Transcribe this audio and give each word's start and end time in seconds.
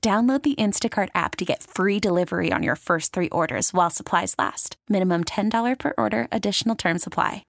Download 0.00 0.42
the 0.44 0.54
Instacart 0.54 1.08
app 1.14 1.34
to 1.36 1.44
get 1.44 1.62
free 1.64 1.98
delivery 1.98 2.52
on 2.52 2.62
your 2.62 2.76
first 2.76 3.12
three 3.12 3.28
orders 3.30 3.74
while 3.74 3.90
supplies 3.90 4.34
last. 4.38 4.76
Minimum 4.88 5.24
$10 5.24 5.76
per 5.76 5.92
order, 5.98 6.28
additional 6.30 6.76
term 6.76 6.98
supply. 6.98 7.42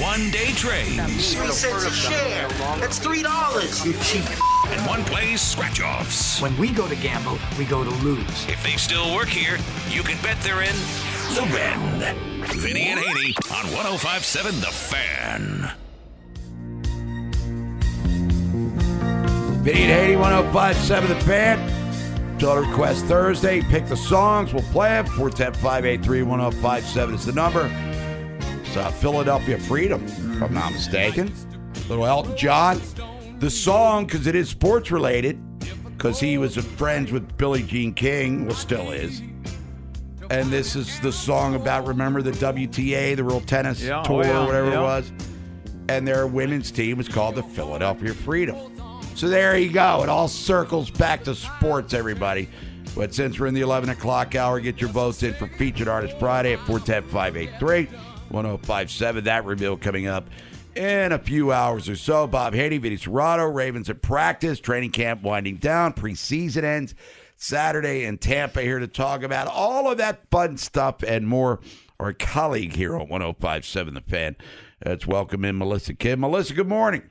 One 0.00 0.30
day 0.30 0.50
trades. 0.54 1.34
Three 1.34 1.50
cents 1.50 1.84
a 1.84 1.90
share. 1.90 2.48
That's 2.80 2.98
three 2.98 3.22
dollars. 3.22 3.86
You 3.86 3.92
cheap. 4.02 4.24
And 4.72 4.84
one 4.88 5.04
plays 5.04 5.40
scratch 5.40 5.80
offs. 5.80 6.40
When 6.40 6.56
we 6.56 6.72
go 6.72 6.88
to 6.88 6.96
gamble, 6.96 7.38
we 7.56 7.64
go 7.64 7.84
to 7.84 7.90
lose. 8.02 8.46
If 8.48 8.60
they 8.64 8.76
still 8.76 9.14
work 9.14 9.28
here, 9.28 9.56
you 9.90 10.02
can 10.02 10.20
bet 10.20 10.40
they're 10.40 10.62
in 10.62 10.74
the 11.34 11.42
Bend. 11.52 12.18
Vinny 12.48 12.86
and 12.86 12.98
Haney 12.98 13.34
on 13.52 13.66
1057 13.72 14.60
The 14.60 14.66
Fan. 14.66 15.83
Vinny 19.64 19.84
and 19.84 19.92
Haney, 19.92 20.16
1057 20.16 21.08
The 21.08 21.24
Fan. 21.24 22.38
Total 22.38 22.64
Request 22.64 23.06
Thursday. 23.06 23.62
Pick 23.62 23.86
the 23.86 23.96
songs. 23.96 24.52
We'll 24.52 24.62
play 24.64 24.90
them. 24.90 25.06
410 25.06 25.54
583 25.54 26.22
1057 26.22 27.14
is 27.14 27.24
the 27.24 27.32
number. 27.32 27.70
It's 28.60 28.76
uh, 28.76 28.90
Philadelphia 28.90 29.58
Freedom, 29.58 30.04
if 30.04 30.42
I'm 30.42 30.52
not 30.52 30.70
mistaken. 30.70 31.32
Little 31.88 32.04
Elton 32.04 32.36
John. 32.36 32.78
The 33.38 33.48
song, 33.48 34.04
because 34.04 34.26
it 34.26 34.34
is 34.34 34.50
sports 34.50 34.90
related, 34.90 35.40
because 35.84 36.20
he 36.20 36.36
was 36.36 36.56
friends 36.56 37.10
with 37.10 37.34
Billie 37.38 37.62
Jean 37.62 37.94
King, 37.94 38.44
well, 38.44 38.54
still 38.54 38.92
is. 38.92 39.22
And 40.28 40.50
this 40.52 40.76
is 40.76 41.00
the 41.00 41.10
song 41.10 41.54
about, 41.54 41.86
remember 41.86 42.20
the 42.20 42.32
WTA, 42.32 43.16
the 43.16 43.24
World 43.24 43.48
Tennis 43.48 43.82
Yeah, 43.82 44.00
oh, 44.00 44.04
Tour, 44.04 44.24
yeah, 44.24 44.42
or 44.42 44.46
whatever 44.46 44.70
yeah. 44.72 44.80
it 44.80 44.82
was? 44.82 45.12
And 45.88 46.06
their 46.06 46.26
women's 46.26 46.70
team 46.70 46.98
was 46.98 47.08
called 47.08 47.36
the 47.36 47.42
Philadelphia 47.42 48.12
Freedom. 48.12 48.73
So 49.14 49.28
there 49.28 49.56
you 49.56 49.70
go. 49.70 50.02
It 50.02 50.08
all 50.08 50.26
circles 50.26 50.90
back 50.90 51.22
to 51.24 51.36
sports, 51.36 51.94
everybody. 51.94 52.48
But 52.96 53.14
since 53.14 53.38
we're 53.38 53.46
in 53.46 53.54
the 53.54 53.60
11 53.60 53.90
o'clock 53.90 54.34
hour, 54.34 54.58
get 54.58 54.80
your 54.80 54.90
votes 54.90 55.22
in 55.22 55.34
for 55.34 55.46
Featured 55.46 55.86
Artist 55.86 56.18
Friday 56.18 56.54
at 56.54 56.58
410 56.66 57.10
583 57.10 57.86
1057. 58.28 59.24
That 59.24 59.44
reveal 59.44 59.76
coming 59.76 60.08
up 60.08 60.28
in 60.74 61.12
a 61.12 61.18
few 61.18 61.52
hours 61.52 61.88
or 61.88 61.94
so. 61.94 62.26
Bob 62.26 62.54
Haney, 62.54 62.78
Vinny 62.78 62.96
Cerrato, 62.96 63.52
Ravens 63.54 63.88
at 63.88 64.02
practice, 64.02 64.58
training 64.58 64.90
camp 64.90 65.22
winding 65.22 65.56
down, 65.56 65.92
preseason 65.92 66.64
ends 66.64 66.96
Saturday 67.36 68.04
in 68.04 68.18
Tampa 68.18 68.62
here 68.62 68.80
to 68.80 68.88
talk 68.88 69.22
about 69.22 69.46
all 69.46 69.90
of 69.90 69.98
that 69.98 70.28
fun 70.30 70.56
stuff 70.56 71.04
and 71.04 71.28
more. 71.28 71.60
Our 72.00 72.12
colleague 72.12 72.74
here 72.74 72.96
on 72.96 73.08
1057 73.08 73.94
The 73.94 74.00
Fan. 74.00 74.34
Let's 74.84 75.06
welcome 75.06 75.44
in 75.44 75.56
Melissa 75.56 75.94
Kim. 75.94 76.20
Melissa, 76.20 76.52
good 76.54 76.68
morning. 76.68 77.02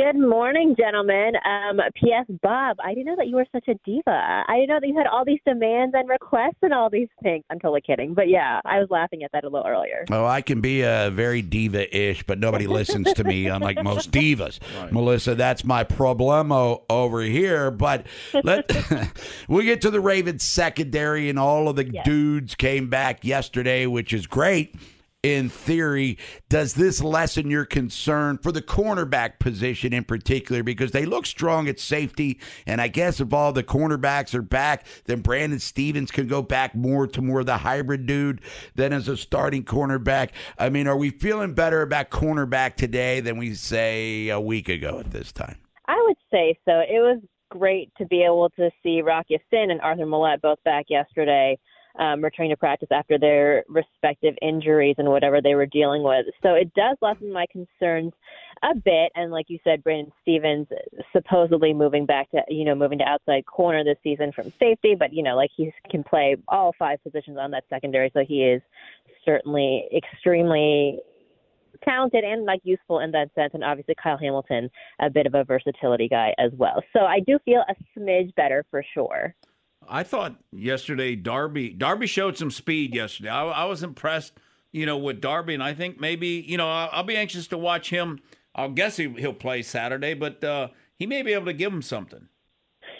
Good 0.00 0.18
morning, 0.18 0.74
gentlemen. 0.78 1.32
Um, 1.44 1.78
P.S. 1.94 2.24
Bob, 2.42 2.78
I 2.82 2.94
didn't 2.94 3.04
know 3.04 3.16
that 3.16 3.26
you 3.26 3.36
were 3.36 3.44
such 3.52 3.68
a 3.68 3.74
diva. 3.84 4.44
I 4.48 4.54
didn't 4.54 4.68
know 4.70 4.80
that 4.80 4.88
you 4.88 4.96
had 4.96 5.06
all 5.06 5.26
these 5.26 5.40
demands 5.46 5.94
and 5.94 6.08
requests 6.08 6.56
and 6.62 6.72
all 6.72 6.88
these 6.88 7.08
things. 7.22 7.44
I'm 7.50 7.60
totally 7.60 7.82
kidding, 7.82 8.14
but 8.14 8.30
yeah, 8.30 8.62
I 8.64 8.78
was 8.78 8.88
laughing 8.88 9.24
at 9.24 9.32
that 9.32 9.44
a 9.44 9.48
little 9.50 9.66
earlier. 9.66 10.06
Oh, 10.10 10.24
I 10.24 10.40
can 10.40 10.62
be 10.62 10.80
a 10.80 11.10
very 11.12 11.42
diva-ish, 11.42 12.22
but 12.22 12.38
nobody 12.38 12.66
listens 12.78 13.12
to 13.12 13.24
me, 13.24 13.46
unlike 13.48 13.84
most 13.84 14.10
divas. 14.10 14.58
Melissa, 14.90 15.34
that's 15.34 15.64
my 15.64 15.84
problemo 15.84 16.80
over 16.88 17.20
here. 17.20 17.70
But 17.70 18.06
let 18.42 18.72
we'll 19.48 19.66
get 19.66 19.82
to 19.82 19.90
the 19.90 20.00
Ravens 20.00 20.44
secondary, 20.44 21.28
and 21.28 21.38
all 21.38 21.68
of 21.68 21.76
the 21.76 21.84
dudes 21.84 22.54
came 22.54 22.88
back 22.88 23.22
yesterday, 23.22 23.84
which 23.84 24.14
is 24.14 24.26
great. 24.26 24.74
In 25.22 25.50
theory, 25.50 26.16
does 26.48 26.72
this 26.72 27.02
lessen 27.02 27.50
your 27.50 27.66
concern 27.66 28.38
for 28.38 28.52
the 28.52 28.62
cornerback 28.62 29.38
position 29.38 29.92
in 29.92 30.04
particular? 30.04 30.62
Because 30.62 30.92
they 30.92 31.04
look 31.04 31.26
strong 31.26 31.68
at 31.68 31.78
safety, 31.78 32.40
and 32.64 32.80
I 32.80 32.88
guess 32.88 33.20
if 33.20 33.34
all 33.34 33.52
the 33.52 33.62
cornerbacks 33.62 34.34
are 34.34 34.40
back, 34.40 34.86
then 35.04 35.20
Brandon 35.20 35.58
Stephens 35.58 36.10
can 36.10 36.26
go 36.26 36.40
back 36.40 36.74
more 36.74 37.06
to 37.06 37.20
more 37.20 37.40
of 37.40 37.46
the 37.46 37.58
hybrid 37.58 38.06
dude 38.06 38.40
than 38.76 38.94
as 38.94 39.08
a 39.08 39.16
starting 39.18 39.62
cornerback. 39.62 40.30
I 40.58 40.70
mean, 40.70 40.86
are 40.86 40.96
we 40.96 41.10
feeling 41.10 41.52
better 41.52 41.82
about 41.82 42.08
cornerback 42.08 42.76
today 42.76 43.20
than 43.20 43.36
we 43.36 43.52
say 43.52 44.30
a 44.30 44.40
week 44.40 44.70
ago 44.70 45.00
at 45.00 45.10
this 45.10 45.32
time? 45.32 45.58
I 45.86 46.02
would 46.06 46.16
say 46.30 46.58
so. 46.64 46.80
It 46.80 47.00
was 47.00 47.20
great 47.50 47.92
to 47.98 48.06
be 48.06 48.22
able 48.22 48.48
to 48.56 48.70
see 48.82 49.02
Rock 49.02 49.26
Ya-Sin 49.28 49.70
and 49.70 49.82
Arthur 49.82 50.06
Maulet 50.06 50.40
both 50.40 50.62
back 50.64 50.86
yesterday, 50.88 51.58
um, 51.98 52.22
returning 52.22 52.50
to 52.50 52.56
practice 52.56 52.88
after 52.92 53.18
their 53.18 53.64
respective 53.68 54.34
injuries 54.42 54.96
and 54.98 55.08
whatever 55.08 55.40
they 55.40 55.54
were 55.54 55.66
dealing 55.66 56.02
with. 56.02 56.26
So 56.42 56.54
it 56.54 56.72
does 56.74 56.96
lessen 57.00 57.32
my 57.32 57.46
concerns 57.50 58.12
a 58.62 58.74
bit. 58.74 59.12
And 59.14 59.30
like 59.30 59.46
you 59.48 59.58
said, 59.64 59.82
Brandon 59.82 60.12
Stephens 60.22 60.68
supposedly 61.12 61.72
moving 61.72 62.06
back 62.06 62.30
to, 62.30 62.42
you 62.48 62.64
know, 62.64 62.74
moving 62.74 62.98
to 62.98 63.04
outside 63.04 63.46
corner 63.46 63.84
this 63.84 63.98
season 64.02 64.32
from 64.32 64.52
safety, 64.58 64.94
but, 64.98 65.12
you 65.12 65.22
know, 65.22 65.36
like 65.36 65.50
he 65.56 65.72
can 65.90 66.04
play 66.04 66.36
all 66.48 66.74
five 66.78 67.02
positions 67.02 67.38
on 67.38 67.50
that 67.52 67.64
secondary. 67.68 68.10
So 68.14 68.24
he 68.26 68.44
is 68.44 68.62
certainly 69.24 69.88
extremely 69.94 71.00
talented 71.84 72.24
and 72.24 72.44
like 72.44 72.60
useful 72.62 73.00
in 73.00 73.10
that 73.12 73.30
sense 73.34 73.52
and 73.54 73.64
obviously 73.64 73.94
Kyle 74.02 74.18
Hamilton 74.18 74.68
a 75.00 75.08
bit 75.08 75.26
of 75.26 75.34
a 75.34 75.44
versatility 75.44 76.08
guy 76.08 76.34
as 76.38 76.50
well. 76.56 76.82
So 76.92 77.00
I 77.00 77.20
do 77.20 77.38
feel 77.44 77.64
a 77.68 77.98
smidge 77.98 78.34
better 78.34 78.64
for 78.70 78.84
sure. 78.94 79.34
I 79.88 80.02
thought 80.02 80.36
yesterday 80.52 81.16
Darby 81.16 81.70
Darby 81.70 82.06
showed 82.06 82.36
some 82.36 82.50
speed 82.50 82.94
yesterday. 82.94 83.30
I, 83.30 83.44
I 83.44 83.64
was 83.64 83.82
impressed, 83.82 84.34
you 84.72 84.86
know, 84.86 84.96
with 84.96 85.20
Darby, 85.20 85.54
and 85.54 85.62
I 85.62 85.74
think 85.74 86.00
maybe 86.00 86.44
you 86.46 86.56
know 86.56 86.68
I'll, 86.68 86.90
I'll 86.92 87.04
be 87.04 87.16
anxious 87.16 87.46
to 87.48 87.58
watch 87.58 87.90
him. 87.90 88.20
I'll 88.54 88.70
guess 88.70 88.96
he, 88.96 89.08
he'll 89.08 89.32
play 89.32 89.62
Saturday, 89.62 90.14
but 90.14 90.42
uh, 90.42 90.68
he 90.96 91.06
may 91.06 91.22
be 91.22 91.32
able 91.32 91.46
to 91.46 91.52
give 91.52 91.72
him 91.72 91.82
something. 91.82 92.28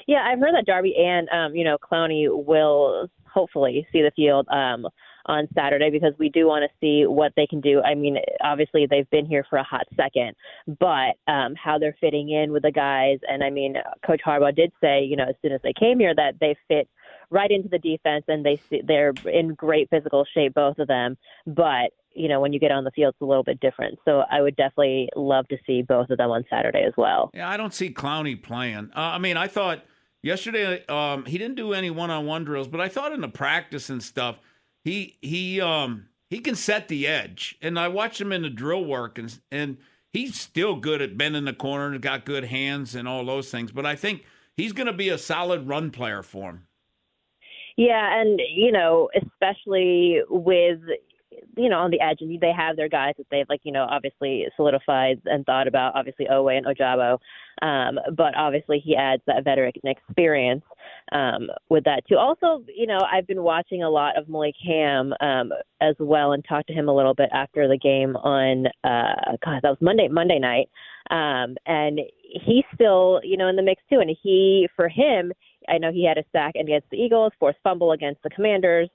Yeah, 0.07 0.25
I've 0.25 0.39
heard 0.39 0.55
that 0.55 0.67
Darby 0.67 0.95
and 0.97 1.29
um, 1.31 1.55
you 1.55 1.65
know 1.65 1.77
Clowney 1.79 2.27
will 2.29 3.09
hopefully 3.33 3.87
see 3.93 4.03
the 4.03 4.13
field 4.17 4.49
um, 4.49 4.87
on 5.27 5.49
Saturday 5.55 5.91
because 5.91 6.13
we 6.19 6.29
do 6.29 6.47
want 6.47 6.63
to 6.63 6.77
see 6.81 7.07
what 7.07 7.33
they 7.37 7.47
can 7.47 7.61
do. 7.61 7.81
I 7.81 7.95
mean, 7.95 8.17
obviously 8.43 8.87
they've 8.89 9.09
been 9.11 9.27
here 9.27 9.45
for 9.49 9.59
a 9.59 9.65
hot 9.65 9.87
second, 9.97 10.35
but 10.79 11.17
um, 11.27 11.55
how 11.55 11.79
they're 11.79 11.97
fitting 12.01 12.31
in 12.31 12.53
with 12.53 12.63
the 12.63 12.73
guys. 12.73 13.19
And 13.29 13.43
I 13.43 13.51
mean, 13.51 13.77
Coach 14.07 14.21
Harbaugh 14.27 14.55
did 14.55 14.73
say, 14.81 15.03
you 15.03 15.17
know, 15.17 15.27
as 15.29 15.35
soon 15.43 15.53
as 15.53 15.61
they 15.63 15.73
came 15.73 15.99
here, 15.99 16.15
that 16.15 16.34
they 16.41 16.57
fit 16.69 16.89
right 17.31 17.51
into 17.51 17.69
the 17.69 17.78
defense 17.78 18.25
and 18.28 18.45
they 18.45 18.61
they're 18.87 19.13
in 19.25 19.55
great 19.55 19.89
physical 19.91 20.27
shape, 20.34 20.55
both 20.55 20.78
of 20.78 20.89
them. 20.89 21.17
But 21.47 21.93
you 22.13 22.28
know, 22.28 22.41
when 22.41 22.53
you 22.53 22.59
get 22.59 22.73
on 22.73 22.84
the 22.84 22.91
field, 22.91 23.15
it's 23.15 23.23
a 23.23 23.25
little 23.25 23.45
bit 23.45 23.61
different. 23.61 23.99
So 24.05 24.25
I 24.31 24.43
would 24.43 24.57
definitely 24.57 25.09
love 25.15 25.47
to 25.49 25.57
see 25.66 25.83
both 25.83 26.11
of 26.11 26.19
them 26.19 26.31
on 26.31 26.45
Saturday 26.51 26.83
as 26.83 26.93
well. 26.97 27.31
Yeah, 27.33 27.49
I 27.49 27.57
don't 27.57 27.73
see 27.73 27.91
Clowney 27.93 28.41
playing. 28.41 28.91
Uh, 28.97 29.01
I 29.01 29.19
mean, 29.19 29.37
I 29.37 29.47
thought 29.47 29.84
yesterday 30.23 30.84
um, 30.87 31.25
he 31.27 31.39
didn't 31.39 31.57
do 31.57 31.73
any 31.73 31.89
one-on-one 31.89 32.45
drills, 32.45 32.66
but 32.66 32.81
I 32.81 32.89
thought 32.89 33.13
in 33.13 33.21
the 33.21 33.28
practice 33.28 33.91
and 33.91 34.03
stuff, 34.03 34.39
he 34.82 35.16
he 35.21 35.60
um 35.60 36.06
he 36.28 36.38
can 36.38 36.54
set 36.54 36.88
the 36.88 37.06
edge. 37.06 37.59
And 37.60 37.78
I 37.78 37.88
watched 37.88 38.21
him 38.21 38.32
in 38.32 38.42
the 38.42 38.50
drill 38.50 38.84
work, 38.84 39.18
and 39.18 39.38
and 39.50 39.78
he's 40.12 40.38
still 40.38 40.77
good 40.77 41.03
at 41.03 41.18
bending 41.18 41.44
the 41.44 41.53
corner, 41.53 41.92
and 41.92 42.00
got 42.00 42.24
good 42.24 42.44
hands 42.44 42.94
and 42.94 43.06
all 43.06 43.24
those 43.24 43.50
things. 43.50 43.72
But 43.72 43.84
I 43.84 43.97
think 43.97 44.24
he's 44.56 44.72
going 44.72 44.86
to 44.86 44.92
be 44.92 45.09
a 45.09 45.18
solid 45.18 45.68
run 45.68 45.91
player 45.91 46.22
for 46.22 46.50
him. 46.50 46.66
Yeah, 47.77 48.21
and 48.21 48.41
you 48.54 48.72
know, 48.72 49.10
especially 49.16 50.21
with 50.28 50.80
you 51.56 51.68
know 51.68 51.78
on 51.78 51.91
the 51.91 52.00
edge, 52.00 52.18
and 52.21 52.41
they 52.41 52.53
have 52.53 52.77
their 52.77 52.88
guys 52.88 53.15
that 53.18 53.27
they've 53.30 53.48
like 53.48 53.60
you 53.65 53.72
know 53.72 53.86
obviously 53.91 54.47
solidified 54.56 55.21
and 55.24 55.44
thought 55.47 55.66
about. 55.66 55.97
Obviously, 55.97 56.27
Oweh 56.30 56.59
and 56.59 56.66
Ojabo, 56.66 57.18
um, 57.62 57.98
but 58.16 58.34
obviously 58.36 58.80
he 58.84 58.97
adds 58.97 59.22
that 59.27 59.45
veteran 59.45 59.72
experience 59.84 60.65
um, 61.12 61.48
with 61.68 61.84
that 61.84 62.03
too. 62.09 62.16
Also, 62.16 62.65
you 62.74 62.86
know, 62.86 62.98
I've 63.01 63.27
been 63.27 63.42
watching 63.42 63.83
a 63.83 63.91
lot 63.91 64.16
of 64.18 64.28
Malik 64.28 64.54
Hamm 64.65 65.12
um, 65.21 65.53
as 65.80 65.95
well, 65.98 66.33
and 66.33 66.45
talked 66.45 66.68
to 66.68 66.72
him 66.72 66.89
a 66.89 66.95
little 66.95 67.15
bit 67.15 67.28
after 67.33 67.68
the 67.68 67.78
game 67.78 68.16
on 68.16 68.66
uh, 68.84 69.36
God, 69.45 69.60
that 69.62 69.71
was 69.71 69.78
Monday 69.80 70.09
Monday 70.09 70.39
night, 70.39 70.68
um, 71.10 71.57
and 71.66 72.01
he's 72.22 72.65
still 72.74 73.21
you 73.22 73.36
know 73.36 73.48
in 73.48 73.57
the 73.57 73.63
mix 73.63 73.83
too. 73.91 74.01
And 74.01 74.15
he 74.22 74.68
for 74.77 74.89
him, 74.89 75.33
I 75.68 75.78
know 75.78 75.92
he 75.92 76.06
had 76.06 76.18
a 76.18 76.24
sack 76.33 76.54
against 76.54 76.89
the 76.91 76.97
Eagles, 76.97 77.33
forced 77.39 77.59
fumble 77.63 77.92
against 77.92 78.22
the 78.22 78.30
Commanders, 78.30 78.89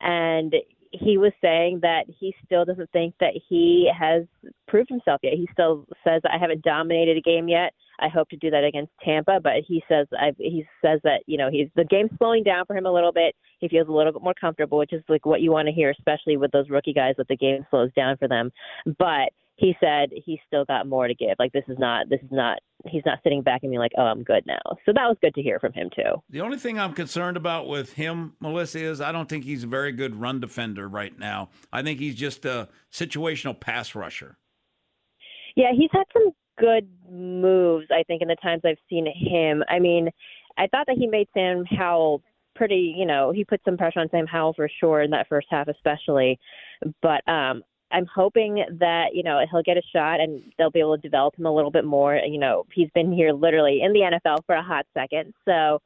and 0.00 0.54
he 0.92 1.16
was 1.16 1.32
saying 1.40 1.80
that 1.82 2.04
he 2.20 2.34
still 2.44 2.64
doesn't 2.64 2.90
think 2.92 3.14
that 3.18 3.32
he 3.48 3.90
has 3.98 4.24
proved 4.68 4.90
himself 4.90 5.20
yet. 5.22 5.32
He 5.34 5.48
still 5.52 5.86
says 6.04 6.20
I 6.24 6.38
haven't 6.38 6.62
dominated 6.62 7.16
a 7.16 7.20
game 7.20 7.48
yet. 7.48 7.72
I 8.02 8.08
hope 8.08 8.28
to 8.30 8.36
do 8.36 8.50
that 8.50 8.64
against 8.64 8.92
Tampa, 9.04 9.40
but 9.42 9.52
he 9.66 9.82
says 9.88 10.06
I, 10.12 10.32
he 10.38 10.66
says 10.84 11.00
that 11.04 11.22
you 11.26 11.38
know 11.38 11.50
he's 11.50 11.68
the 11.76 11.84
game's 11.84 12.10
slowing 12.18 12.42
down 12.42 12.66
for 12.66 12.76
him 12.76 12.86
a 12.86 12.92
little 12.92 13.12
bit. 13.12 13.34
He 13.60 13.68
feels 13.68 13.88
a 13.88 13.92
little 13.92 14.12
bit 14.12 14.22
more 14.22 14.34
comfortable, 14.34 14.78
which 14.78 14.92
is 14.92 15.02
like 15.08 15.24
what 15.24 15.40
you 15.40 15.52
want 15.52 15.68
to 15.68 15.72
hear, 15.72 15.90
especially 15.90 16.36
with 16.36 16.50
those 16.50 16.68
rookie 16.68 16.92
guys 16.92 17.14
that 17.18 17.28
the 17.28 17.36
game 17.36 17.64
slows 17.70 17.92
down 17.94 18.16
for 18.16 18.28
them. 18.28 18.50
But 18.98 19.30
he 19.56 19.76
said 19.80 20.10
he's 20.24 20.38
still 20.46 20.64
got 20.64 20.88
more 20.88 21.06
to 21.06 21.14
give. 21.14 21.36
Like 21.38 21.52
this 21.52 21.64
is 21.68 21.78
not 21.78 22.08
this 22.08 22.20
is 22.20 22.32
not 22.32 22.58
he's 22.86 23.02
not 23.06 23.18
sitting 23.22 23.42
back 23.42 23.62
and 23.62 23.70
being 23.70 23.78
like, 23.78 23.92
oh, 23.96 24.02
I'm 24.02 24.24
good 24.24 24.44
now. 24.46 24.60
So 24.84 24.92
that 24.92 25.06
was 25.06 25.16
good 25.22 25.34
to 25.34 25.42
hear 25.42 25.60
from 25.60 25.72
him 25.72 25.88
too. 25.94 26.22
The 26.30 26.40
only 26.40 26.58
thing 26.58 26.78
I'm 26.78 26.94
concerned 26.94 27.36
about 27.36 27.68
with 27.68 27.92
him, 27.92 28.34
Melissa, 28.40 28.80
is 28.80 29.00
I 29.00 29.12
don't 29.12 29.28
think 29.28 29.44
he's 29.44 29.64
a 29.64 29.68
very 29.68 29.92
good 29.92 30.16
run 30.16 30.40
defender 30.40 30.88
right 30.88 31.16
now. 31.16 31.50
I 31.72 31.82
think 31.82 32.00
he's 32.00 32.16
just 32.16 32.44
a 32.44 32.68
situational 32.92 33.58
pass 33.58 33.94
rusher. 33.94 34.38
Yeah, 35.54 35.72
he's 35.76 35.90
had 35.92 36.04
some 36.12 36.32
good 36.58 36.88
moves, 37.10 37.86
I 37.90 38.02
think, 38.04 38.22
in 38.22 38.28
the 38.28 38.36
times 38.36 38.62
I've 38.64 38.78
seen 38.88 39.06
him. 39.06 39.62
I 39.68 39.78
mean, 39.78 40.10
I 40.58 40.66
thought 40.66 40.86
that 40.86 40.96
he 40.98 41.06
made 41.06 41.28
Sam 41.34 41.64
Howell 41.64 42.22
pretty, 42.54 42.94
you 42.96 43.06
know, 43.06 43.32
he 43.32 43.44
put 43.44 43.60
some 43.64 43.76
pressure 43.76 44.00
on 44.00 44.10
Sam 44.10 44.26
Howell 44.26 44.54
for 44.54 44.68
sure 44.80 45.02
in 45.02 45.10
that 45.10 45.28
first 45.28 45.46
half, 45.50 45.68
especially. 45.68 46.38
But 47.00 47.26
um, 47.28 47.62
I'm 47.92 48.06
hoping 48.06 48.64
that 48.80 49.14
you 49.14 49.22
know 49.22 49.40
he'll 49.50 49.62
get 49.62 49.76
a 49.76 49.82
shot 49.94 50.20
and 50.20 50.42
they'll 50.58 50.70
be 50.70 50.80
able 50.80 50.96
to 50.96 51.02
develop 51.02 51.38
him 51.38 51.46
a 51.46 51.54
little 51.54 51.70
bit 51.70 51.84
more. 51.84 52.16
You 52.16 52.38
know, 52.38 52.64
he's 52.72 52.88
been 52.94 53.12
here 53.12 53.32
literally 53.32 53.80
in 53.82 53.92
the 53.92 54.00
NFL 54.00 54.44
for 54.46 54.54
a 54.54 54.62
hot 54.62 54.86
second, 54.94 55.34
so 55.44 55.80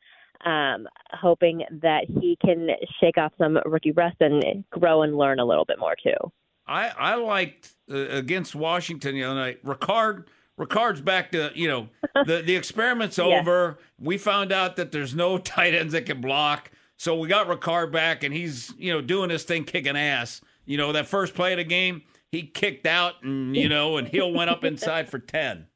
um, 0.48 0.86
hoping 1.10 1.64
that 1.82 2.04
he 2.08 2.36
can 2.44 2.68
shake 3.00 3.18
off 3.18 3.32
some 3.38 3.58
rookie 3.66 3.92
rust 3.92 4.16
and 4.20 4.64
grow 4.70 5.02
and 5.02 5.16
learn 5.16 5.40
a 5.40 5.44
little 5.44 5.64
bit 5.64 5.78
more 5.78 5.96
too. 6.02 6.32
I 6.66 6.88
I 6.88 7.14
liked 7.16 7.72
uh, 7.90 7.96
against 7.96 8.54
Washington 8.54 9.14
the 9.14 9.24
other 9.24 9.34
night. 9.34 9.64
Ricard 9.64 10.26
Ricard's 10.58 11.00
back 11.00 11.32
to 11.32 11.50
you 11.54 11.68
know 11.68 11.88
the 12.24 12.42
the 12.42 12.56
experiment's 12.56 13.18
Yeah. 13.18 13.24
over. 13.40 13.78
We 13.98 14.18
found 14.18 14.52
out 14.52 14.76
that 14.76 14.92
there's 14.92 15.14
no 15.14 15.38
tight 15.54 15.74
ends 15.74 15.92
that 15.92 16.06
can 16.06 16.20
block, 16.20 16.70
so 16.96 17.16
we 17.18 17.28
got 17.28 17.46
Ricard 17.48 17.92
back, 17.92 18.22
and 18.24 18.32
he's 18.34 18.72
you 18.78 18.92
know 18.92 19.00
doing 19.00 19.30
his 19.30 19.44
thing, 19.44 19.64
kicking 19.64 19.96
ass. 19.96 20.40
You 20.64 20.76
know 20.78 20.92
that 20.92 21.06
first 21.06 21.34
play 21.34 21.52
of 21.52 21.58
the 21.58 21.64
game, 21.64 22.02
he 22.32 22.42
kicked 22.42 22.86
out, 22.86 23.22
and 23.22 23.54
you 23.56 23.68
know, 23.74 23.96
and 23.98 24.08
Hill 24.08 24.32
went 24.32 24.50
up 24.50 24.64
inside 24.64 25.08
for 25.10 25.18
ten. 25.18 25.66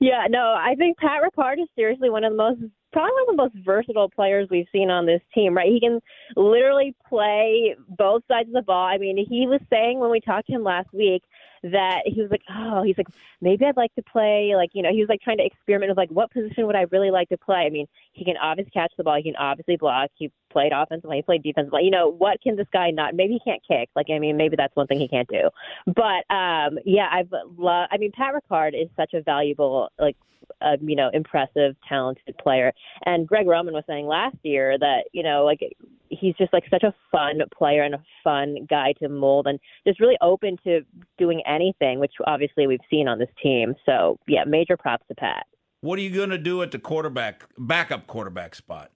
Yeah, 0.00 0.26
no, 0.30 0.54
I 0.58 0.74
think 0.76 0.96
Pat 0.98 1.22
Ricard 1.22 1.60
is 1.60 1.68
seriously 1.76 2.08
one 2.08 2.22
of 2.24 2.32
the 2.32 2.36
most, 2.36 2.60
probably 2.92 3.10
one 3.12 3.22
of 3.22 3.36
the 3.36 3.42
most 3.58 3.64
versatile 3.66 4.08
players 4.08 4.48
we've 4.50 4.66
seen 4.72 4.90
on 4.90 5.06
this 5.06 5.20
team, 5.34 5.56
right? 5.56 5.70
He 5.70 5.80
can 5.80 6.00
literally 6.36 6.94
play 7.08 7.74
both 7.88 8.22
sides 8.28 8.48
of 8.48 8.54
the 8.54 8.62
ball. 8.62 8.86
I 8.86 8.96
mean, 8.98 9.16
he 9.28 9.46
was 9.46 9.60
saying 9.70 9.98
when 9.98 10.10
we 10.10 10.20
talked 10.20 10.46
to 10.46 10.52
him 10.54 10.62
last 10.62 10.88
week 10.92 11.22
that 11.62 12.02
he 12.04 12.20
was 12.20 12.30
like, 12.30 12.42
oh, 12.50 12.82
he's 12.82 12.96
like, 12.98 13.08
maybe 13.40 13.64
I'd 13.64 13.76
like 13.76 13.94
to 13.94 14.02
play, 14.02 14.54
like, 14.54 14.70
you 14.72 14.82
know, 14.82 14.92
he 14.92 15.00
was 15.00 15.08
like 15.08 15.20
trying 15.20 15.38
to 15.38 15.44
experiment 15.44 15.90
with 15.90 15.98
like, 15.98 16.10
what 16.10 16.30
position 16.30 16.66
would 16.66 16.76
I 16.76 16.86
really 16.90 17.10
like 17.10 17.28
to 17.30 17.38
play? 17.38 17.66
I 17.66 17.70
mean, 17.70 17.86
he 18.12 18.24
can 18.24 18.36
obviously 18.36 18.70
catch 18.70 18.92
the 18.96 19.04
ball, 19.04 19.16
he 19.16 19.24
can 19.24 19.36
obviously 19.36 19.76
block, 19.76 20.10
he 20.14 20.30
played 20.50 20.72
offensively, 20.74 21.16
he 21.16 21.22
played 21.22 21.42
defensively. 21.42 21.84
You 21.84 21.90
know, 21.90 22.10
what 22.10 22.40
can 22.42 22.56
this 22.56 22.66
guy 22.72 22.90
not? 22.90 23.14
Maybe 23.14 23.34
he 23.34 23.40
can't 23.40 23.62
kick. 23.66 23.88
Like, 23.94 24.06
I 24.10 24.18
mean, 24.18 24.36
maybe 24.36 24.56
that's 24.56 24.74
one 24.76 24.86
thing 24.86 24.98
he 24.98 25.08
can't 25.08 25.28
do. 25.28 25.50
But 25.86 26.34
um, 26.34 26.78
yeah, 26.84 27.08
I've 27.12 27.32
loved. 27.56 27.88
I 27.92 27.98
mean, 27.98 28.12
Pat 28.12 28.34
Ricard 28.34 28.80
is 28.80 28.88
such 28.96 29.14
a 29.14 29.22
valuable, 29.22 29.88
like, 29.98 30.16
uh, 30.60 30.76
you 30.80 30.96
know, 30.96 31.10
impressive, 31.12 31.76
talented 31.88 32.36
player. 32.38 32.72
And 33.04 33.26
Greg 33.26 33.46
Roman 33.46 33.74
was 33.74 33.84
saying 33.86 34.06
last 34.06 34.36
year 34.42 34.78
that 34.78 35.04
you 35.12 35.22
know, 35.22 35.44
like, 35.44 35.60
he's 36.08 36.34
just 36.36 36.52
like 36.52 36.64
such 36.70 36.82
a 36.82 36.94
fun 37.12 37.40
player 37.56 37.82
and 37.82 37.94
a 37.94 38.02
fun 38.24 38.66
guy 38.68 38.92
to 39.00 39.08
mold, 39.08 39.46
and 39.46 39.58
just 39.86 40.00
really 40.00 40.16
open 40.20 40.56
to 40.64 40.80
doing 41.18 41.42
anything, 41.46 42.00
which 42.00 42.12
obviously 42.26 42.66
we've 42.66 42.80
seen 42.90 43.08
on 43.08 43.18
this 43.18 43.28
team. 43.42 43.74
So 43.84 44.18
yeah, 44.26 44.44
major 44.44 44.76
props 44.76 45.04
to 45.08 45.14
Pat. 45.14 45.46
What 45.80 45.98
are 46.00 46.02
you 46.02 46.10
going 46.10 46.30
to 46.30 46.38
do 46.38 46.60
at 46.62 46.72
the 46.72 46.78
quarterback 46.80 47.44
backup 47.56 48.08
quarterback 48.08 48.56
spot? 48.56 48.90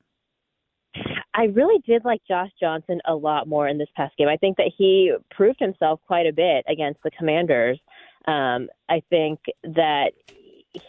I 1.34 1.44
really 1.44 1.80
did 1.86 2.04
like 2.04 2.20
Josh 2.28 2.50
Johnson 2.60 3.00
a 3.06 3.14
lot 3.14 3.48
more 3.48 3.66
in 3.66 3.78
this 3.78 3.88
past 3.96 4.16
game. 4.16 4.28
I 4.28 4.36
think 4.36 4.58
that 4.58 4.70
he 4.76 5.12
proved 5.30 5.60
himself 5.60 6.00
quite 6.06 6.26
a 6.26 6.32
bit 6.32 6.64
against 6.68 7.02
the 7.02 7.10
Commanders. 7.10 7.80
Um, 8.26 8.68
I 8.88 9.02
think 9.08 9.40
that 9.62 10.12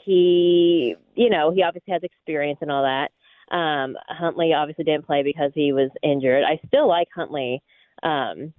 he, 0.06 0.96
you 1.16 1.30
know, 1.30 1.52
he 1.52 1.64
obviously 1.64 1.94
has 1.94 2.04
experience 2.04 2.60
and 2.62 2.72
all 2.72 2.84
that. 2.84 3.12
Um, 3.56 3.96
Huntley 4.10 4.54
obviously 4.54 4.84
didn't 4.84 5.06
play 5.06 5.24
because 5.24 5.52
he 5.56 5.72
was 5.72 5.90
injured. 6.02 6.44
I 6.44 6.60
still 6.68 6.88
like 6.88 7.08
Huntley 7.16 7.62
um, 8.02 8.54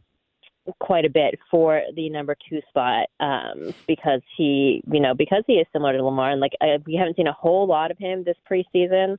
quite 0.79 1.05
a 1.05 1.11
bit 1.11 1.39
for 1.51 1.83
the 1.95 2.09
number 2.09 2.37
two 2.49 2.61
spot 2.69 3.09
um, 3.21 3.75
because 3.87 4.21
he, 4.37 4.83
you 4.91 5.01
know, 5.01 5.15
because 5.15 5.45
he 5.47 5.55
is 5.55 5.67
similar 5.73 5.93
to 5.93 6.05
Lamar, 6.05 6.31
and 6.31 6.41
like 6.41 6.53
I, 6.61 6.79
we 6.87 6.95
haven't 6.95 7.17
seen 7.17 7.27
a 7.27 7.33
whole 7.33 7.67
lot 7.67 7.91
of 7.91 7.99
him 7.99 8.25
this 8.25 8.37
preseason 8.51 9.17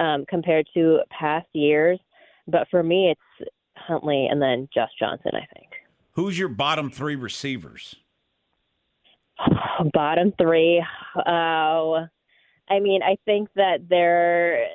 um, 0.00 0.24
compared 0.28 0.66
to 0.74 1.00
past 1.16 1.46
years. 1.52 2.00
But 2.48 2.66
for 2.70 2.82
me, 2.82 3.12
it's 3.12 3.50
Huntley 3.76 4.26
and 4.28 4.42
then 4.42 4.68
Josh 4.74 4.90
Johnson. 4.98 5.32
I 5.34 5.46
think 5.54 5.70
Who's 6.12 6.38
your 6.38 6.48
bottom 6.48 6.90
three 6.90 7.16
receivers? 7.16 7.94
bottom 9.92 10.32
three. 10.36 10.84
Oh, 11.26 12.06
I 12.68 12.80
mean, 12.80 13.02
I 13.02 13.16
think 13.24 13.48
that 13.56 13.88
there 13.88 14.66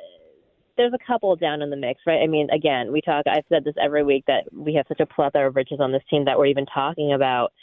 there's 0.78 0.94
a 0.94 1.06
couple 1.06 1.36
down 1.36 1.62
in 1.62 1.70
the 1.70 1.78
mix, 1.78 2.02
right? 2.06 2.22
I 2.22 2.28
mean, 2.28 2.50
again, 2.50 2.92
we 2.92 3.02
talk. 3.02 3.26
I've 3.28 3.46
said 3.48 3.64
this 3.64 3.76
every 3.82 4.04
week 4.04 4.26
that 4.28 4.44
we 4.52 4.74
have 4.76 4.86
such 4.88 5.00
a 5.00 5.06
plethora 5.06 5.48
of 5.48 5.56
riches 5.56 5.80
on 5.80 5.92
this 5.92 6.04
team 6.10 6.26
that 6.26 6.38
we're 6.38 6.48
even 6.48 6.66
talking 6.66 7.14
about, 7.14 7.54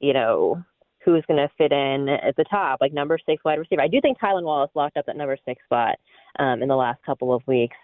you 0.00 0.12
know, 0.12 0.62
who's 1.04 1.24
going 1.26 1.38
to 1.38 1.48
fit 1.58 1.72
in 1.72 2.08
at 2.08 2.36
the 2.36 2.44
top, 2.44 2.80
like 2.80 2.92
number 2.92 3.18
six 3.26 3.44
wide 3.44 3.58
receiver. 3.58 3.82
I 3.82 3.88
do 3.88 4.00
think 4.00 4.18
Tylan 4.20 4.44
Wallace 4.44 4.70
locked 4.74 4.96
up 4.96 5.06
that 5.06 5.16
number 5.16 5.36
six 5.44 5.62
spot 5.64 5.96
um, 6.38 6.62
in 6.62 6.68
the 6.68 6.76
last 6.76 7.02
couple 7.04 7.32
of 7.34 7.42
weeks. 7.46 7.76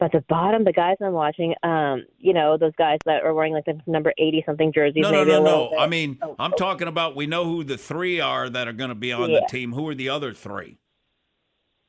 But 0.00 0.12
the 0.12 0.22
bottom, 0.28 0.62
the 0.64 0.72
guys 0.72 0.96
I'm 1.00 1.12
watching, 1.12 1.54
um, 1.64 2.04
you 2.18 2.32
know, 2.32 2.56
those 2.56 2.74
guys 2.78 2.98
that 3.04 3.24
are 3.24 3.34
wearing 3.34 3.52
like 3.52 3.64
the 3.64 3.80
number 3.88 4.12
eighty 4.18 4.44
something 4.46 4.72
jerseys. 4.72 5.02
No, 5.02 5.10
no, 5.10 5.24
no, 5.24 5.42
no. 5.42 5.68
bit. 5.70 5.78
I 5.80 5.88
mean, 5.88 6.18
Oh, 6.22 6.36
I'm 6.38 6.52
talking 6.52 6.86
about 6.86 7.16
we 7.16 7.26
know 7.26 7.44
who 7.44 7.64
the 7.64 7.76
three 7.76 8.20
are 8.20 8.48
that 8.48 8.68
are 8.68 8.72
going 8.72 8.90
to 8.90 8.94
be 8.94 9.12
on 9.12 9.28
Yeah. 9.30 9.40
the 9.40 9.46
team. 9.46 9.72
Who 9.72 9.88
are 9.88 9.96
the 9.96 10.08
other 10.08 10.32
three? 10.32 10.78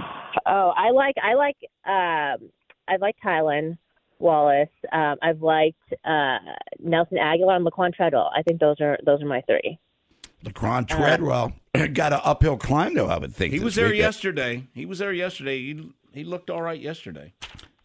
Oh, 0.47 0.73
I 0.77 0.91
like 0.91 1.15
I 1.23 1.35
like 1.35 1.57
um 1.87 2.51
I 2.87 2.97
like 3.01 3.15
Tylan 3.25 3.79
Wallace. 4.19 4.69
Um 4.93 5.17
I've 5.23 5.41
liked 5.41 5.79
uh 6.05 6.39
Nelson 6.81 7.17
Agholor 7.17 7.57
and 7.57 7.65
Laquon 7.67 7.95
Treadwell. 7.95 8.31
I 8.37 8.43
think 8.43 8.61
those 8.61 8.77
are 8.81 8.99
those 9.07 9.23
are 9.23 9.27
my 9.27 9.41
three. 9.43 9.79
Laquon 10.45 10.87
Treadwell 10.87 11.53
got 11.93 12.13
an 12.13 12.21
uphill 12.23 12.57
climb, 12.57 12.95
though, 12.95 13.07
I 13.07 13.19
would 13.19 13.35
think. 13.35 13.53
He 13.53 13.61
was 13.61 13.75
there 13.75 13.87
weekend. 13.87 13.99
yesterday. 13.99 14.67
He 14.75 14.87
was 14.87 14.99
there 14.99 15.13
yesterday. 15.13 15.59
He, 15.59 15.93
he 16.13 16.25
looked 16.25 16.51
all 16.51 16.63
right 16.63 16.81
yesterday. 16.81 17.33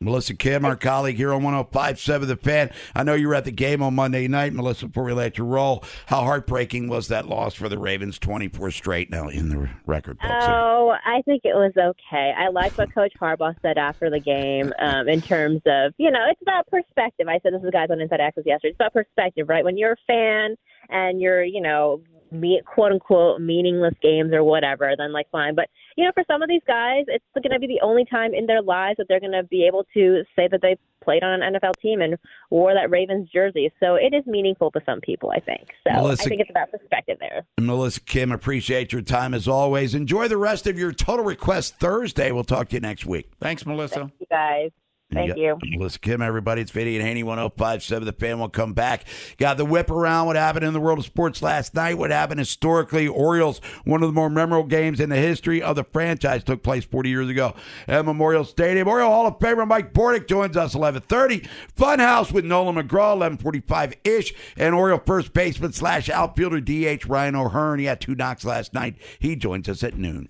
Melissa 0.02 0.34
Kim, 0.34 0.64
our 0.64 0.78
colleague 0.78 1.18
here 1.18 1.34
on 1.34 1.42
105.7 1.42 2.28
The 2.28 2.38
Fan. 2.38 2.72
I 2.96 3.04
know 3.04 3.16
you 3.16 3.28
were 3.28 3.36
at 3.36 3.44
the 3.44 3.52
game 3.52 3.84
on 3.84 3.96
Monday 3.96 4.30
night, 4.30 4.54
Melissa, 4.54 4.88
before 4.88 5.04
we 5.04 5.12
let 5.12 5.38
you 5.38 5.44
roll. 5.44 5.84
How 6.06 6.22
heartbreaking 6.22 6.88
was 6.88 7.10
that 7.10 7.28
loss 7.28 7.54
for 7.54 7.68
the 7.68 7.78
Ravens, 7.78 8.18
24 8.18 8.72
straight 8.72 9.10
now 9.10 9.28
in 9.28 9.50
the 9.50 9.70
record 9.86 10.18
books? 10.20 10.46
here. 10.46 10.56
Oh, 10.56 10.96
I 11.06 11.22
think 11.24 11.42
it 11.44 11.54
was 11.54 11.74
okay. 11.76 12.32
I 12.38 12.48
like 12.48 12.78
what 12.78 12.94
Coach 12.94 13.12
Harbaugh 13.22 13.54
said 13.62 13.78
after 13.78 14.10
the 14.10 14.22
game 14.22 14.72
um, 14.80 15.10
in 15.10 15.22
terms 15.22 15.62
of, 15.66 15.94
you 15.98 16.10
know, 16.10 16.26
it's 16.32 16.42
about 16.42 16.68
perspective. 16.68 17.28
I 17.28 17.40
said 17.44 17.52
this 17.52 17.60
is 17.60 17.66
the 17.66 17.72
guys 17.72 17.90
on 17.92 18.00
Inside 18.00 18.22
Access 18.22 18.46
yesterday. 18.46 18.70
It's 18.70 18.78
about 18.78 18.94
perspective, 18.94 19.50
right? 19.50 19.66
When 19.66 19.78
you're 19.78 19.94
a 19.94 19.98
fan 20.08 20.56
and 20.88 21.20
you're, 21.20 21.44
you 21.44 21.60
know, 21.60 22.02
me, 22.32 22.62
quote 22.66 22.92
unquote 22.92 23.42
meaningless 23.42 23.94
games 24.02 24.34
or 24.34 24.44
whatever, 24.44 24.94
then 24.98 25.12
like 25.12 25.30
fine. 25.32 25.56
But 25.56 25.70
you 25.96 26.06
know, 26.06 26.12
for 26.14 26.24
some 26.28 26.42
of 26.42 26.50
these 26.50 26.62
guys, 26.68 27.06
it's 27.08 27.24
going 27.36 27.52
to 27.52 27.60
be 27.60 27.68
the 27.68 27.82
only 27.84 28.06
time 28.06 28.34
in 28.34 28.46
their 28.46 28.62
lives 28.62 28.98
that 28.98 29.08
they're 29.08 29.20
going 29.20 29.34
to 29.34 29.44
be 29.44 29.66
able 29.66 29.86
to 29.94 30.24
say 30.36 30.48
that 30.50 30.62
they 30.62 30.78
played 31.04 31.24
on 31.24 31.42
an 31.42 31.54
NFL 31.54 31.74
team 31.82 32.02
and 32.02 32.18
wore 32.50 32.74
that 32.74 32.90
Ravens 32.90 33.30
jersey. 33.34 33.72
So 33.80 33.96
it 33.96 34.14
is 34.14 34.26
meaningful 34.26 34.72
to 34.72 34.82
some 34.86 35.02
people, 35.02 35.32
I 35.32 35.40
think. 35.40 35.70
So 35.88 35.94
Melissa- 35.94 36.24
I 36.24 36.30
think 36.30 36.42
it's 36.42 36.50
about 36.50 36.72
perspective 36.72 37.18
there. 37.20 37.46
Melissa 37.60 38.02
Kim, 38.02 38.32
appreciate 38.32 38.92
your 38.92 39.02
time 39.02 39.34
as 39.34 39.48
always. 39.48 39.96
Enjoy 39.96 40.28
the 40.28 40.38
rest 40.38 40.68
of 40.68 40.78
your 40.78 40.92
Total 40.92 41.26
Request 41.26 41.80
Thursday. 41.80 42.32
We'll 42.32 42.44
talk 42.44 42.70
to 42.70 42.76
you 42.76 42.82
next 42.82 43.06
week. 43.06 43.32
Thanks, 43.40 43.66
Melissa. 43.66 44.12
You 44.20 44.28
guys. 44.30 44.72
Thank 45.12 45.38
you. 45.38 45.58
Melissa 45.64 45.98
Kim, 45.98 46.22
everybody. 46.22 46.62
It's 46.62 46.70
Vinny 46.70 46.96
and 46.96 47.06
Haney 47.06 47.24
1057. 47.24 48.06
The 48.06 48.14
fan 48.14 48.38
will 48.38 48.48
come 48.48 48.74
back. 48.74 49.06
Got 49.38 49.58
the 49.58 49.66
whip 49.66 49.90
around 49.90 50.28
what 50.28 50.36
happened 50.36 50.64
in 50.66 50.74
the 50.74 50.80
world 50.80 51.00
of 51.00 51.06
sports 51.06 51.42
last 51.42 51.74
night, 51.74 51.98
what 51.98 52.12
happened 52.12 52.40
historically. 52.40 53.08
Orioles, 53.08 53.60
one 53.86 54.04
of 54.04 54.10
the 54.10 54.14
more 54.14 54.30
memorable 54.30 54.68
games 54.68 55.00
in 55.00 55.10
the 55.10 55.16
history 55.16 55.64
of 55.64 55.76
the 55.76 55.84
franchise, 55.84 56.44
took 56.44 56.62
place 56.62 56.86
40 56.86 57.10
years 57.10 57.28
ago 57.28 57.56
at 57.88 58.06
Memorial 58.06 58.46
Stadium. 58.46 58.88
Oriole 58.88 59.10
Hall 59.10 59.26
of 59.26 59.40
Famer 59.40 59.68
Mike 59.68 59.94
Bordick 59.94 60.28
joins 60.28 60.56
us 60.56 60.76
1130. 60.76 61.48
Funhouse 61.76 62.32
with 62.32 62.46
Nolan 62.46 62.76
McGraw, 62.76 63.18
1145-ish. 63.40 64.34
And 64.58 64.76
Oriole 64.76 65.02
first 65.04 65.34
baseman 65.34 65.74
slash 65.74 66.10
outfielder 66.10 66.62
DH 66.62 67.08
Ryan 67.08 67.36
O'Hearn. 67.36 67.80
He 67.80 67.86
had 67.86 68.00
two 68.00 68.14
knocks 68.14 68.46
last 68.46 68.76
night. 68.76 68.96
He 69.18 69.36
joins 69.36 69.68
us 69.68 69.84
at 69.84 69.98
noon. 69.98 70.30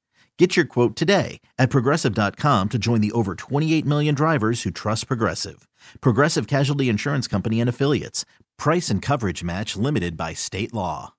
Get 0.41 0.55
your 0.55 0.65
quote 0.65 0.95
today 0.95 1.39
at 1.59 1.69
progressive.com 1.69 2.69
to 2.69 2.79
join 2.79 2.99
the 2.99 3.11
over 3.11 3.35
28 3.35 3.85
million 3.85 4.15
drivers 4.15 4.63
who 4.63 4.71
trust 4.71 5.05
Progressive. 5.05 5.67
Progressive 6.01 6.47
Casualty 6.47 6.89
Insurance 6.89 7.27
Company 7.27 7.59
and 7.59 7.69
Affiliates. 7.69 8.25
Price 8.57 8.89
and 8.89 9.03
coverage 9.03 9.43
match 9.43 9.75
limited 9.75 10.17
by 10.17 10.33
state 10.33 10.73
law. 10.73 11.13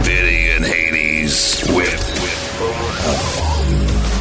Vinny 0.00 0.52
and 0.52 0.64
Haney's 0.64 1.68
whip. 1.68 2.00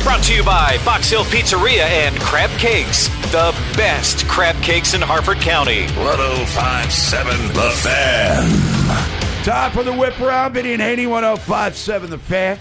Brought 0.03 0.23
to 0.23 0.35
you 0.35 0.43
by 0.43 0.77
Box 0.83 1.09
Hill 1.09 1.23
Pizzeria 1.23 1.85
and 1.85 2.19
Crab 2.19 2.49
Cakes, 2.59 3.07
the 3.31 3.55
best 3.77 4.27
crab 4.27 4.61
cakes 4.63 4.93
in 4.93 5.01
Harford 5.01 5.37
County. 5.37 5.83
1057 5.95 7.53
The 7.53 7.71
Fan. 7.81 9.45
Time 9.45 9.71
for 9.71 9.83
the 9.83 9.93
whip 9.93 10.19
around. 10.19 10.55
Vinny 10.55 10.73
and 10.73 10.81
Haney 10.81 11.07
1057 11.07 12.09
The 12.09 12.17
Fan. 12.17 12.59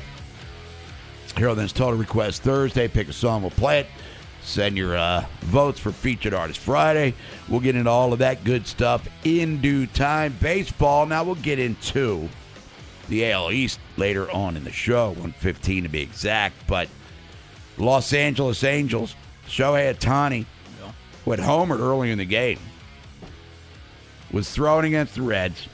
Here 1.36 1.48
on 1.48 1.56
this 1.56 1.72
Total 1.72 1.98
Request 1.98 2.42
Thursday. 2.42 2.86
Pick 2.86 3.08
a 3.08 3.12
song, 3.12 3.42
we'll 3.42 3.50
play 3.50 3.80
it. 3.80 3.86
Send 4.42 4.76
your 4.76 4.96
uh, 4.96 5.24
votes 5.40 5.80
for 5.80 5.90
Featured 5.90 6.32
Artist 6.32 6.60
Friday. 6.60 7.14
We'll 7.48 7.60
get 7.60 7.74
into 7.74 7.90
all 7.90 8.12
of 8.12 8.20
that 8.20 8.44
good 8.44 8.66
stuff 8.66 9.08
in 9.24 9.60
due 9.60 9.86
time. 9.86 10.36
Baseball, 10.40 11.06
now 11.06 11.24
we'll 11.24 11.34
get 11.34 11.58
into 11.58 12.28
the 13.08 13.32
AL 13.32 13.50
East 13.50 13.80
later 13.96 14.30
on 14.30 14.56
in 14.56 14.62
the 14.62 14.70
show, 14.70 15.08
115 15.08 15.82
to 15.82 15.88
be 15.88 16.02
exact. 16.02 16.54
But 16.68 16.88
Los 17.78 18.12
Angeles 18.12 18.62
Angels, 18.62 19.16
Shohei 19.48 19.92
Ohtani, 19.92 20.46
who 21.24 21.30
had 21.32 21.40
homered 21.40 21.80
early 21.80 22.12
in 22.12 22.18
the 22.18 22.24
game, 22.24 22.60
was 24.30 24.50
thrown 24.50 24.84
against 24.84 25.14
the 25.14 25.22
Reds, 25.22 25.68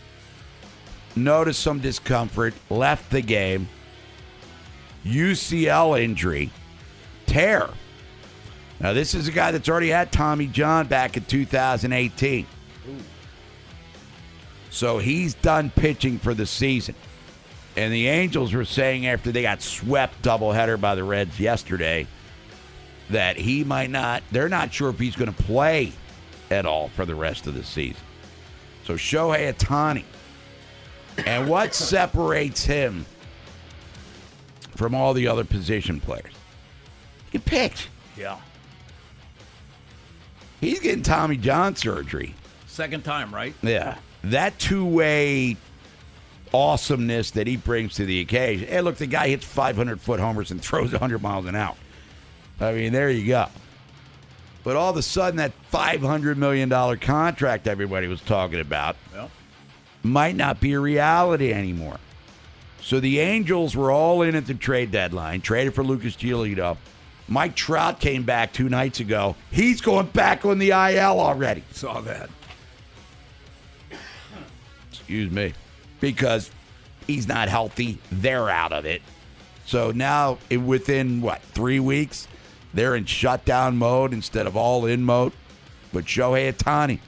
noticed 1.16 1.60
some 1.60 1.80
discomfort, 1.80 2.54
left 2.70 3.10
the 3.10 3.20
game. 3.20 3.68
UCL 5.04 6.02
injury, 6.02 6.50
tear. 7.26 7.68
Now, 8.80 8.92
this 8.92 9.14
is 9.14 9.28
a 9.28 9.32
guy 9.32 9.52
that's 9.52 9.68
already 9.68 9.88
had 9.88 10.10
Tommy 10.10 10.46
John 10.46 10.86
back 10.86 11.16
in 11.16 11.24
2018. 11.24 12.46
So 14.70 14.98
he's 14.98 15.34
done 15.34 15.70
pitching 15.70 16.18
for 16.18 16.32
the 16.32 16.46
season. 16.46 16.94
And 17.76 17.92
the 17.92 18.08
Angels 18.08 18.52
were 18.52 18.64
saying 18.64 19.06
after 19.06 19.32
they 19.32 19.42
got 19.42 19.62
swept 19.62 20.22
doubleheader 20.22 20.80
by 20.80 20.94
the 20.94 21.04
Reds 21.04 21.38
yesterday 21.38 22.06
that 23.10 23.36
he 23.36 23.64
might 23.64 23.90
not, 23.90 24.22
they're 24.30 24.48
not 24.48 24.72
sure 24.72 24.90
if 24.90 24.98
he's 24.98 25.16
going 25.16 25.32
to 25.32 25.42
play 25.42 25.92
at 26.50 26.66
all 26.66 26.88
for 26.90 27.04
the 27.04 27.14
rest 27.14 27.46
of 27.46 27.54
the 27.54 27.64
season. 27.64 28.00
So 28.84 28.94
Shohei 28.94 29.52
Ohtani. 29.52 30.04
And 31.26 31.48
what 31.48 31.74
separates 31.74 32.64
him 32.64 33.04
from 34.80 34.94
all 34.94 35.12
the 35.12 35.28
other 35.28 35.44
position 35.44 36.00
players? 36.00 36.32
He 37.26 37.32
can 37.32 37.42
pitch. 37.42 37.88
Yeah. 38.16 38.38
He's 40.58 40.80
getting 40.80 41.02
Tommy 41.02 41.36
John 41.36 41.76
surgery. 41.76 42.34
Second 42.66 43.04
time, 43.04 43.34
right? 43.34 43.54
Yeah. 43.60 43.98
That 44.24 44.58
two 44.58 44.86
way 44.86 45.58
awesomeness 46.54 47.32
that 47.32 47.46
he 47.46 47.58
brings 47.58 47.96
to 47.96 48.06
the 48.06 48.20
occasion. 48.20 48.68
Hey, 48.68 48.80
look, 48.80 48.96
the 48.96 49.06
guy 49.06 49.28
hits 49.28 49.44
500 49.44 50.00
foot 50.00 50.18
homers 50.18 50.50
and 50.50 50.62
throws 50.62 50.92
100 50.92 51.20
miles 51.20 51.44
an 51.44 51.56
hour. 51.56 51.76
I 52.58 52.72
mean, 52.72 52.94
there 52.94 53.10
you 53.10 53.26
go. 53.26 53.48
But 54.64 54.76
all 54.76 54.88
of 54.88 54.96
a 54.96 55.02
sudden, 55.02 55.36
that 55.36 55.52
$500 55.70 56.38
million 56.38 56.70
contract 57.00 57.68
everybody 57.68 58.06
was 58.06 58.22
talking 58.22 58.60
about 58.60 58.96
Well, 59.12 59.30
might 60.02 60.36
not 60.36 60.58
be 60.58 60.72
a 60.72 60.80
reality 60.80 61.52
anymore. 61.52 61.98
So 62.82 63.00
the 63.00 63.20
Angels 63.20 63.76
were 63.76 63.90
all 63.90 64.22
in 64.22 64.34
at 64.34 64.46
the 64.46 64.54
trade 64.54 64.90
deadline, 64.90 65.40
traded 65.40 65.74
for 65.74 65.84
Lucas 65.84 66.16
Giolito. 66.16 66.76
Mike 67.28 67.54
Trout 67.54 68.00
came 68.00 68.24
back 68.24 68.52
two 68.52 68.68
nights 68.68 68.98
ago. 68.98 69.36
He's 69.52 69.80
going 69.80 70.06
back 70.06 70.44
on 70.44 70.58
the 70.58 70.70
IL 70.70 71.20
already. 71.20 71.62
saw 71.70 72.00
that. 72.00 72.28
Excuse 74.90 75.30
me. 75.30 75.52
Because 76.00 76.50
he's 77.06 77.28
not 77.28 77.48
healthy. 77.48 77.98
They're 78.10 78.50
out 78.50 78.72
of 78.72 78.84
it. 78.84 79.02
So 79.66 79.92
now, 79.92 80.38
within 80.50 81.20
what, 81.20 81.40
three 81.42 81.78
weeks, 81.78 82.26
they're 82.74 82.96
in 82.96 83.04
shutdown 83.04 83.76
mode 83.76 84.12
instead 84.12 84.46
of 84.48 84.56
all 84.56 84.86
in 84.86 85.04
mode. 85.04 85.32
But 85.92 86.06
Shohei 86.06 86.52
Ohtani. 86.52 86.98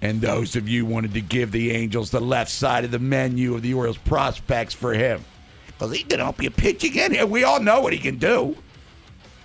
And 0.00 0.20
those 0.20 0.54
of 0.54 0.68
you 0.68 0.86
wanted 0.86 1.14
to 1.14 1.20
give 1.20 1.50
the 1.50 1.72
Angels 1.72 2.10
the 2.10 2.20
left 2.20 2.50
side 2.50 2.84
of 2.84 2.90
the 2.90 2.98
menu 2.98 3.54
of 3.54 3.62
the 3.62 3.74
Orioles 3.74 3.98
prospects 3.98 4.74
for 4.74 4.94
him. 4.94 5.24
Because 5.66 5.96
he 5.96 6.02
can 6.04 6.20
help 6.20 6.42
you 6.42 6.50
pitch 6.50 6.84
again. 6.84 7.12
here. 7.12 7.26
We 7.26 7.44
all 7.44 7.60
know 7.60 7.80
what 7.80 7.92
he 7.92 7.98
can 7.98 8.18
do. 8.18 8.56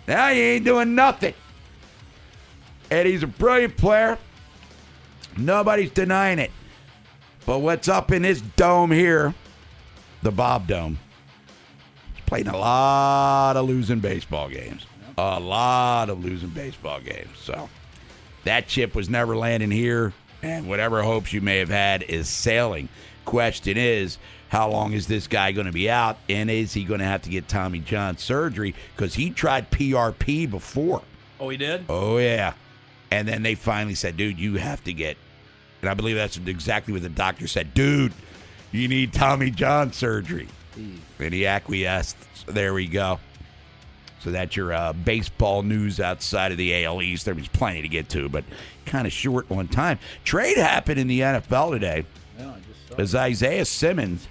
Now 0.07 0.29
he 0.29 0.39
ain't 0.39 0.65
doing 0.65 0.95
nothing. 0.95 1.33
And 2.91 3.07
he's 3.07 3.23
a 3.23 3.27
brilliant 3.27 3.77
player. 3.77 4.17
Nobody's 5.37 5.91
denying 5.91 6.39
it. 6.39 6.51
But 7.45 7.59
what's 7.59 7.87
up 7.87 8.11
in 8.11 8.21
this 8.21 8.41
dome 8.41 8.91
here, 8.91 9.33
the 10.21 10.31
Bob 10.31 10.67
Dome, 10.67 10.99
he's 12.13 12.23
playing 12.25 12.47
a 12.47 12.57
lot 12.57 13.57
of 13.57 13.67
losing 13.67 13.99
baseball 13.99 14.49
games. 14.49 14.85
A 15.17 15.39
lot 15.39 16.09
of 16.09 16.23
losing 16.23 16.49
baseball 16.49 16.99
games. 16.99 17.37
So 17.37 17.69
that 18.43 18.67
chip 18.67 18.95
was 18.95 19.09
never 19.09 19.35
landing 19.35 19.71
here, 19.71 20.13
and 20.43 20.67
whatever 20.67 21.01
hopes 21.01 21.33
you 21.33 21.41
may 21.41 21.57
have 21.57 21.69
had 21.69 22.03
is 22.03 22.27
sailing. 22.27 22.89
Question 23.25 23.77
is, 23.77 24.17
how 24.49 24.69
long 24.69 24.93
is 24.93 25.07
this 25.07 25.25
guy 25.27 25.51
going 25.51 25.65
to 25.65 25.73
be 25.73 25.89
out, 25.89 26.17
and 26.29 26.51
is 26.51 26.73
he 26.73 26.83
going 26.83 26.99
to 26.99 27.05
have 27.05 27.23
to 27.23 27.29
get 27.29 27.47
Tommy 27.47 27.79
John 27.79 28.17
surgery? 28.17 28.75
Because 28.95 29.15
he 29.15 29.31
tried 29.31 29.71
PRP 29.71 30.49
before. 30.49 31.01
Oh, 31.39 31.49
he 31.49 31.57
did? 31.57 31.85
Oh 31.89 32.17
yeah. 32.17 32.53
And 33.09 33.27
then 33.27 33.43
they 33.43 33.55
finally 33.55 33.95
said, 33.95 34.17
dude, 34.17 34.39
you 34.39 34.55
have 34.55 34.83
to 34.83 34.93
get 34.93 35.17
and 35.83 35.89
I 35.89 35.95
believe 35.95 36.15
that's 36.15 36.37
exactly 36.37 36.93
what 36.93 37.01
the 37.01 37.09
doctor 37.09 37.45
said, 37.45 37.73
dude, 37.73 38.13
you 38.71 38.87
need 38.87 39.11
Tommy 39.11 39.51
John 39.51 39.91
surgery. 39.91 40.47
And 40.77 41.33
he 41.33 41.45
acquiesced. 41.45 42.15
So 42.35 42.53
there 42.53 42.73
we 42.73 42.87
go. 42.87 43.19
So 44.23 44.31
that's 44.31 44.55
your 44.55 44.71
uh, 44.71 44.93
baseball 44.93 45.63
news 45.63 45.99
outside 45.99 46.53
of 46.53 46.57
the 46.57 46.85
AL 46.85 47.01
East. 47.01 47.25
There 47.25 47.35
was 47.35 47.49
plenty 47.49 47.81
to 47.81 47.89
get 47.89 48.07
to, 48.09 48.29
but 48.29 48.45
kind 48.85 49.05
of 49.05 49.11
short 49.11 49.51
on 49.51 49.67
time. 49.67 49.99
Trade 50.23 50.57
happened 50.57 50.99
in 50.99 51.07
the 51.07 51.19
NFL 51.19 51.71
today 51.71 52.05
as 52.97 53.13
Isaiah 53.13 53.65
Simmons 53.65 54.27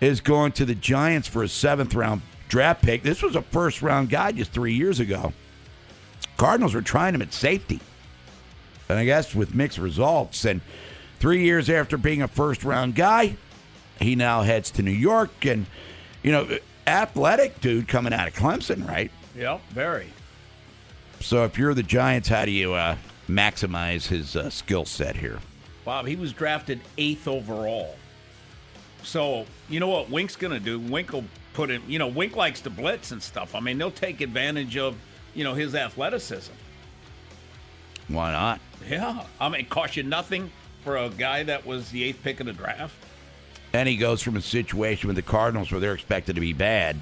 is 0.00 0.20
going 0.20 0.52
to 0.52 0.66
the 0.66 0.74
Giants 0.74 1.28
for 1.28 1.42
a 1.42 1.48
seventh 1.48 1.94
round 1.94 2.20
draft 2.48 2.82
pick. 2.82 3.02
This 3.02 3.22
was 3.22 3.36
a 3.36 3.42
first 3.42 3.80
round 3.80 4.10
guy 4.10 4.32
just 4.32 4.52
three 4.52 4.74
years 4.74 5.00
ago. 5.00 5.32
Cardinals 6.36 6.74
were 6.74 6.82
trying 6.82 7.14
him 7.14 7.22
at 7.22 7.32
safety. 7.32 7.80
And 8.88 8.98
I 8.98 9.04
guess 9.06 9.34
with 9.34 9.54
mixed 9.54 9.78
results. 9.78 10.44
And 10.44 10.60
three 11.18 11.42
years 11.42 11.70
after 11.70 11.96
being 11.96 12.20
a 12.20 12.28
first 12.28 12.64
round 12.64 12.94
guy, 12.94 13.36
he 13.98 14.14
now 14.14 14.42
heads 14.42 14.70
to 14.72 14.82
New 14.82 14.90
York. 14.90 15.46
And, 15.46 15.66
you 16.22 16.32
know, 16.32 16.58
athletic 16.86 17.60
dude 17.60 17.88
coming 17.88 18.12
out 18.12 18.28
of 18.28 18.34
Clemson, 18.34 18.86
right? 18.86 19.10
Yep, 19.36 19.60
very. 19.70 20.08
So 21.20 21.44
if 21.44 21.58
you're 21.58 21.74
the 21.74 21.82
Giants, 21.82 22.28
how 22.28 22.44
do 22.44 22.50
you 22.50 22.74
uh, 22.74 22.96
maximize 23.28 24.08
his 24.08 24.36
uh, 24.36 24.50
skill 24.50 24.84
set 24.84 25.16
here? 25.16 25.40
Bob, 25.84 26.06
he 26.06 26.16
was 26.16 26.32
drafted 26.32 26.80
eighth 26.98 27.28
overall. 27.28 27.96
So 29.02 29.46
you 29.68 29.80
know 29.80 29.88
what 29.88 30.10
Wink's 30.10 30.36
going 30.36 30.52
to 30.52 30.60
do? 30.60 30.80
Wink 30.80 31.12
will 31.12 31.24
put 31.54 31.70
him. 31.70 31.82
You 31.86 31.98
know, 31.98 32.08
Wink 32.08 32.34
likes 32.36 32.60
to 32.62 32.70
blitz 32.70 33.12
and 33.12 33.22
stuff. 33.22 33.54
I 33.54 33.60
mean, 33.60 33.78
they'll 33.78 33.90
take 33.90 34.20
advantage 34.20 34.76
of 34.76 34.96
you 35.34 35.44
know 35.44 35.54
his 35.54 35.74
athleticism. 35.74 36.52
Why 38.08 38.32
not? 38.32 38.60
Yeah, 38.88 39.24
I 39.40 39.48
mean, 39.48 39.62
it 39.62 39.70
cost 39.70 39.96
you 39.96 40.02
nothing 40.02 40.50
for 40.82 40.96
a 40.96 41.08
guy 41.08 41.42
that 41.44 41.66
was 41.66 41.90
the 41.90 42.04
eighth 42.04 42.22
pick 42.22 42.40
in 42.40 42.46
the 42.46 42.52
draft. 42.52 42.94
And 43.76 43.86
he 43.88 43.96
goes 43.96 44.22
from 44.22 44.36
a 44.36 44.40
situation 44.40 45.06
with 45.06 45.16
the 45.16 45.22
Cardinals 45.22 45.70
where 45.70 45.80
they're 45.80 45.92
expected 45.92 46.34
to 46.36 46.40
be 46.40 46.54
bad 46.54 46.96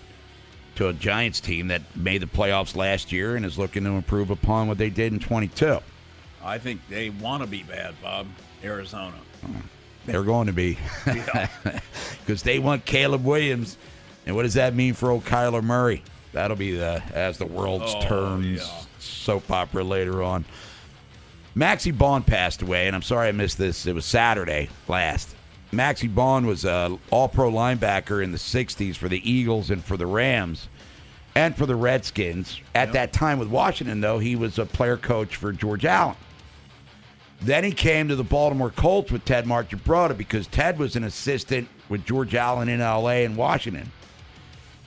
to 0.74 0.88
a 0.88 0.92
Giants 0.92 1.38
team 1.38 1.68
that 1.68 1.82
made 1.94 2.20
the 2.20 2.26
playoffs 2.26 2.74
last 2.74 3.12
year 3.12 3.36
and 3.36 3.46
is 3.46 3.56
looking 3.56 3.84
to 3.84 3.90
improve 3.90 4.30
upon 4.30 4.66
what 4.66 4.76
they 4.76 4.90
did 4.90 5.12
in 5.12 5.20
22. 5.20 5.78
I 6.42 6.58
think 6.58 6.80
they 6.88 7.10
want 7.10 7.44
to 7.44 7.48
be 7.48 7.62
bad, 7.62 7.94
Bob. 8.02 8.26
Arizona. 8.64 9.14
Hmm. 9.44 9.52
They're 10.06 10.24
going 10.24 10.48
to 10.48 10.52
be 10.52 10.76
because 11.04 12.42
they 12.42 12.58
want 12.58 12.84
Caleb 12.84 13.24
Williams. 13.24 13.76
And 14.26 14.34
what 14.34 14.42
does 14.42 14.54
that 14.54 14.74
mean 14.74 14.94
for 14.94 15.10
old 15.12 15.24
Kyler 15.24 15.62
Murray? 15.62 16.02
That'll 16.32 16.56
be 16.56 16.76
the 16.76 17.00
as 17.14 17.38
the 17.38 17.46
world 17.46 17.82
Oh, 17.84 18.00
turns 18.02 18.58
yeah. 18.58 18.80
soap 18.98 19.48
opera 19.50 19.84
later 19.84 20.22
on. 20.24 20.44
Maxie 21.54 21.92
Baughan 21.92 22.26
passed 22.26 22.62
away, 22.62 22.88
and 22.88 22.96
I'm 22.96 23.02
sorry 23.02 23.28
I 23.28 23.32
missed 23.32 23.58
this. 23.58 23.86
It 23.86 23.94
was 23.94 24.04
Saturday 24.04 24.68
last. 24.88 25.34
Maxie 25.72 26.08
Baughan 26.08 26.46
was 26.46 26.64
a 26.64 26.98
All-Pro 27.10 27.50
linebacker 27.50 28.22
in 28.22 28.32
the 28.32 28.38
'60s 28.38 28.96
for 28.96 29.08
the 29.08 29.28
Eagles 29.28 29.70
and 29.70 29.84
for 29.84 29.96
the 29.96 30.06
Rams, 30.06 30.68
and 31.34 31.56
for 31.56 31.66
the 31.66 31.76
Redskins. 31.76 32.60
At 32.74 32.92
that 32.92 33.12
time 33.12 33.38
with 33.38 33.48
Washington, 33.48 34.00
though, 34.00 34.18
he 34.18 34.36
was 34.36 34.58
a 34.58 34.66
player 34.66 34.96
coach 34.96 35.36
for 35.36 35.52
George 35.52 35.84
Allen. 35.84 36.16
Then 37.40 37.64
he 37.64 37.72
came 37.72 38.08
to 38.08 38.16
the 38.16 38.24
Baltimore 38.24 38.70
Colts 38.70 39.12
with 39.12 39.24
Ted 39.24 39.44
Marchibroda 39.44 40.16
because 40.16 40.46
Ted 40.46 40.78
was 40.78 40.96
an 40.96 41.04
assistant 41.04 41.68
with 41.88 42.06
George 42.06 42.34
Allen 42.34 42.68
in 42.68 42.80
LA 42.80 43.24
and 43.24 43.36
Washington. 43.36 43.90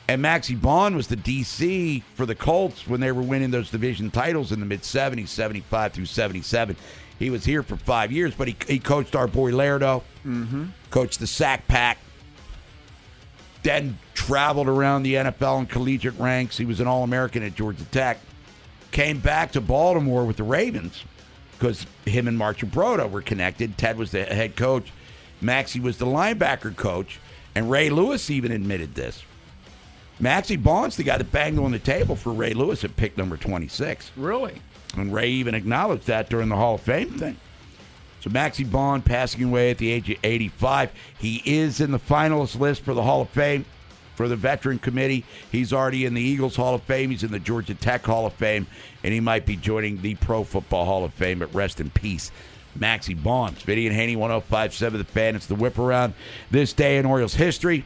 And 0.07 0.22
Maxie 0.22 0.55
Baughan 0.55 0.96
was 0.96 1.07
the 1.07 1.17
DC 1.17 2.01
for 2.15 2.25
the 2.25 2.34
Colts 2.34 2.88
when 2.88 3.01
they 3.01 3.12
were 3.12 3.22
winning 3.22 3.51
those 3.51 3.69
division 3.69 4.10
titles 4.10 4.51
in 4.51 4.60
the 4.60 4.65
mid 4.65 4.81
70s, 4.81 5.27
75 5.27 5.93
through 5.93 6.05
77. 6.05 6.77
He 7.19 7.29
was 7.29 7.45
here 7.45 7.63
for 7.63 7.75
five 7.75 8.12
years, 8.12 8.33
but 8.36 8.47
he, 8.47 8.55
he 8.67 8.79
coached 8.79 9.15
our 9.15 9.27
boy 9.27 9.51
Lairdo, 9.51 10.03
Mm-hmm. 10.25 10.65
coached 10.91 11.19
the 11.19 11.27
Sack 11.27 11.67
Pack, 11.67 11.97
then 13.63 13.97
traveled 14.13 14.67
around 14.67 15.03
the 15.03 15.15
NFL 15.15 15.59
and 15.59 15.69
collegiate 15.69 16.17
ranks. 16.19 16.57
He 16.57 16.65
was 16.65 16.79
an 16.79 16.88
All 16.88 17.03
American 17.03 17.43
at 17.43 17.55
Georgia 17.55 17.86
Tech. 17.86 18.19
Came 18.91 19.19
back 19.19 19.51
to 19.53 19.62
Baltimore 19.62 20.25
with 20.25 20.38
the 20.38 20.43
Ravens 20.43 21.03
because 21.53 21.86
him 22.05 22.27
and 22.27 22.38
Marchibroda 22.39 23.09
were 23.09 23.21
connected. 23.21 23.77
Ted 23.77 23.97
was 23.97 24.12
the 24.12 24.24
head 24.25 24.55
coach, 24.55 24.91
Maxie 25.41 25.79
was 25.79 25.97
the 25.97 26.05
linebacker 26.05 26.75
coach, 26.75 27.19
and 27.55 27.69
Ray 27.69 27.89
Lewis 27.89 28.29
even 28.29 28.51
admitted 28.51 28.95
this. 28.95 29.24
Maxie 30.19 30.57
Baughan's 30.57 30.95
the 30.97 31.03
guy 31.03 31.17
that 31.17 31.31
banged 31.31 31.59
on 31.59 31.71
the 31.71 31.79
table 31.79 32.15
for 32.15 32.31
Ray 32.33 32.53
Lewis 32.53 32.83
at 32.83 32.95
pick 32.95 33.17
number 33.17 33.38
26. 33.38 34.12
Really? 34.15 34.62
And 34.96 35.13
Ray 35.13 35.29
even 35.29 35.53
acknowledged 35.53 36.08
that 36.08 36.29
during 36.29 36.50
the 36.50 36.56
Hall 36.56 36.75
of 36.75 36.82
Fame 36.82 37.10
thing. 37.12 37.38
So 38.22 38.29
Maxie 38.29 38.65
Baughan 38.65 39.04
passing 39.06 39.43
away 39.43 39.71
at 39.71 39.78
the 39.78 39.91
age 39.91 40.10
of 40.10 40.17
85. 40.23 40.91
He 41.19 41.41
is 41.45 41.80
in 41.80 41.91
the 41.91 42.00
finalist 42.00 42.60
list 42.60 42.82
for 42.82 42.93
the 42.93 43.04
Hall 43.04 43.21
of 43.21 43.30
Fame 43.30 43.65
for 44.15 44.28
the 44.28 44.36
Veteran 44.36 44.80
Committee. 44.80 45.23
He's 45.52 45.71
already 45.71 46.04
in 46.04 46.15
the 46.15 46.21
Eagles 46.21 46.56
Hall 46.56 46.73
of 46.73 46.82
Fame. 46.84 47.12
He's 47.12 47.23
in 47.23 47.32
the 47.32 47.39
Georgia 47.39 47.76
Tech 47.76 48.04
Hall 48.04 48.26
of 48.26 48.34
Fame. 48.34 48.65
And 49.04 49.13
he 49.13 49.19
might 49.19 49.45
be 49.45 49.56
joining 49.56 50.02
the 50.02 50.15
Pro 50.15 50.43
Football 50.43 50.86
Hall 50.86 51.06
of 51.06 51.13
Fame. 51.13 51.39
But 51.39 51.54
rest 51.54 51.80
in 51.80 51.91
peace, 51.91 52.32
Maxie 52.76 53.13
Baughan. 53.13 53.52
Vinny 53.52 53.86
and 53.86 53.95
Haney, 53.95 54.15
1057 54.15 54.97
The 54.97 55.06
Fan. 55.06 55.36
It's 55.36 55.45
the 55.45 55.56
whip 55.56 55.78
around 55.78 56.15
this 56.50 56.73
day 56.73 56.97
in 56.97 57.06
Orioles 57.06 57.36
history. 57.36 57.86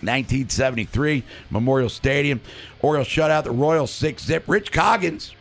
1973, 0.00 1.24
Memorial 1.50 1.88
Stadium. 1.88 2.40
Orioles 2.80 3.06
shut 3.06 3.30
out 3.30 3.44
the 3.44 3.50
Royals 3.50 3.90
6 3.90 4.22
zip. 4.22 4.44
Rich 4.46 4.70
Coggins, 4.70 5.34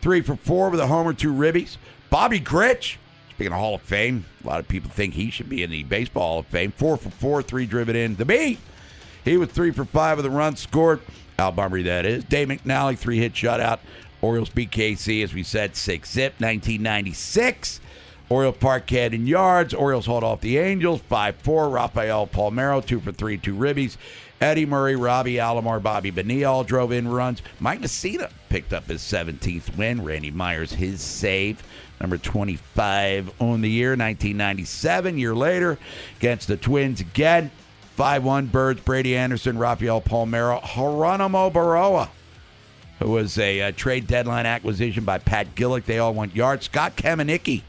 three 0.00 0.20
for 0.20 0.36
four 0.36 0.70
with 0.70 0.80
a 0.80 0.86
homer, 0.86 1.12
two 1.12 1.32
ribbies. 1.32 1.76
Bobby 2.08 2.40
Grich, 2.40 2.96
speaking 3.30 3.52
of 3.52 3.58
Hall 3.58 3.74
of 3.76 3.82
Fame, 3.82 4.24
a 4.42 4.46
lot 4.46 4.60
of 4.60 4.68
people 4.68 4.90
think 4.90 5.14
he 5.14 5.30
should 5.30 5.48
be 5.48 5.62
in 5.62 5.70
the 5.70 5.82
Baseball 5.84 6.22
Hall 6.22 6.38
of 6.40 6.46
Fame. 6.46 6.72
Four 6.72 6.96
for 6.96 7.10
four, 7.10 7.42
three 7.42 7.66
driven 7.66 7.96
in. 7.96 8.16
The 8.16 8.24
B, 8.24 8.58
he 9.24 9.36
was 9.36 9.50
three 9.50 9.70
for 9.70 9.84
five 9.84 10.16
with 10.16 10.26
a 10.26 10.30
run 10.30 10.56
scored. 10.56 11.00
Al 11.38 11.52
Bumbry, 11.52 11.84
that 11.84 12.04
is. 12.04 12.24
Dave 12.24 12.48
McNally, 12.48 12.98
three 12.98 13.18
hit 13.18 13.34
shutout. 13.34 13.78
Orioles 14.20 14.50
beat 14.50 14.70
KC, 14.70 15.24
as 15.24 15.32
we 15.32 15.42
said, 15.42 15.76
six 15.76 16.12
zip. 16.12 16.34
1996. 16.38 17.80
Oriole 18.28 18.52
Park 18.52 18.86
Camden 18.86 19.26
Yards. 19.26 19.74
Orioles 19.74 20.06
hold 20.06 20.22
off 20.22 20.40
the 20.40 20.58
Angels 20.58 21.00
5 21.00 21.36
4. 21.36 21.68
Rafael 21.68 22.26
Palmeiro, 22.26 22.84
2 22.84 23.00
for 23.00 23.12
3, 23.12 23.38
2 23.38 23.54
ribbies. 23.54 23.96
Eddie 24.40 24.66
Murray, 24.66 24.96
Robbie 24.96 25.34
Alomar, 25.34 25.82
Bobby 25.82 26.10
Bonilla 26.10 26.50
all 26.50 26.64
drove 26.64 26.92
in 26.92 27.08
runs. 27.08 27.42
Mike 27.58 27.80
Mussina 27.80 28.30
picked 28.50 28.74
up 28.74 28.84
his 28.84 29.00
17th 29.00 29.76
win. 29.78 30.04
Randy 30.04 30.30
Myers, 30.30 30.74
his 30.74 31.00
save. 31.00 31.62
Number 32.00 32.18
25 32.18 33.32
on 33.40 33.62
the 33.62 33.70
year, 33.70 33.90
1997. 33.90 35.16
Year 35.16 35.34
later, 35.34 35.78
against 36.18 36.48
the 36.48 36.58
Twins 36.58 37.00
again. 37.00 37.50
5 37.96 38.24
1 38.24 38.46
Birds, 38.46 38.80
Brady 38.80 39.16
Anderson, 39.16 39.58
Rafael 39.58 40.00
Palmeiro, 40.00 40.62
Geronimo 40.74 41.50
Berroa 41.50 42.10
who 43.00 43.10
was 43.10 43.38
a 43.38 43.62
uh, 43.62 43.72
trade 43.72 44.06
deadline 44.06 44.46
acquisition 44.46 45.04
by 45.04 45.18
Pat 45.18 45.54
Gillick. 45.54 45.86
They 45.86 45.98
all 45.98 46.14
went 46.14 46.36
yards. 46.36 46.66
Scott 46.66 46.96
Kamieniecki 46.96 47.62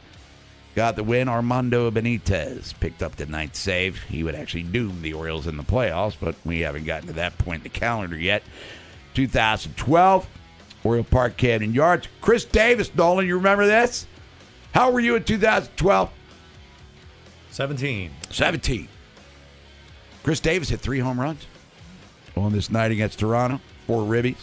got 0.76 0.96
the 0.96 1.04
win. 1.04 1.30
Armando 1.30 1.90
Benitez 1.90 2.78
picked 2.80 3.02
up 3.02 3.16
the 3.16 3.26
ninth 3.26 3.56
save. 3.56 4.04
He 4.04 4.24
would 4.24 4.36
actually 4.36 4.64
doom 4.64 5.02
the 5.02 5.14
Orioles 5.14 5.48
in 5.48 5.58
the 5.58 5.64
playoffs, 5.64 6.16
but 6.20 6.36
we 6.46 6.60
haven't 6.60 6.86
gotten 6.86 7.08
to 7.08 7.14
that 7.14 7.38
point 7.38 7.60
in 7.60 7.64
the 7.64 7.70
calendar 7.70 8.18
yet. 8.18 8.44
2012, 9.14 10.28
Oriole 10.84 11.04
Park 11.04 11.38
Camden 11.38 11.74
Yards. 11.74 12.08
Chris 12.22 12.46
Davis, 12.46 12.94
Nolan, 12.96 13.28
you 13.28 13.36
remember 13.38 13.66
this? 13.66 14.08
How 14.74 14.92
were 14.92 15.00
you 15.00 15.16
in 15.16 15.24
2012? 15.24 16.10
17. 17.52 18.12
17. 18.30 18.88
Chris 20.24 20.40
Davis 20.40 20.70
hit 20.70 20.80
three 20.80 21.00
home 21.00 21.20
runs 21.20 21.46
on 22.38 22.54
this 22.54 22.70
night 22.70 22.92
against 22.92 23.20
Toronto, 23.20 23.60
four 23.88 24.04
ribbies. 24.04 24.38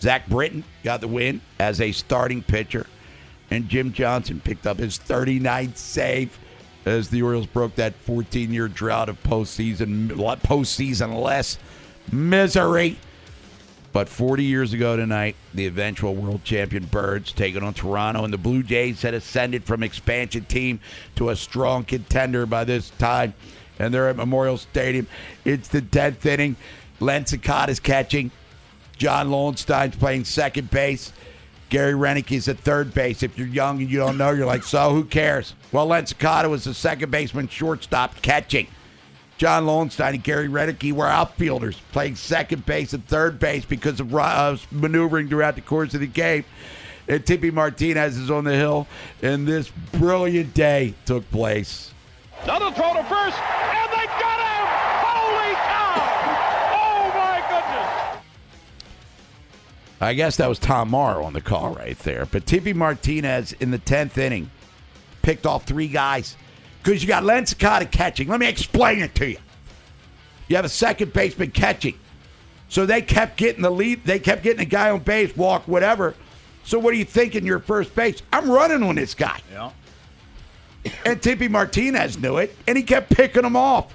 Zach 0.00 0.26
Britton 0.28 0.64
got 0.84 1.00
the 1.00 1.08
win 1.08 1.40
as 1.58 1.80
a 1.80 1.92
starting 1.92 2.42
pitcher. 2.42 2.86
And 3.50 3.68
Jim 3.68 3.92
Johnson 3.92 4.40
picked 4.40 4.66
up 4.66 4.78
his 4.78 4.98
39th 4.98 5.76
save 5.76 6.38
as 6.84 7.10
the 7.10 7.22
Orioles 7.22 7.46
broke 7.46 7.74
that 7.76 7.94
14 7.94 8.52
year 8.52 8.68
drought 8.68 9.08
of 9.08 9.22
postseason, 9.22 10.08
postseason 10.08 11.20
less 11.20 11.58
misery. 12.10 12.98
But 13.96 14.10
40 14.10 14.44
years 14.44 14.74
ago 14.74 14.94
tonight, 14.94 15.36
the 15.54 15.64
eventual 15.64 16.14
world 16.14 16.44
champion 16.44 16.84
Birds 16.84 17.32
taking 17.32 17.62
on 17.62 17.72
Toronto, 17.72 18.24
and 18.24 18.30
the 18.30 18.36
Blue 18.36 18.62
Jays 18.62 19.00
had 19.00 19.14
ascended 19.14 19.64
from 19.64 19.82
expansion 19.82 20.44
team 20.44 20.80
to 21.14 21.30
a 21.30 21.34
strong 21.34 21.82
contender 21.82 22.44
by 22.44 22.64
this 22.64 22.90
time. 22.98 23.32
And 23.78 23.94
they're 23.94 24.10
at 24.10 24.16
Memorial 24.16 24.58
Stadium. 24.58 25.06
It's 25.46 25.68
the 25.68 25.80
10th 25.80 26.26
inning. 26.26 26.56
Lenn 27.00 27.24
Sakata 27.24 27.70
is 27.70 27.80
catching. 27.80 28.32
John 28.98 29.30
Lowenstein's 29.30 29.96
playing 29.96 30.26
second 30.26 30.70
base. 30.70 31.14
Gary 31.70 31.94
Roenicke 31.94 32.32
is 32.32 32.48
at 32.48 32.58
third 32.58 32.92
base. 32.92 33.22
If 33.22 33.38
you're 33.38 33.48
young 33.48 33.80
and 33.80 33.90
you 33.90 33.96
don't 33.96 34.18
know, 34.18 34.30
you're 34.30 34.44
like, 34.44 34.64
so 34.64 34.90
who 34.90 35.06
cares? 35.06 35.54
Well, 35.72 35.86
Lenn 35.86 36.04
Sakata 36.04 36.50
was 36.50 36.64
the 36.64 36.74
second 36.74 37.10
baseman, 37.10 37.48
shortstop, 37.48 38.20
catching. 38.20 38.66
John 39.38 39.66
Lowenstein 39.66 40.14
and 40.14 40.24
Gary 40.24 40.48
Roenicke 40.48 40.92
were 40.92 41.06
outfielders, 41.06 41.78
playing 41.92 42.16
second 42.16 42.64
base 42.64 42.94
and 42.94 43.06
third 43.06 43.38
base 43.38 43.64
because 43.66 44.00
of 44.00 44.14
uh, 44.14 44.56
maneuvering 44.70 45.28
throughout 45.28 45.56
the 45.56 45.60
course 45.60 45.92
of 45.94 46.00
the 46.00 46.06
game. 46.06 46.44
And 47.08 47.24
Tippy 47.24 47.50
Martinez 47.50 48.16
is 48.16 48.30
on 48.30 48.44
the 48.44 48.54
hill, 48.54 48.88
and 49.22 49.46
this 49.46 49.70
brilliant 49.92 50.54
day 50.54 50.94
took 51.04 51.30
place. 51.30 51.92
Another 52.42 52.72
throw 52.72 52.94
to 52.94 53.04
first, 53.04 53.38
and 53.38 53.90
they 53.92 54.06
got 54.06 54.40
him! 54.40 54.66
Holy 55.04 55.54
cow! 55.54 55.94
Oh 56.72 57.12
my 57.14 57.40
goodness! 57.48 58.22
I 60.00 60.14
guess 60.14 60.36
that 60.36 60.48
was 60.48 60.58
Tom 60.58 60.90
Marr 60.90 61.22
on 61.22 61.32
the 61.32 61.40
call 61.40 61.74
right 61.74 61.98
there. 62.00 62.26
But 62.26 62.46
Tippy 62.46 62.72
Martinez 62.72 63.52
in 63.52 63.70
the 63.70 63.78
10th 63.78 64.18
inning 64.18 64.50
picked 65.22 65.46
off 65.46 65.64
three 65.64 65.88
guys 65.88 66.36
because 66.86 67.02
you 67.02 67.08
got 67.08 67.24
Lenn 67.24 67.42
Sakata 67.44 67.90
catching. 67.90 68.28
Let 68.28 68.38
me 68.38 68.46
explain 68.46 69.00
it 69.00 69.12
to 69.16 69.28
you. 69.28 69.38
You 70.46 70.54
have 70.54 70.64
a 70.64 70.68
second 70.68 71.12
baseman 71.12 71.50
catching. 71.50 71.98
So 72.68 72.86
they 72.86 73.02
kept 73.02 73.36
getting 73.36 73.62
the 73.62 73.70
lead. 73.70 74.04
They 74.04 74.20
kept 74.20 74.44
getting 74.44 74.60
a 74.60 74.66
guy 74.66 74.90
on 74.90 75.00
base, 75.00 75.36
walk, 75.36 75.66
whatever. 75.66 76.14
So 76.62 76.78
what 76.78 76.94
are 76.94 76.96
you 76.96 77.04
thinking? 77.04 77.44
Your 77.44 77.58
first 77.58 77.92
base? 77.96 78.22
I'm 78.32 78.48
running 78.48 78.84
on 78.84 78.94
this 78.94 79.14
guy. 79.14 79.40
Yeah. 79.50 79.72
And 81.04 81.20
Tippy 81.20 81.48
Martinez 81.48 82.18
knew 82.18 82.36
it, 82.36 82.54
and 82.68 82.78
he 82.78 82.84
kept 82.84 83.10
picking 83.10 83.42
them 83.42 83.56
off. 83.56 83.92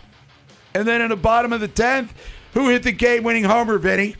And 0.73 0.86
then 0.86 0.99
in 1.01 1.10
the 1.10 1.15
bottom 1.15 1.54
of 1.54 1.62
the 1.62 1.69
tenth, 1.69 2.13
who 2.54 2.67
hit 2.67 2.84
the 2.84 2.91
game-winning 2.91 3.45
homer, 3.45 3.77
Vinny? 3.77 4.17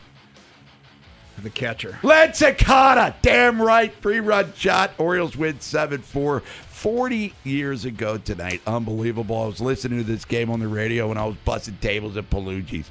The 1.44 1.50
catcher. 1.50 1.98
Lenn 2.04 2.30
Sakata. 2.30 3.16
Damn 3.22 3.62
right. 3.62 3.94
Free-run 3.96 4.54
shot. 4.56 4.92
Orioles 4.98 5.36
win 5.36 5.56
7-4. 5.56 6.42
40 6.44 7.34
years 7.44 7.86
ago 7.86 8.18
tonight. 8.18 8.62
Unbelievable. 8.66 9.40
I 9.42 9.46
was 9.46 9.62
listening 9.62 10.00
to 10.00 10.04
this 10.04 10.26
game 10.26 10.50
on 10.50 10.60
the 10.60 10.68
radio 10.68 11.10
when 11.10 11.18
I 11.18 11.26
was 11.26 11.36
busting 11.46 11.78
tables 11.80 12.18
at 12.18 12.30
Palucci's. 12.30 12.90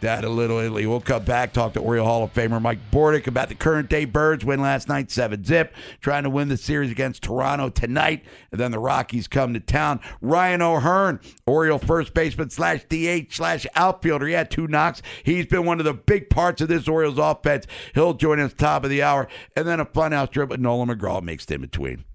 That 0.00 0.24
a 0.24 0.28
little 0.28 0.58
Italy. 0.58 0.86
We'll 0.86 1.00
come 1.00 1.24
back, 1.24 1.52
talk 1.52 1.72
to 1.72 1.80
Oriole 1.80 2.06
Hall 2.06 2.22
of 2.22 2.32
Famer 2.32 2.62
Mike 2.62 2.78
Bordick 2.92 3.26
about 3.26 3.48
the 3.48 3.56
current 3.56 3.88
day 3.88 4.04
Birds 4.04 4.44
win 4.44 4.60
last 4.60 4.88
night, 4.88 5.10
7 5.10 5.42
zip, 5.42 5.74
trying 6.00 6.22
to 6.22 6.30
win 6.30 6.48
the 6.48 6.56
series 6.56 6.92
against 6.92 7.22
Toronto 7.22 7.68
tonight. 7.68 8.24
And 8.52 8.60
then 8.60 8.70
the 8.70 8.78
Rockies 8.78 9.26
come 9.26 9.54
to 9.54 9.60
town. 9.60 9.98
Ryan 10.20 10.62
O'Hearn, 10.62 11.18
Oriole 11.46 11.80
first 11.80 12.14
baseman 12.14 12.50
slash 12.50 12.84
DH 12.88 13.34
slash 13.34 13.66
outfielder. 13.74 14.28
He 14.28 14.34
had 14.34 14.52
two 14.52 14.68
knocks. 14.68 15.02
He's 15.24 15.46
been 15.46 15.64
one 15.64 15.80
of 15.80 15.84
the 15.84 15.94
big 15.94 16.30
parts 16.30 16.60
of 16.60 16.68
this 16.68 16.86
Orioles 16.86 17.18
offense. 17.18 17.66
He'll 17.94 18.14
join 18.14 18.38
us 18.38 18.52
top 18.52 18.84
of 18.84 18.90
the 18.90 19.02
hour. 19.02 19.26
And 19.56 19.66
then 19.66 19.80
a 19.80 19.86
funhouse 19.86 20.30
trip 20.30 20.50
with 20.50 20.60
Nolan 20.60 20.90
McGraw 20.90 21.20
mixed 21.22 21.50
in 21.50 21.60
between. 21.60 22.04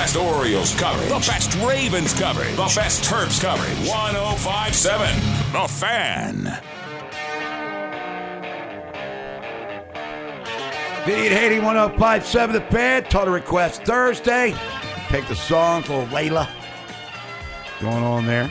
Best 0.00 0.16
Orioles 0.16 0.74
coverage. 0.76 1.08
The 1.10 1.30
best 1.30 1.54
Ravens 1.56 2.14
coverage. 2.14 2.56
The 2.56 2.72
best 2.74 3.04
Terps 3.04 3.38
coverage. 3.38 3.86
1057. 3.86 5.06
The 5.52 5.68
Fan. 5.68 6.44
Vinny 11.04 11.26
and 11.26 11.36
Haney 11.36 11.60
1057 11.60 12.54
The 12.54 12.62
Fan. 12.62 13.04
Total 13.04 13.34
Request 13.34 13.82
Thursday. 13.82 14.54
Pick 15.08 15.26
the 15.26 15.36
song 15.36 15.82
for 15.82 16.02
Layla. 16.06 16.48
Going 17.82 18.02
on 18.02 18.24
there. 18.24 18.50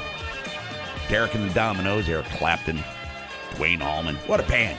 Derek 1.07 1.33
and 1.33 1.49
the 1.49 1.53
Dominos, 1.59 2.07
Eric 2.07 2.27
Clapton, 2.27 2.83
Duane 3.55 3.81
Allman. 3.81 4.17
What 4.27 4.39
a 4.39 4.43
band. 4.43 4.77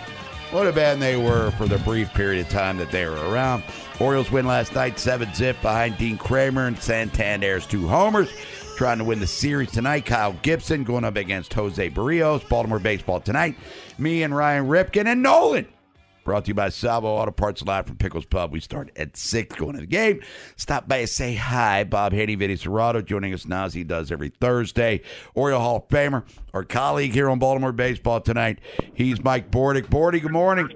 What 0.50 0.66
a 0.66 0.72
band 0.72 1.00
they 1.00 1.16
were 1.16 1.52
for 1.52 1.66
the 1.66 1.78
brief 1.78 2.12
period 2.12 2.44
of 2.44 2.50
time 2.50 2.76
that 2.78 2.90
they 2.90 3.06
were 3.06 3.30
around. 3.30 3.62
Orioles 4.00 4.32
win 4.32 4.48
last 4.48 4.74
night, 4.74 4.98
7 4.98 5.32
zip 5.32 5.60
behind 5.62 5.96
Dean 5.96 6.18
Kremer 6.18 6.66
and 6.66 6.76
Santander's 6.76 7.66
two 7.66 7.86
homers. 7.86 8.28
Trying 8.76 8.98
to 8.98 9.04
win 9.04 9.20
the 9.20 9.28
series 9.28 9.70
tonight. 9.70 10.06
Kyle 10.06 10.34
Gibson 10.42 10.82
going 10.82 11.04
up 11.04 11.16
against 11.16 11.54
Jose 11.54 11.90
Berrios. 11.90 12.48
Baltimore 12.48 12.80
Baseball 12.80 13.20
tonight. 13.20 13.56
Me 13.96 14.24
and 14.24 14.34
Ryan 14.34 14.66
Ripken 14.66 15.06
and 15.06 15.22
Nolan. 15.22 15.68
Brought 16.30 16.44
to 16.44 16.50
you 16.50 16.54
by 16.54 16.68
Salvo 16.68 17.08
Auto 17.08 17.32
Parts 17.32 17.60
Live 17.62 17.88
from 17.88 17.96
Pickles 17.96 18.24
Pub. 18.24 18.52
We 18.52 18.60
start 18.60 18.92
at 18.94 19.16
6 19.16 19.56
going 19.56 19.72
to 19.72 19.80
the 19.80 19.86
game. 19.88 20.20
Stop 20.54 20.86
by 20.86 20.98
and 20.98 21.08
say 21.08 21.34
hi. 21.34 21.82
Bob 21.82 22.12
Haney, 22.12 22.36
Vinny 22.36 22.54
Cerrato 22.54 23.04
joining 23.04 23.34
us 23.34 23.48
now 23.48 23.64
as 23.64 23.74
he 23.74 23.82
does 23.82 24.12
every 24.12 24.28
Thursday. 24.28 25.00
Oriole 25.34 25.60
Hall 25.60 25.76
of 25.78 25.88
Famer, 25.88 26.22
our 26.54 26.62
colleague 26.62 27.14
here 27.14 27.28
on 27.28 27.40
Baltimore 27.40 27.72
Baseball 27.72 28.20
tonight. 28.20 28.60
He's 28.94 29.24
Mike 29.24 29.50
Bordick. 29.50 29.88
Bordy, 29.88 30.22
good 30.22 30.30
morning. 30.30 30.68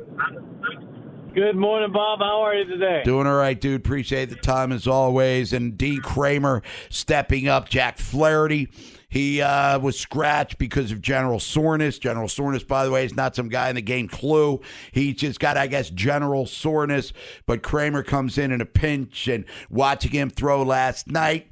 Good 1.37 1.55
morning, 1.55 1.93
Bob. 1.93 2.19
How 2.19 2.43
are 2.43 2.55
you 2.57 2.65
today? 2.65 3.03
Doing 3.05 3.29
all 3.29 3.37
right, 3.37 3.61
dude. 3.61 3.81
Appreciate 3.81 4.31
the 4.31 4.37
time 4.37 4.73
as 4.73 4.89
always. 4.89 5.53
And 5.53 5.79
Dean 5.79 6.01
Kremer 6.01 6.65
stepping 6.91 7.47
up. 7.47 7.69
Jack 7.69 7.99
Flaherty. 7.99 8.71
He 9.15 9.41
uh, 9.41 9.79
was 9.79 9.97
scratched 9.97 10.59
because 10.59 10.91
of 10.91 11.01
general 11.01 11.39
soreness. 11.39 12.01
General 12.01 12.27
soreness, 12.27 12.65
by 12.65 12.85
the 12.85 12.91
way, 12.91 13.05
is 13.05 13.15
not 13.15 13.37
some 13.37 13.49
guy 13.49 13.69
in 13.69 13.77
the 13.77 13.81
game 13.81 14.09
clue. 14.09 14.61
He 14.91 15.15
just 15.15 15.39
got, 15.39 15.57
I 15.57 15.69
guess, 15.69 15.89
general 15.89 16.47
soreness. 16.47 17.13
But 17.47 17.63
Kremer 17.63 18.03
comes 18.03 18.39
in 18.39 18.51
in 18.51 18.61
a 18.61 18.67
pinch 18.67 19.29
and 19.29 19.45
watching 19.71 20.11
him 20.11 20.31
throw 20.31 20.65
last 20.65 21.07
night. 21.07 21.47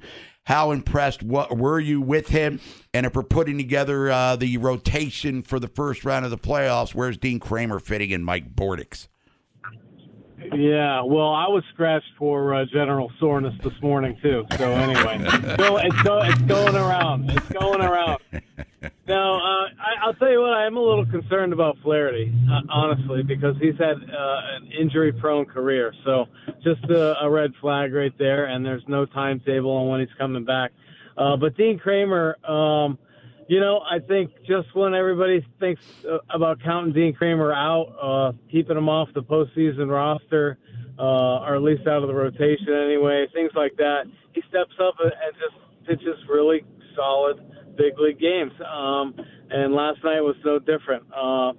How 0.46 0.72
impressed 0.72 1.22
were 1.22 1.78
you 1.78 2.00
with 2.00 2.30
him? 2.30 2.58
And 2.92 3.06
if 3.06 3.14
we're 3.14 3.22
putting 3.22 3.58
together 3.58 4.10
uh, 4.10 4.34
the 4.34 4.56
rotation 4.56 5.42
for 5.42 5.60
the 5.60 5.68
first 5.68 6.04
round 6.04 6.24
of 6.24 6.32
the 6.32 6.38
playoffs, 6.38 6.96
where's 6.96 7.16
Dean 7.16 7.38
Kremer 7.38 7.78
fitting 7.78 8.10
in 8.10 8.24
Mike 8.24 8.56
Bordick's? 8.56 9.06
Yeah, 10.54 11.02
well, 11.02 11.32
I 11.32 11.48
was 11.48 11.62
scratched 11.72 12.12
for 12.18 12.54
uh, 12.54 12.64
general 12.66 13.10
soreness 13.20 13.54
this 13.62 13.72
morning 13.82 14.16
too. 14.22 14.46
So 14.58 14.70
anyway, 14.72 15.18
so 15.58 15.76
it's, 15.76 16.02
go, 16.02 16.20
it's 16.22 16.42
going 16.42 16.74
around. 16.74 17.30
It's 17.30 17.48
going 17.48 17.80
around. 17.80 18.18
Now, 19.06 19.36
uh, 19.36 19.68
I, 19.78 20.04
I'll 20.04 20.14
tell 20.14 20.30
you 20.30 20.40
what, 20.40 20.54
I 20.54 20.66
am 20.66 20.76
a 20.76 20.80
little 20.80 21.06
concerned 21.06 21.52
about 21.52 21.76
Flaherty, 21.82 22.32
uh, 22.50 22.60
honestly, 22.68 23.22
because 23.22 23.56
he's 23.60 23.76
had 23.78 23.96
uh, 23.96 24.40
an 24.56 24.70
injury-prone 24.72 25.46
career. 25.46 25.92
So 26.04 26.26
just 26.62 26.84
a, 26.84 27.22
a 27.22 27.30
red 27.30 27.52
flag 27.60 27.92
right 27.92 28.16
there, 28.18 28.46
and 28.46 28.64
there's 28.64 28.84
no 28.88 29.06
timetable 29.06 29.70
on 29.70 29.88
when 29.88 30.00
he's 30.00 30.16
coming 30.18 30.44
back. 30.44 30.72
Uh, 31.16 31.36
but 31.36 31.56
Dean 31.56 31.78
Kremer. 31.78 32.36
Um, 32.48 32.98
you 33.52 33.60
know, 33.60 33.80
I 33.80 33.98
think 33.98 34.30
just 34.46 34.74
when 34.74 34.94
everybody 34.94 35.46
thinks 35.60 35.84
uh, 36.10 36.20
about 36.30 36.62
counting 36.62 36.94
Dean 36.94 37.12
Kremer 37.12 37.52
out, 37.52 37.84
uh, 38.00 38.32
keeping 38.50 38.78
him 38.78 38.88
off 38.88 39.10
the 39.14 39.22
postseason 39.22 39.90
roster, 39.90 40.56
uh, 40.98 41.44
or 41.44 41.56
at 41.56 41.62
least 41.62 41.86
out 41.86 42.00
of 42.00 42.08
the 42.08 42.14
rotation 42.14 42.72
anyway, 42.72 43.26
things 43.34 43.50
like 43.54 43.76
that, 43.76 44.04
he 44.32 44.40
steps 44.48 44.72
up 44.82 44.94
and 45.00 45.12
just 45.36 45.86
pitches 45.86 46.16
really 46.30 46.64
solid 46.96 47.42
big 47.76 47.92
league 47.98 48.18
games. 48.18 48.52
Um, 48.66 49.14
and 49.50 49.74
last 49.74 50.02
night 50.02 50.22
was 50.22 50.36
no 50.46 50.58
different. 50.58 51.04
Uh, 51.14 51.52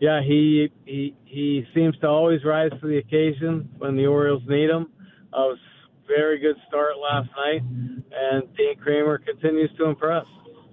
yeah, 0.00 0.20
he 0.20 0.70
he 0.84 1.16
he 1.24 1.64
seems 1.74 1.96
to 2.00 2.08
always 2.08 2.44
rise 2.44 2.72
to 2.78 2.86
the 2.86 2.98
occasion 2.98 3.70
when 3.78 3.96
the 3.96 4.04
Orioles 4.04 4.42
need 4.46 4.68
him. 4.68 4.88
Uh, 5.32 5.44
it 5.44 5.56
was 5.56 5.58
a 6.04 6.06
very 6.08 6.40
good 6.40 6.56
start 6.68 6.98
last 6.98 7.30
night, 7.38 7.62
and 7.62 8.54
Dean 8.54 8.76
Kremer 8.76 9.16
continues 9.16 9.70
to 9.78 9.86
impress. 9.86 10.26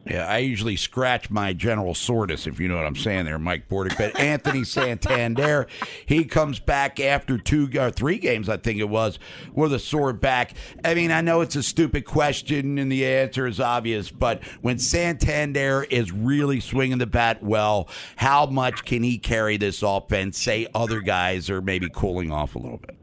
Yeah, 0.05 0.27
I 0.27 0.37
usually 0.37 0.75
scratch 0.75 1.31
my 1.31 1.53
general 1.53 1.95
soreness, 1.95 2.45
if 2.45 2.59
you 2.59 2.67
know 2.67 2.75
what 2.75 2.85
I'm 2.85 2.95
saying 2.95 3.25
there, 3.25 3.39
Mike 3.39 3.67
Bordick. 3.67 3.97
But 3.97 4.19
Anthony 4.19 4.63
Santander, 4.63 5.65
he 6.05 6.25
comes 6.25 6.59
back 6.59 6.99
after 6.99 7.39
two 7.39 7.69
or 7.79 7.89
three 7.89 8.19
games, 8.19 8.47
I 8.47 8.57
think 8.57 8.79
it 8.79 8.87
was, 8.87 9.17
with 9.53 9.73
a 9.73 9.79
sore 9.79 10.13
back. 10.13 10.53
I 10.83 10.93
mean, 10.93 11.11
I 11.11 11.21
know 11.21 11.41
it's 11.41 11.55
a 11.55 11.63
stupid 11.63 12.05
question 12.05 12.77
and 12.77 12.91
the 12.91 13.03
answer 13.03 13.47
is 13.47 13.59
obvious, 13.59 14.11
but 14.11 14.43
when 14.61 14.77
Santander 14.77 15.87
is 15.89 16.11
really 16.11 16.59
swinging 16.59 16.99
the 16.99 17.07
bat 17.07 17.41
well, 17.41 17.89
how 18.15 18.45
much 18.45 18.85
can 18.85 19.01
he 19.01 19.17
carry 19.17 19.57
this 19.57 19.81
offense? 19.81 20.37
Say 20.37 20.67
other 20.75 21.01
guys 21.01 21.49
are 21.49 21.63
maybe 21.63 21.89
cooling 21.91 22.31
off 22.31 22.55
a 22.55 22.59
little 22.59 22.77
bit. 22.77 22.95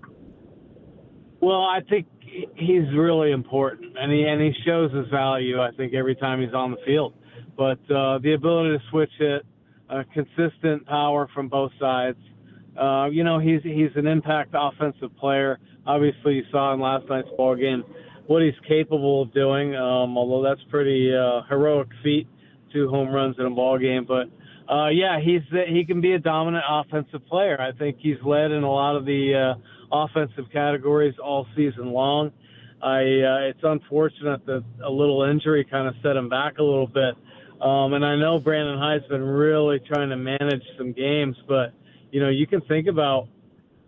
Well, 1.40 1.62
I 1.62 1.80
think 1.80 2.06
he's 2.55 2.88
really 2.97 3.31
important, 3.33 3.97
and 3.99 4.11
he 4.12 4.23
and 4.25 4.40
he 4.40 4.53
shows 4.64 4.92
his 4.92 5.09
value. 5.09 5.61
I 5.61 5.71
think 5.77 5.95
every 5.95 6.16
time 6.16 6.40
he's 6.40 6.55
on 6.55 6.71
the 6.71 6.83
field, 6.87 7.14
but 7.57 7.79
uh, 7.90 8.18
the 8.18 8.33
ability 8.35 8.77
to 8.79 8.83
switch 8.90 9.14
it, 9.21 9.42
uh, 9.90 10.03
consistent 10.12 10.87
power 10.87 11.29
from 11.35 11.49
both 11.49 11.73
sides, 11.79 12.18
Uh, 12.77 13.07
you 13.12 13.23
know, 13.23 13.38
he's 13.38 13.62
he's 13.62 13.95
an 13.97 14.07
impact 14.07 14.51
offensive 14.55 15.12
player. 15.18 15.59
Obviously, 15.85 16.33
you 16.38 16.45
saw 16.51 16.73
in 16.73 16.81
last 16.81 17.05
night's 17.09 17.29
ball 17.37 17.55
game 17.55 17.85
what 18.29 18.40
he's 18.42 18.61
capable 18.66 19.23
of 19.23 19.29
doing. 19.35 19.77
Um, 19.77 20.16
although 20.16 20.42
that's 20.49 20.64
pretty 20.71 21.12
uh, 21.14 21.42
heroic 21.51 21.88
feat, 22.03 22.27
two 22.73 22.88
home 22.88 23.11
runs 23.11 23.37
in 23.38 23.45
a 23.45 23.51
ball 23.51 23.79
game. 23.79 24.07
But 24.07 24.27
uh, 24.73 24.88
yeah, 24.88 25.21
he's 25.21 25.42
he 25.68 25.85
can 25.85 26.01
be 26.01 26.14
a 26.14 26.18
dominant 26.18 26.64
offensive 26.66 27.27
player. 27.27 27.61
I 27.61 27.73
think 27.77 27.99
he's 28.01 28.21
led 28.25 28.53
in 28.53 28.62
a 28.62 28.71
lot 28.71 28.97
of 28.97 29.05
the 29.05 29.23
uh, 29.35 29.55
offensive 29.92 30.46
categories 30.52 31.14
all 31.22 31.46
season 31.55 31.92
long. 31.92 32.33
I 32.83 32.98
uh, 32.98 33.48
it's 33.50 33.62
unfortunate 33.62 34.44
that 34.46 34.64
a 34.85 34.90
little 34.90 35.22
injury 35.22 35.64
kind 35.64 35.87
of 35.87 35.94
set 36.02 36.16
him 36.16 36.28
back 36.28 36.59
a 36.59 36.62
little 36.62 36.87
bit. 36.87 37.14
Um, 37.61 37.92
and 37.92 38.05
I 38.05 38.16
know 38.16 38.40
Brandon 38.40 38.76
Hyde's 38.76 39.07
been 39.07 39.22
really 39.22 39.78
trying 39.78 40.09
to 40.11 40.16
manage 40.16 40.64
some 40.76 40.92
games, 40.92 41.37
but 41.46 41.72
you 42.11 42.20
know 42.20 42.28
you 42.28 42.46
can 42.46 42.61
think 42.62 42.88
about 42.88 43.28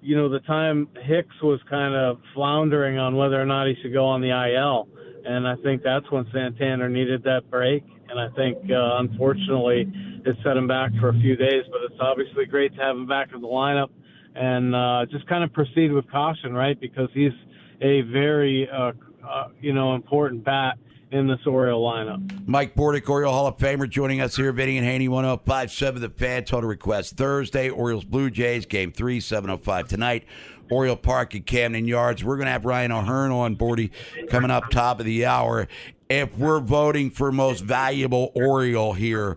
you 0.00 0.16
know 0.16 0.28
the 0.28 0.38
time 0.40 0.88
Hicks 1.02 1.42
was 1.42 1.58
kind 1.68 1.94
of 1.94 2.20
floundering 2.34 2.98
on 2.98 3.16
whether 3.16 3.40
or 3.40 3.46
not 3.46 3.66
he 3.66 3.74
should 3.82 3.92
go 3.92 4.04
on 4.04 4.20
the 4.20 4.30
IL, 4.30 4.88
and 5.24 5.48
I 5.48 5.56
think 5.56 5.82
that's 5.82 6.08
when 6.12 6.24
Santander 6.32 6.88
needed 6.88 7.24
that 7.24 7.50
break. 7.50 7.82
And 8.10 8.20
I 8.20 8.28
think 8.36 8.58
uh, 8.70 8.98
unfortunately 8.98 9.90
it 10.24 10.36
set 10.44 10.56
him 10.56 10.68
back 10.68 10.92
for 11.00 11.08
a 11.08 11.14
few 11.14 11.34
days, 11.34 11.64
but 11.72 11.80
it's 11.90 11.98
obviously 12.00 12.44
great 12.44 12.76
to 12.76 12.82
have 12.82 12.94
him 12.94 13.06
back 13.06 13.30
in 13.34 13.40
the 13.40 13.48
lineup 13.48 13.88
and 14.34 14.74
uh, 14.74 15.06
just 15.10 15.26
kind 15.26 15.44
of 15.44 15.52
proceed 15.52 15.92
with 15.92 16.10
caution, 16.10 16.52
right? 16.52 16.78
Because 16.78 17.08
he's 17.12 17.32
a 17.80 18.02
very 18.02 18.68
uh, 18.68 18.92
uh, 19.26 19.48
you 19.60 19.72
know 19.72 19.94
important 19.94 20.44
bat 20.44 20.78
in 21.12 21.28
this 21.28 21.38
Oriole 21.46 21.88
lineup. 21.88 22.46
Mike 22.46 22.74
Bordick, 22.74 23.08
Oriole 23.08 23.32
Hall 23.32 23.46
of 23.46 23.56
Famer, 23.56 23.88
joining 23.88 24.20
us 24.20 24.34
here, 24.34 24.50
Vinny 24.52 24.78
and 24.78 24.86
Haney, 24.86 25.06
1057 25.06 26.02
The 26.02 26.10
Fan. 26.10 26.44
Total 26.44 26.68
request 26.68 27.16
Thursday, 27.16 27.70
Orioles 27.70 28.04
Blue 28.04 28.30
Jays, 28.30 28.66
game 28.66 28.90
three, 28.90 29.20
705 29.20 29.88
tonight. 29.88 30.24
Oriole 30.70 30.96
Park 30.96 31.34
at 31.34 31.46
Camden 31.46 31.86
Yards. 31.86 32.24
We're 32.24 32.36
going 32.36 32.46
to 32.46 32.52
have 32.52 32.64
Ryan 32.64 32.90
O'Hearn 32.90 33.30
on, 33.30 33.56
Bordy, 33.56 33.90
coming 34.28 34.50
up 34.50 34.70
top 34.70 34.98
of 34.98 35.06
the 35.06 35.26
hour. 35.26 35.68
If 36.08 36.36
we're 36.36 36.60
voting 36.60 37.10
for 37.10 37.30
most 37.30 37.60
valuable 37.60 38.32
Oriole 38.34 38.94
here, 38.94 39.36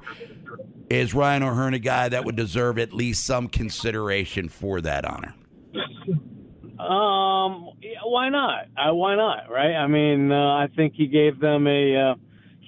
is 0.89 1.13
Ryan 1.13 1.43
O'Hearn 1.43 1.73
a 1.73 1.80
guy 1.80 2.10
that 2.10 2.26
would 2.26 2.36
deserve 2.36 2.80
at 2.80 2.93
least 2.93 3.26
some 3.26 3.47
consideration 3.47 4.50
for 4.50 4.82
that 4.82 5.06
honor? 5.06 5.34
Um, 6.80 7.71
why 8.04 8.30
not? 8.30 8.65
Uh, 8.78 8.93
why 8.93 9.15
not? 9.15 9.50
Right? 9.50 9.76
I 9.76 9.88
mean, 9.88 10.32
uh, 10.32 10.36
I 10.36 10.67
think 10.76 10.93
he 10.95 11.08
gave 11.08 11.39
them 11.39 11.67
a 11.67 12.12
uh, 12.12 12.15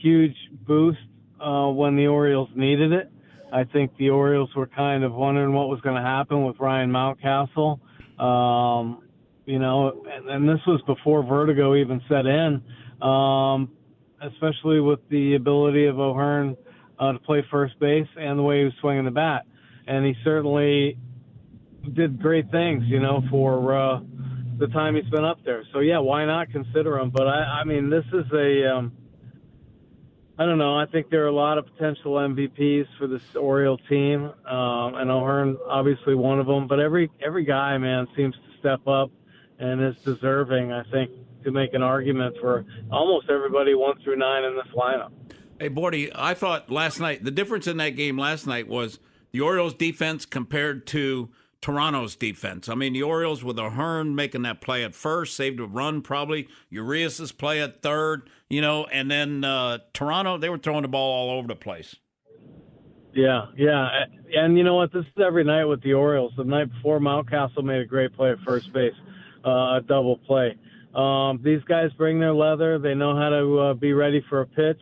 huge 0.02 0.36
boost 0.66 1.00
uh, 1.40 1.68
when 1.68 1.96
the 1.96 2.08
Orioles 2.08 2.50
needed 2.56 2.92
it. 2.92 3.12
I 3.54 3.64
think 3.64 3.96
the 3.98 4.10
Orioles 4.10 4.50
were 4.56 4.68
kind 4.68 5.04
of 5.04 5.14
wondering 5.14 5.54
what 5.54 5.70
was 5.70 5.80
going 5.82 5.96
to 5.96 6.02
happen 6.02 6.44
with 6.44 6.60
Ryan 6.60 6.92
Mountcastle. 6.92 7.80
Um, 8.20 9.04
you 9.46 9.60
know, 9.60 10.04
and, 10.12 10.30
and 10.30 10.50
this 10.50 10.60
was 10.68 10.82
before 10.86 11.24
Vertigo 11.24 11.76
even 11.76 12.02
set 12.08 12.26
in, 12.26 12.62
um, 13.02 13.72
especially 14.22 14.80
with 14.80 15.00
the 15.10 15.36
ability 15.36 15.86
of 15.86 16.00
O'Hearn 16.00 16.56
uh, 17.00 17.14
to 17.14 17.20
play 17.20 17.44
first 17.50 17.80
base 17.80 18.08
and 18.18 18.38
the 18.38 18.44
way 18.44 18.60
he 18.60 18.66
was 18.66 18.74
swinging 18.82 19.06
the 19.06 19.12
bat. 19.12 19.46
And 19.88 20.06
he 20.06 20.14
certainly 20.24 20.98
did 21.94 22.22
great 22.22 22.52
things, 22.52 22.84
you 22.86 23.00
know, 23.00 23.24
for 23.30 23.76
uh, 23.76 24.00
the 24.58 24.68
time 24.68 24.96
he's 24.96 25.10
been 25.10 25.26
up 25.26 25.40
there. 25.46 25.64
So 25.74 25.80
yeah, 25.80 26.00
why 26.00 26.26
not 26.26 26.52
consider 26.52 27.00
him? 27.00 27.10
But 27.10 27.28
I, 27.28 27.62
I 27.62 27.64
mean, 27.64 27.90
this 27.90 28.06
is 28.14 28.26
a, 28.34 28.76
um, 28.76 28.92
I 30.38 30.46
don't 30.46 30.58
know. 30.58 30.78
I 30.78 30.86
think 30.86 31.10
there 31.10 31.24
are 31.24 31.28
a 31.28 31.34
lot 31.34 31.58
of 31.58 31.66
potential 31.66 32.14
MVPs 32.14 32.86
for 32.98 33.08
this 33.08 33.36
Oriole 33.36 33.78
team, 33.90 34.32
um, 34.46 34.96
and 34.96 35.12
O'Hearn 35.12 35.58
obviously 35.68 36.16
one 36.16 36.40
of 36.40 36.48
them. 36.48 36.66
But 36.66 36.80
every 36.80 37.10
every 37.22 37.44
guy, 37.44 37.78
man, 37.78 38.08
seems 38.16 38.36
to 38.36 38.58
step 38.58 38.88
up 38.88 39.12
and 39.58 39.84
is 39.84 39.98
deserving. 39.98 40.72
I 40.72 40.84
think 40.92 41.12
to 41.44 41.52
make 41.52 41.74
an 41.74 41.82
argument 41.82 42.38
for 42.40 42.66
almost 42.90 43.30
everybody 43.30 43.76
one 43.76 44.00
through 44.02 44.16
nine 44.16 44.46
in 44.46 44.56
this 44.56 44.68
lineup. 44.74 45.12
Hey, 45.60 45.70
Bordy, 45.70 46.10
I 46.16 46.36
thought 46.36 46.72
last 46.72 47.02
night 47.02 47.26
the 47.26 47.32
difference 47.32 47.68
in 47.68 47.76
that 47.78 47.90
game 47.98 48.18
last 48.18 48.48
night 48.48 48.70
was 48.70 48.98
the 49.34 49.42
Orioles' 49.42 49.74
defense 49.74 50.26
compared 50.26 50.88
to 50.88 51.28
Toronto's 51.60 52.16
defense. 52.16 52.70
I 52.70 52.76
mean, 52.76 52.94
the 52.94 53.04
Orioles 53.04 53.44
with 53.44 53.60
O'Hearn 53.60 54.16
making 54.16 54.44
that 54.44 54.62
play 54.62 54.86
at 54.86 54.96
first, 54.96 55.36
saved 55.36 55.60
a 55.60 55.66
run 55.66 56.02
probably. 56.02 56.48
Urias's 56.70 57.34
play 57.34 57.62
at 57.62 57.82
third, 57.82 58.30
you 58.50 58.62
know, 58.62 58.86
and 58.86 59.12
then 59.12 59.44
uh, 59.44 59.80
Toronto, 59.92 60.38
they 60.38 60.50
were 60.50 60.58
throwing 60.58 60.84
the 60.84 60.88
ball 60.88 61.12
all 61.12 61.38
over 61.38 61.50
the 61.50 61.58
place. 61.58 61.98
Yeah, 63.14 63.48
yeah, 63.58 64.06
and 64.34 64.58
you 64.58 64.64
know 64.64 64.76
what? 64.76 64.94
This 64.94 65.04
is 65.04 65.22
every 65.22 65.44
night 65.44 65.66
with 65.66 65.82
the 65.82 65.92
Orioles. 65.92 66.32
The 66.38 66.46
night 66.46 66.72
before, 66.72 67.02
Mountcastle 67.02 67.66
made 67.66 67.82
a 67.82 67.86
great 67.86 68.16
play 68.16 68.32
at 68.32 68.40
first 68.46 68.72
base, 68.72 68.94
uh, 69.46 69.50
a 69.50 69.82
double 69.86 70.20
play. 70.20 70.56
Um, 70.96 71.42
these 71.44 71.62
guys 71.68 71.92
bring 71.98 72.18
their 72.18 72.34
leather. 72.34 72.80
They 72.80 72.96
know 72.96 73.14
how 73.14 73.30
to 73.30 73.60
uh, 73.60 73.74
be 73.74 73.92
ready 73.92 74.24
for 74.30 74.40
a 74.42 74.48
pitch. 74.48 74.80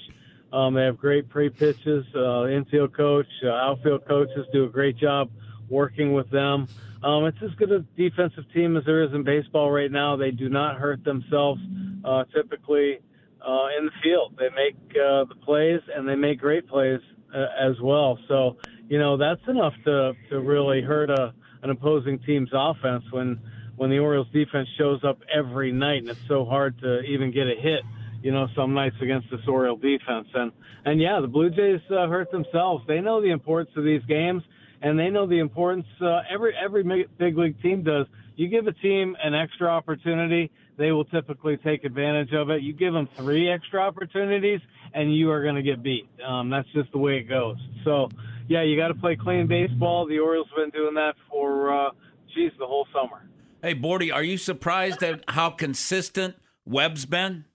Um, 0.54 0.74
they 0.74 0.84
have 0.84 0.98
great 0.98 1.30
pre-pitches. 1.30 2.06
Uh, 2.16 2.48
infield 2.48 2.96
coach, 2.96 3.28
uh, 3.44 3.50
outfield 3.50 4.06
coaches 4.08 4.46
do 4.54 4.66
a 4.66 4.70
great 4.70 4.98
job 4.98 5.30
working 5.70 6.14
with 6.14 6.30
them. 6.30 6.68
Um, 7.04 7.26
it's 7.26 7.38
as 7.44 7.52
good 7.58 7.72
a 7.72 7.80
defensive 7.96 8.46
team 8.54 8.76
as 8.76 8.86
there 8.86 9.04
is 9.04 9.14
in 9.14 9.24
baseball 9.24 9.72
right 9.72 9.92
now. 9.92 10.16
They 10.16 10.32
do 10.32 10.50
not 10.50 10.78
hurt 10.78 11.04
themselves 11.04 11.62
uh, 12.04 12.24
typically 12.34 13.00
uh, 13.46 13.68
in 13.78 13.86
the 13.86 13.92
field. 14.02 14.36
They 14.38 14.50
make 14.56 14.76
uh, 14.92 15.26
the 15.26 15.36
plays 15.44 15.82
and 15.94 16.08
they 16.08 16.16
make 16.16 16.40
great 16.40 16.68
plays 16.68 17.00
uh, 17.34 17.46
as 17.60 17.80
well. 17.82 18.18
So 18.28 18.58
you 18.90 18.98
know 18.98 19.18
that's 19.18 19.42
enough 19.48 19.74
to 19.86 20.14
to 20.30 20.40
really 20.40 20.82
hurt 20.82 21.10
a 21.10 21.34
an 21.62 21.70
opposing 21.70 22.20
team's 22.20 22.50
offense 22.54 23.04
when 23.12 23.40
when 23.76 23.90
the 23.90 24.00
Orioles 24.00 24.28
defense 24.34 24.68
shows 24.78 25.04
up 25.04 25.20
every 25.34 25.72
night 25.72 26.00
and 26.00 26.10
it's 26.10 26.28
so 26.28 26.46
hard 26.46 26.80
to 26.80 27.02
even 27.02 27.32
get 27.32 27.48
a 27.48 27.56
hit. 27.56 27.82
You 28.28 28.34
know, 28.34 28.48
some 28.58 28.74
nights 28.74 28.98
against 29.02 29.32
this 29.32 29.40
Oriole 29.48 29.78
defense, 29.78 30.28
and 30.34 30.52
and 30.84 31.00
yeah, 31.00 31.20
the 31.22 31.28
Blue 31.28 31.50
Jays 31.50 31.80
uh, 31.90 32.08
hurt 32.08 32.30
themselves. 32.30 32.84
They 32.86 33.00
know 33.00 33.22
the 33.22 33.32
importance 33.32 33.72
of 33.78 33.86
these 33.86 34.04
games 34.04 34.44
and 34.82 35.00
they 35.00 35.10
know 35.10 35.26
the 35.28 35.40
importance. 35.40 35.88
Uh, 36.02 36.22
every 36.30 36.54
every 36.56 36.84
big 37.18 37.38
league 37.38 37.62
team 37.62 37.84
does. 37.84 38.06
You 38.36 38.48
give 38.50 38.68
a 38.68 38.74
team 38.74 39.16
an 39.24 39.34
extra 39.34 39.68
opportunity, 39.68 40.52
they 40.78 40.92
will 40.92 41.06
typically 41.06 41.58
take 41.58 41.84
advantage 41.84 42.34
of 42.34 42.50
it. 42.52 42.62
You 42.62 42.74
give 42.74 42.94
them 42.94 43.10
three 43.16 43.50
extra 43.50 43.82
opportunities, 43.82 44.60
and 44.94 45.16
you 45.16 45.32
are 45.32 45.42
going 45.42 45.56
to 45.56 45.64
get 45.64 45.82
beat. 45.82 46.08
Um, 46.26 46.50
that's 46.52 46.68
just 46.74 46.92
the 46.92 47.00
way 47.00 47.18
it 47.18 47.24
goes. 47.24 47.58
So, 47.84 48.10
yeah, 48.48 48.62
you 48.62 48.78
got 48.78 48.90
to 48.90 48.94
play 48.94 49.16
clean 49.16 49.48
baseball. 49.48 50.06
The 50.06 50.20
Orioles 50.20 50.48
have 50.56 50.72
been 50.72 50.80
doing 50.80 50.94
that 50.94 51.16
for, 51.32 51.74
uh, 51.74 51.90
geez, 52.36 52.52
the 52.60 52.68
whole 52.68 52.88
summer. 52.94 53.28
Hey, 53.64 53.74
Bordy, 53.74 54.14
are 54.14 54.24
you 54.24 54.38
surprised 54.38 55.02
at 55.02 55.24
how 55.30 55.50
consistent 55.50 56.36
Webb's 56.64 57.06
been? 57.08 57.46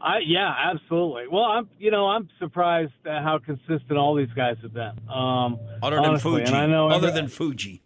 I, 0.00 0.18
yeah, 0.24 0.52
absolutely. 0.72 1.24
Well, 1.30 1.44
I'm, 1.44 1.68
you 1.78 1.90
know, 1.90 2.06
I'm 2.06 2.28
surprised 2.38 2.92
at 3.06 3.22
how 3.22 3.38
consistent 3.38 3.92
all 3.92 4.14
these 4.14 4.32
guys 4.36 4.56
have 4.62 4.74
been. 4.74 4.92
Um, 5.08 5.58
other 5.82 5.96
than 5.96 6.04
honestly, 6.04 6.44
Fuji, 6.44 6.52
I 6.52 6.66
know 6.66 6.88
other 6.88 7.08
every, 7.08 7.20
than 7.20 7.28
Fuji, 7.28 7.82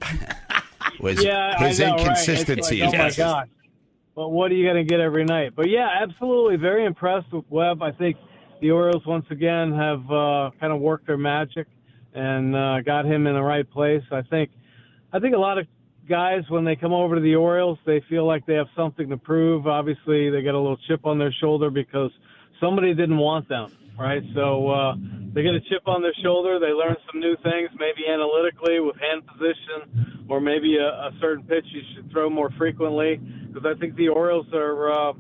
was 1.01 1.23
yeah, 1.23 1.59
his 1.59 1.81
know, 1.81 1.97
inconsistency. 1.97 2.81
Right? 2.81 2.93
Like, 2.93 3.01
oh 3.01 3.05
my 3.05 3.11
gosh! 3.11 3.49
But 4.15 4.29
what 4.31 4.51
are 4.51 4.55
you 4.55 4.65
going 4.65 4.87
to 4.87 4.91
get 4.91 5.01
every 5.01 5.25
night? 5.25 5.53
But 5.55 5.71
yeah, 5.71 5.89
absolutely, 6.03 6.57
very 6.57 6.85
impressed 6.85 7.33
with 7.33 7.45
Webb. 7.49 7.83
I 7.83 7.93
think 7.93 8.17
the 8.61 8.71
Orioles 8.71 9.07
once 9.07 9.27
again 9.31 9.73
have 9.73 10.11
uh, 10.11 10.51
kind 10.61 10.73
of 10.73 10.81
worked 10.81 11.07
their 11.07 11.17
magic 11.17 11.67
and 12.13 12.55
uh, 12.57 12.81
got 12.81 13.07
him 13.07 13.27
in 13.27 13.35
the 13.35 13.43
right 13.43 13.69
place. 13.69 14.03
I 14.11 14.23
think, 14.23 14.51
I 15.13 15.21
think 15.21 15.35
a 15.35 15.39
lot 15.39 15.59
of 15.59 15.67
guys 16.11 16.43
when 16.49 16.65
they 16.65 16.75
come 16.75 16.93
over 16.93 17.15
to 17.15 17.21
the 17.21 17.37
Orioles, 17.37 17.79
they 17.87 18.03
feel 18.11 18.27
like 18.27 18.45
they 18.45 18.55
have 18.55 18.67
something 18.77 19.09
to 19.09 19.17
prove. 19.17 19.69
Obviously, 19.69 20.29
they 20.29 20.43
get 20.43 20.55
a 20.55 20.59
little 20.59 20.77
chip 20.89 21.07
on 21.07 21.19
their 21.19 21.33
shoulder 21.41 21.71
because 21.71 22.11
somebody 22.61 22.93
didn't 22.93 23.17
want 23.17 23.49
them, 23.49 23.73
right? 23.99 24.23
So 24.35 24.69
uh, 24.69 24.95
they 25.33 25.43
get 25.43 25.55
a 25.55 25.61
chip 25.61 25.87
on 25.87 26.03
their 26.03 26.15
shoulder. 26.23 26.59
They 26.59 26.73
learn 26.73 26.97
some 27.11 27.21
new 27.21 27.37
things, 27.45 27.71
maybe 27.79 28.11
analytically 28.11 28.81
with 28.81 28.97
hand 29.01 29.23
position, 29.25 30.27
or 30.29 30.41
maybe 30.41 30.77
a, 30.77 30.89
a 30.89 31.11
certain 31.21 31.45
pitch 31.45 31.65
you 31.71 31.83
should 31.95 32.11
throw 32.11 32.29
more 32.29 32.51
frequently. 32.59 33.17
Because 33.17 33.65
I 33.65 33.79
think 33.79 33.95
the 33.95 34.09
Orioles 34.09 34.47
are 34.53 34.91
uh, 34.91 35.13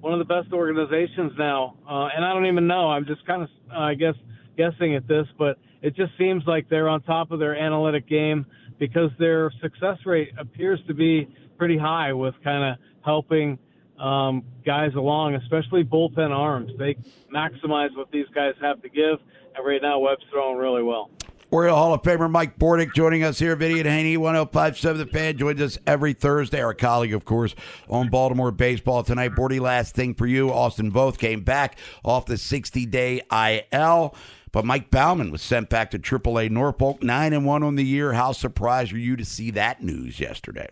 one 0.00 0.14
of 0.14 0.18
the 0.18 0.24
best 0.24 0.52
organizations 0.54 1.32
now, 1.38 1.76
uh, 1.86 2.08
and 2.16 2.24
I 2.24 2.32
don't 2.32 2.46
even 2.46 2.66
know. 2.66 2.90
I'm 2.90 3.04
just 3.04 3.24
kind 3.26 3.42
of, 3.42 3.48
I 3.70 3.94
guess, 3.94 4.14
guessing 4.56 4.96
at 4.96 5.06
this, 5.06 5.26
but 5.38 5.58
it 5.82 5.94
just 5.94 6.12
seems 6.18 6.42
like 6.46 6.68
they're 6.68 6.88
on 6.88 7.02
top 7.02 7.30
of 7.30 7.38
their 7.38 7.54
analytic 7.54 8.08
game 8.08 8.46
because 8.78 9.10
their 9.18 9.50
success 9.60 9.98
rate 10.06 10.30
appears 10.38 10.80
to 10.86 10.94
be 10.94 11.28
pretty 11.56 11.78
high 11.78 12.12
with 12.12 12.34
kind 12.42 12.72
of 12.72 12.78
helping 13.04 13.58
um, 13.98 14.44
guys 14.64 14.94
along, 14.94 15.34
especially 15.34 15.84
bullpen 15.84 16.30
arms. 16.30 16.70
They 16.78 16.96
maximize 17.34 17.96
what 17.96 18.10
these 18.10 18.26
guys 18.34 18.54
have 18.60 18.80
to 18.82 18.88
give, 18.88 19.18
and 19.56 19.66
right 19.66 19.82
now 19.82 19.98
Webb's 19.98 20.24
throwing 20.30 20.58
really 20.58 20.82
well. 20.82 21.10
Oriole 21.50 21.76
Hall 21.76 21.94
of 21.94 22.02
Famer 22.02 22.30
Mike 22.30 22.58
Bordick 22.58 22.92
joining 22.94 23.24
us 23.24 23.38
here. 23.38 23.56
Vinny 23.56 23.80
and 23.80 23.88
Haney, 23.88 24.18
1057 24.18 24.98
The 24.98 25.06
Fan, 25.06 25.38
joins 25.38 25.62
us 25.62 25.78
every 25.86 26.12
Thursday. 26.12 26.60
Our 26.60 26.74
colleague, 26.74 27.14
of 27.14 27.24
course, 27.24 27.54
on 27.88 28.10
Baltimore 28.10 28.50
Baseball 28.50 29.02
tonight. 29.02 29.30
Bordy, 29.30 29.58
last 29.58 29.94
thing 29.94 30.12
for 30.12 30.26
you. 30.26 30.50
Austin 30.50 30.92
Voth 30.92 31.16
came 31.16 31.40
back 31.40 31.78
off 32.04 32.26
the 32.26 32.36
60 32.36 32.84
day 32.84 33.22
IL. 33.32 34.14
But 34.52 34.64
Mike 34.64 34.90
Baumann 34.90 35.30
was 35.30 35.42
sent 35.42 35.68
back 35.68 35.90
to 35.90 35.98
AAA 35.98 36.50
Norfolk, 36.50 37.02
nine 37.02 37.32
and 37.32 37.44
one 37.44 37.62
on 37.62 37.76
the 37.76 37.84
year. 37.84 38.14
How 38.14 38.32
surprised 38.32 38.92
were 38.92 38.98
you 38.98 39.16
to 39.16 39.24
see 39.24 39.50
that 39.52 39.82
news 39.82 40.20
yesterday? 40.20 40.68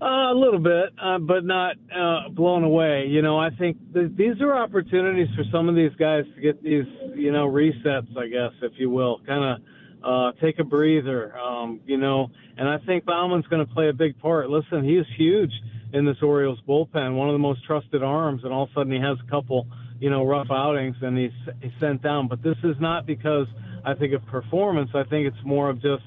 Uh, 0.00 0.30
a 0.30 0.34
little 0.34 0.60
bit, 0.60 0.90
uh, 1.02 1.18
but 1.18 1.44
not 1.44 1.76
uh, 1.94 2.28
blown 2.28 2.64
away. 2.64 3.06
You 3.06 3.22
know, 3.22 3.38
I 3.38 3.48
think 3.50 3.78
th- 3.94 4.12
these 4.14 4.40
are 4.42 4.54
opportunities 4.54 5.28
for 5.34 5.42
some 5.50 5.70
of 5.70 5.74
these 5.74 5.92
guys 5.98 6.24
to 6.34 6.40
get 6.40 6.62
these, 6.62 6.84
you 7.14 7.32
know, 7.32 7.48
resets, 7.48 8.14
I 8.16 8.28
guess, 8.28 8.52
if 8.60 8.72
you 8.76 8.90
will, 8.90 9.20
kind 9.26 9.42
of 9.42 9.62
uh, 10.04 10.40
take 10.40 10.58
a 10.58 10.64
breather. 10.64 11.36
Um, 11.38 11.80
you 11.86 11.96
know, 11.96 12.30
and 12.58 12.68
I 12.68 12.76
think 12.84 13.06
Baumann's 13.06 13.46
going 13.46 13.66
to 13.66 13.72
play 13.72 13.88
a 13.88 13.92
big 13.94 14.18
part. 14.18 14.50
Listen, 14.50 14.84
he's 14.84 15.06
huge 15.16 15.52
in 15.94 16.04
this 16.04 16.18
Orioles 16.22 16.58
bullpen, 16.68 17.16
one 17.16 17.28
of 17.28 17.32
the 17.32 17.38
most 17.38 17.64
trusted 17.64 18.02
arms, 18.02 18.44
and 18.44 18.52
all 18.52 18.64
of 18.64 18.70
a 18.70 18.74
sudden 18.74 18.92
he 18.92 19.00
has 19.00 19.16
a 19.26 19.30
couple, 19.30 19.66
you 20.00 20.10
know, 20.10 20.24
rough 20.24 20.48
outings 20.50 20.96
and 21.02 21.16
he's 21.16 21.30
he's 21.60 21.72
sent 21.80 22.02
down. 22.02 22.28
But 22.28 22.42
this 22.42 22.56
is 22.64 22.76
not 22.80 23.06
because 23.06 23.46
I 23.84 23.94
think 23.94 24.12
of 24.12 24.24
performance. 24.26 24.90
I 24.94 25.04
think 25.04 25.26
it's 25.26 25.44
more 25.44 25.70
of 25.70 25.76
just, 25.76 26.02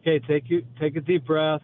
okay, 0.00 0.18
take 0.26 0.44
you 0.48 0.64
take 0.80 0.96
a 0.96 1.00
deep 1.00 1.26
breath 1.26 1.62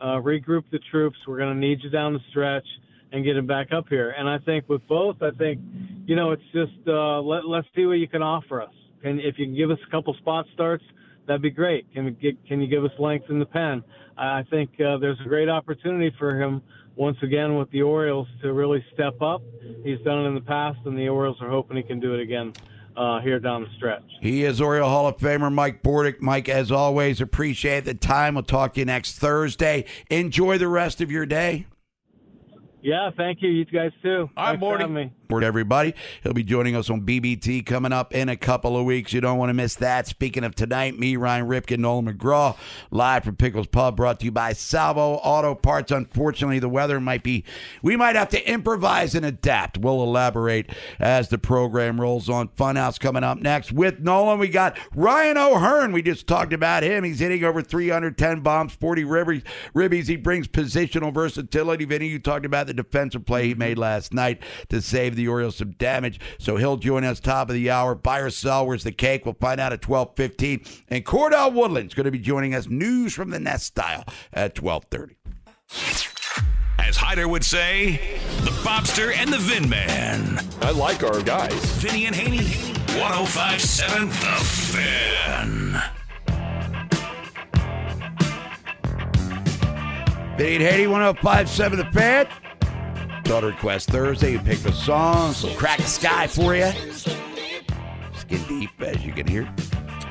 uh, 0.00 0.16
regroup 0.16 0.64
the 0.70 0.80
troops. 0.90 1.16
We're 1.26 1.38
going 1.38 1.54
to 1.54 1.60
need 1.60 1.78
you 1.82 1.90
down 1.90 2.12
the 2.12 2.20
stretch 2.30 2.66
and 3.12 3.24
get 3.24 3.36
him 3.36 3.46
back 3.46 3.68
up 3.72 3.86
here. 3.88 4.14
And 4.16 4.28
I 4.28 4.38
think 4.38 4.68
with 4.68 4.86
both, 4.88 5.16
I 5.22 5.30
think, 5.32 5.60
you 6.06 6.16
know, 6.16 6.32
it's 6.32 6.42
just 6.52 6.72
uh, 6.88 7.20
let, 7.20 7.46
let's 7.46 7.66
see 7.76 7.84
what 7.84 7.94
you 7.94 8.08
can 8.08 8.22
offer 8.22 8.62
us. 8.62 8.72
And 9.04 9.20
if 9.20 9.38
you 9.38 9.46
can 9.46 9.54
give 9.54 9.70
us 9.70 9.78
a 9.86 9.90
couple 9.90 10.14
spot 10.14 10.46
starts, 10.54 10.84
that'd 11.26 11.42
be 11.42 11.50
great. 11.50 11.92
Can, 11.92 12.16
get, 12.20 12.36
can 12.46 12.60
you 12.60 12.66
give 12.66 12.84
us 12.84 12.90
length 12.98 13.26
in 13.30 13.38
the 13.38 13.46
pen? 13.46 13.82
I 14.16 14.42
think 14.50 14.70
uh, 14.80 14.98
there's 14.98 15.18
a 15.24 15.28
great 15.28 15.48
opportunity 15.48 16.14
for 16.18 16.40
him 16.40 16.62
once 16.96 17.16
again 17.22 17.56
with 17.56 17.70
the 17.70 17.82
Orioles 17.82 18.28
to 18.42 18.52
really 18.52 18.84
step 18.92 19.20
up. 19.22 19.42
He's 19.82 19.98
done 20.00 20.24
it 20.24 20.28
in 20.28 20.34
the 20.34 20.42
past, 20.42 20.78
and 20.84 20.96
the 20.96 21.08
Orioles 21.08 21.38
are 21.40 21.48
hoping 21.48 21.76
he 21.76 21.82
can 21.82 22.00
do 22.00 22.14
it 22.14 22.20
again 22.20 22.52
uh, 22.96 23.20
here 23.20 23.40
down 23.40 23.62
the 23.62 23.68
stretch. 23.76 24.04
He 24.20 24.44
is 24.44 24.60
Oriole 24.60 24.88
Hall 24.88 25.06
of 25.06 25.16
Famer 25.16 25.52
Mike 25.52 25.82
Bordick. 25.82 26.20
Mike, 26.20 26.48
as 26.48 26.70
always, 26.70 27.20
appreciate 27.20 27.84
the 27.84 27.94
time. 27.94 28.34
We'll 28.34 28.44
talk 28.44 28.74
to 28.74 28.80
you 28.80 28.86
next 28.86 29.18
Thursday. 29.18 29.86
Enjoy 30.10 30.58
the 30.58 30.68
rest 30.68 31.00
of 31.00 31.10
your 31.10 31.26
day. 31.26 31.66
Yeah, 32.82 33.10
thank 33.16 33.42
you. 33.42 33.48
You 33.48 33.64
guys 33.64 33.92
too. 34.02 34.28
All 34.36 34.46
right, 34.46 34.58
Morty. 34.58 35.12
For 35.28 35.42
everybody, 35.42 35.94
he'll 36.22 36.34
be 36.34 36.42
joining 36.42 36.76
us 36.76 36.90
on 36.90 37.06
BBT 37.06 37.64
coming 37.64 37.90
up 37.90 38.12
in 38.12 38.28
a 38.28 38.36
couple 38.36 38.76
of 38.76 38.84
weeks. 38.84 39.14
You 39.14 39.22
don't 39.22 39.38
want 39.38 39.48
to 39.48 39.54
miss 39.54 39.76
that. 39.76 40.06
Speaking 40.06 40.44
of 40.44 40.54
tonight, 40.54 40.98
me, 40.98 41.16
Ryan 41.16 41.46
Ripken, 41.46 41.78
Nolan 41.78 42.12
McGraw, 42.12 42.54
live 42.90 43.24
from 43.24 43.36
Pickles 43.36 43.66
Pub, 43.66 43.96
brought 43.96 44.18
to 44.20 44.26
you 44.26 44.30
by 44.30 44.52
Salvo 44.52 45.14
Auto 45.14 45.54
Parts. 45.54 45.90
Unfortunately, 45.90 46.58
the 46.58 46.68
weather 46.68 47.00
might 47.00 47.22
be, 47.22 47.44
we 47.82 47.96
might 47.96 48.14
have 48.14 48.28
to 48.30 48.46
improvise 48.46 49.14
and 49.14 49.24
adapt. 49.24 49.78
We'll 49.78 50.02
elaborate 50.02 50.68
as 50.98 51.30
the 51.30 51.38
program 51.38 51.98
rolls 51.98 52.28
on. 52.28 52.48
Funhouse 52.48 53.00
coming 53.00 53.24
up 53.24 53.38
next 53.38 53.72
with 53.72 54.00
Nolan. 54.00 54.38
We 54.38 54.48
got 54.48 54.76
Ryan 54.94 55.38
O'Hearn. 55.38 55.92
We 55.92 56.02
just 56.02 56.26
talked 56.26 56.52
about 56.52 56.82
him. 56.82 57.04
He's 57.04 57.20
hitting 57.20 57.42
over 57.42 57.62
310 57.62 58.40
bombs, 58.40 58.74
40 58.74 59.04
ribbies. 59.04 59.44
ribbies. 59.74 60.08
He 60.08 60.16
brings 60.16 60.46
positional 60.46 61.14
versatility. 61.14 61.86
Vinny, 61.86 62.08
you 62.08 62.18
talked 62.18 62.44
about 62.44 62.66
the 62.76 62.82
defensive 62.82 63.24
play 63.24 63.48
he 63.48 63.54
made 63.54 63.72
mm-hmm. 63.72 63.82
last 63.82 64.12
night 64.14 64.42
to 64.68 64.80
save 64.80 65.16
the 65.16 65.28
Orioles 65.28 65.56
some 65.56 65.72
damage. 65.72 66.20
So 66.38 66.56
he'll 66.56 66.76
join 66.76 67.04
us 67.04 67.20
top 67.20 67.48
of 67.48 67.54
the 67.54 67.70
hour. 67.70 67.94
Buy 67.94 68.20
or 68.20 68.30
sell, 68.30 68.66
where's 68.66 68.84
the 68.84 68.92
cake? 68.92 69.24
We'll 69.24 69.34
find 69.34 69.60
out 69.60 69.72
at 69.72 69.80
12.15. 69.80 70.82
And 70.88 71.04
Cordell 71.04 71.52
Woodland's 71.52 71.94
going 71.94 72.04
to 72.04 72.10
be 72.10 72.18
joining 72.18 72.54
us. 72.54 72.68
News 72.68 73.14
from 73.14 73.30
the 73.30 73.40
Nest 73.40 73.66
style 73.66 74.04
at 74.32 74.54
12.30. 74.54 75.16
As 76.78 76.96
Hyder 76.96 77.28
would 77.28 77.44
say, 77.44 78.18
the 78.42 78.50
Bobster 78.62 79.14
and 79.14 79.32
the 79.32 79.38
Vin 79.38 79.68
Man. 79.68 80.38
I 80.60 80.72
like 80.72 81.02
our 81.02 81.22
guys. 81.22 81.54
Vinny 81.76 82.06
and 82.06 82.14
Haynie, 82.14 82.44
1057 82.98 84.08
The 84.08 84.14
Fan. 84.14 85.82
Vinny 90.36 90.56
and 90.56 90.64
Haynie, 90.64 90.86
1057 90.86 91.78
The 91.78 91.84
Fan. 91.92 92.26
Daughter 93.24 93.48
Request 93.48 93.90
Thursday. 93.90 94.32
You 94.32 94.38
pick 94.38 94.58
the 94.58 94.72
song, 94.72 95.32
so 95.32 95.52
crack 95.54 95.78
the 95.78 95.84
sky 95.84 96.26
for 96.26 96.54
you. 96.54 96.70
Skin 98.14 98.42
deep, 98.48 98.70
as 98.80 99.04
you 99.04 99.12
can 99.12 99.26
hear. 99.26 99.52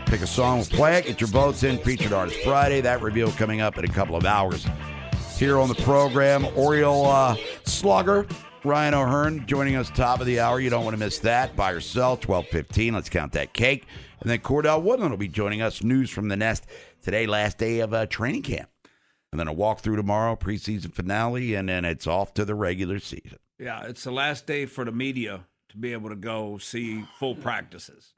Pick 0.07 0.21
a 0.21 0.27
song, 0.27 0.57
we'll 0.57 0.65
play 0.65 0.97
it. 0.97 1.05
Get 1.05 1.21
your 1.21 1.29
votes 1.29 1.63
in. 1.63 1.77
Featured 1.77 2.11
Artist 2.11 2.39
Friday. 2.43 2.81
That 2.81 3.01
reveal 3.01 3.31
coming 3.31 3.61
up 3.61 3.77
in 3.77 3.85
a 3.85 3.87
couple 3.87 4.15
of 4.15 4.25
hours. 4.25 4.65
Here 5.37 5.57
on 5.57 5.69
the 5.69 5.75
program, 5.75 6.45
Oriole 6.55 7.05
uh, 7.05 7.35
Slugger, 7.63 8.27
Ryan 8.63 8.93
O'Hearn 8.93 9.47
joining 9.47 9.75
us 9.75 9.89
top 9.89 10.19
of 10.19 10.25
the 10.25 10.39
hour. 10.39 10.59
You 10.59 10.69
don't 10.69 10.83
want 10.83 10.95
to 10.95 10.99
miss 10.99 11.19
that. 11.19 11.55
Buy 11.55 11.71
or 11.71 11.79
sell, 11.79 12.11
1215. 12.11 12.93
Let's 12.93 13.09
count 13.09 13.33
that 13.33 13.53
cake. 13.53 13.85
And 14.19 14.29
then 14.29 14.39
Cordell 14.39 14.81
Woodland 14.81 15.11
will 15.11 15.17
be 15.17 15.27
joining 15.27 15.61
us. 15.61 15.83
News 15.83 16.09
from 16.09 16.27
the 16.27 16.37
Nest 16.37 16.65
today, 17.01 17.25
last 17.25 17.57
day 17.57 17.79
of 17.79 17.93
uh, 17.93 18.05
training 18.05 18.43
camp. 18.43 18.70
And 19.31 19.39
then 19.39 19.47
a 19.47 19.53
walkthrough 19.53 19.95
tomorrow, 19.95 20.35
preseason 20.35 20.93
finale, 20.93 21.55
and 21.55 21.69
then 21.69 21.85
it's 21.85 22.05
off 22.05 22.33
to 22.33 22.43
the 22.43 22.55
regular 22.55 22.99
season. 22.99 23.39
Yeah, 23.57 23.83
it's 23.85 24.03
the 24.03 24.11
last 24.11 24.45
day 24.45 24.65
for 24.65 24.83
the 24.83 24.91
media 24.91 25.45
to 25.69 25.77
be 25.77 25.93
able 25.93 26.09
to 26.09 26.15
go 26.15 26.57
see 26.57 27.05
full 27.17 27.35
practices. 27.35 28.13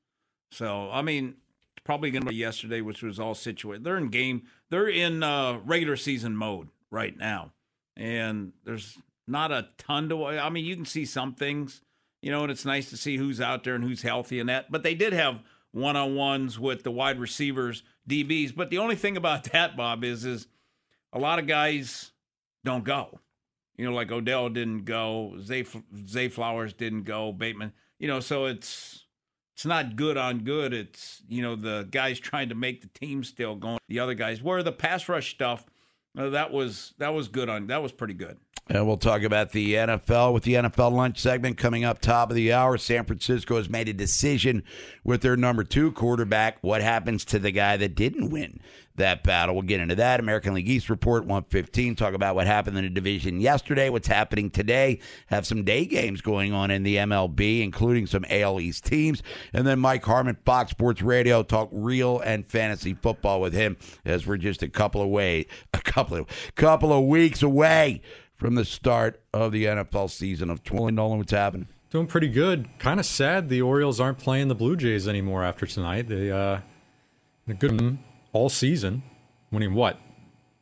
So, 0.52 0.90
I 0.92 1.02
mean, 1.04 1.36
it's 1.76 1.84
probably 1.84 2.10
going 2.10 2.24
to 2.24 2.30
be 2.30 2.36
yesterday, 2.36 2.82
which 2.82 3.04
was 3.04 3.20
all 3.20 3.36
situated. 3.36 3.84
They're 3.84 3.98
in 3.98 4.10
game, 4.10 4.44
they're 4.70 4.88
in 4.88 5.22
uh, 5.22 5.60
regular 5.64 5.98
season 5.98 6.36
mode 6.36 6.70
right 6.90 7.16
now. 7.16 7.52
And 7.96 8.54
there's 8.64 8.98
not 9.28 9.52
a 9.52 9.68
ton 9.78 10.10
to, 10.10 10.26
I 10.26 10.50
mean, 10.50 10.66
you 10.66 10.76
can 10.76 10.86
see 10.86 11.06
some 11.06 11.36
things, 11.36 11.82
you 12.22 12.32
know, 12.32 12.42
and 12.42 12.52
it's 12.52 12.66
nice 12.66 12.90
to 12.90 12.98
see 12.98 13.18
who's 13.18 13.40
out 13.40 13.64
there 13.64 13.76
and 13.76 13.84
who's 13.84 14.02
healthy 14.02 14.40
and 14.40 14.50
that. 14.50 14.72
But 14.72 14.82
they 14.82 14.96
did 14.96 15.14
have 15.14 15.42
one 15.72 15.96
on 15.96 16.16
ones 16.16 16.60
with 16.60 16.84
the 16.84 16.92
wide 16.92 17.20
receivers, 17.20 17.84
DBs. 18.10 18.56
But 18.56 18.70
the 18.72 18.80
only 18.80 18.96
thing 18.96 19.18
about 19.18 19.44
that, 19.52 19.78
Bob, 19.78 20.04
is, 20.04 20.26
is, 20.26 20.48
a 21.14 21.20
lot 21.20 21.40
of 21.40 21.48
guys 21.48 22.12
don't 22.66 22.84
go. 22.84 23.20
You 23.78 23.86
know, 23.86 23.94
like 23.94 24.12
Odell 24.12 24.50
didn't 24.50 24.86
go, 24.86 25.36
Zay, 25.42 25.66
Zay 26.08 26.28
Flowers 26.28 26.74
didn't 26.74 27.04
go, 27.04 27.32
Bateman. 27.32 27.74
You 28.00 28.08
know, 28.08 28.20
so 28.20 28.46
it's 28.46 29.06
it's 29.56 29.66
not 29.66 29.96
good 29.96 30.18
on 30.18 30.40
good. 30.40 30.74
It's 30.74 31.22
you 31.28 31.42
know 31.42 31.56
the 31.56 31.88
guys 31.90 32.20
trying 32.20 32.50
to 32.50 32.56
make 32.56 32.82
the 32.82 32.88
team 32.88 33.24
still 33.24 33.56
going. 33.56 33.80
The 33.88 34.00
other 34.00 34.14
guys, 34.14 34.44
where 34.44 34.62
the 34.62 34.72
pass 34.72 35.08
rush 35.10 35.32
stuff, 35.32 35.66
uh, 36.18 36.30
that 36.30 36.52
was 36.52 36.94
that 36.98 37.14
was 37.14 37.28
good 37.28 37.50
on 37.50 37.68
that 37.68 37.82
was 37.82 37.92
pretty 37.92 38.14
good. 38.14 38.38
And 38.68 38.88
we'll 38.88 38.98
talk 38.98 39.24
about 39.24 39.52
the 39.52 39.74
NFL 39.74 40.34
with 40.34 40.44
the 40.44 40.54
NFL 40.54 40.94
lunch 40.94 41.20
segment 41.20 41.58
coming 41.58 41.84
up 41.84 42.00
top 42.00 42.30
of 42.30 42.36
the 42.36 42.54
hour. 42.54 42.78
San 42.78 43.04
Francisco 43.04 43.58
has 43.58 43.70
made 43.70 43.90
a 43.90 43.94
decision 43.94 44.64
with 45.04 45.22
their 45.22 45.36
number 45.36 45.66
two 45.66 45.92
quarterback. 45.92 46.60
What 46.62 46.82
happens 46.82 47.26
to 47.26 47.40
the 47.40 47.52
guy 47.52 47.76
that 47.76 47.96
didn't 47.96 48.30
win 48.30 48.62
that 48.96 49.24
battle? 49.24 49.56
We'll 49.56 49.64
get 49.64 49.80
into 49.80 49.96
that. 49.96 50.20
American 50.20 50.54
League 50.54 50.70
East 50.70 50.90
report 50.90 51.24
115. 51.24 51.96
Talk 51.96 52.14
about 52.14 52.36
what 52.36 52.48
happened 52.48 52.78
in 52.78 52.84
the 52.84 52.90
division 52.90 53.40
yesterday, 53.40 53.90
what's 53.90 54.08
happening 54.08 54.50
today. 54.50 55.00
Have 55.28 55.46
some 55.46 55.64
day 55.64 55.86
games 55.86 56.22
going 56.22 56.54
on 56.54 56.72
in 56.72 56.84
the 56.84 56.98
MLB, 56.98 57.62
including 57.62 58.08
some 58.08 58.26
AL 58.30 58.60
East 58.60 58.86
teams. 58.86 59.24
And 59.54 59.66
then 59.66 59.80
Mike 59.80 60.04
Harmon, 60.04 60.38
Fox 60.46 60.72
Sports 60.72 61.02
Radio, 61.02 61.44
talk 61.44 61.70
real 61.72 62.20
and 62.20 62.46
fantasy 62.46 62.94
football 62.94 63.42
with 63.42 63.54
him 63.54 63.78
as 64.06 64.28
we're 64.28 64.38
just 64.38 64.64
a 64.64 64.70
couple 64.70 65.02
of 65.02 65.10
way, 65.10 65.46
a 65.74 65.80
couple 65.80 66.18
of 66.18 66.28
couple 66.56 66.94
of 66.94 67.06
weeks 67.06 67.42
away 67.42 68.02
from 68.36 68.56
the 68.56 68.66
start 68.66 69.22
of 69.34 69.52
the 69.52 69.66
NFL 69.66 70.10
season 70.10 70.50
of 70.50 70.64
20. 70.64 70.96
Nolan, 70.96 71.18
what's 71.18 71.32
happening? 71.32 71.68
Doing 71.90 72.08
pretty 72.08 72.28
good. 72.28 72.68
Kind 72.80 73.00
of 73.00 73.06
sad 73.06 73.50
the 73.50 73.62
Orioles 73.62 74.00
aren't 74.00 74.18
playing 74.18 74.48
the 74.48 74.56
Blue 74.56 74.76
Jays 74.76 75.08
anymore 75.08 75.44
after 75.44 75.68
tonight. 75.68 76.08
They 76.08 76.32
uh, 76.32 76.60
they're 77.46 77.56
good 77.56 78.00
all 78.34 78.50
season, 78.50 79.04
winning 79.52 79.74
what 79.74 79.98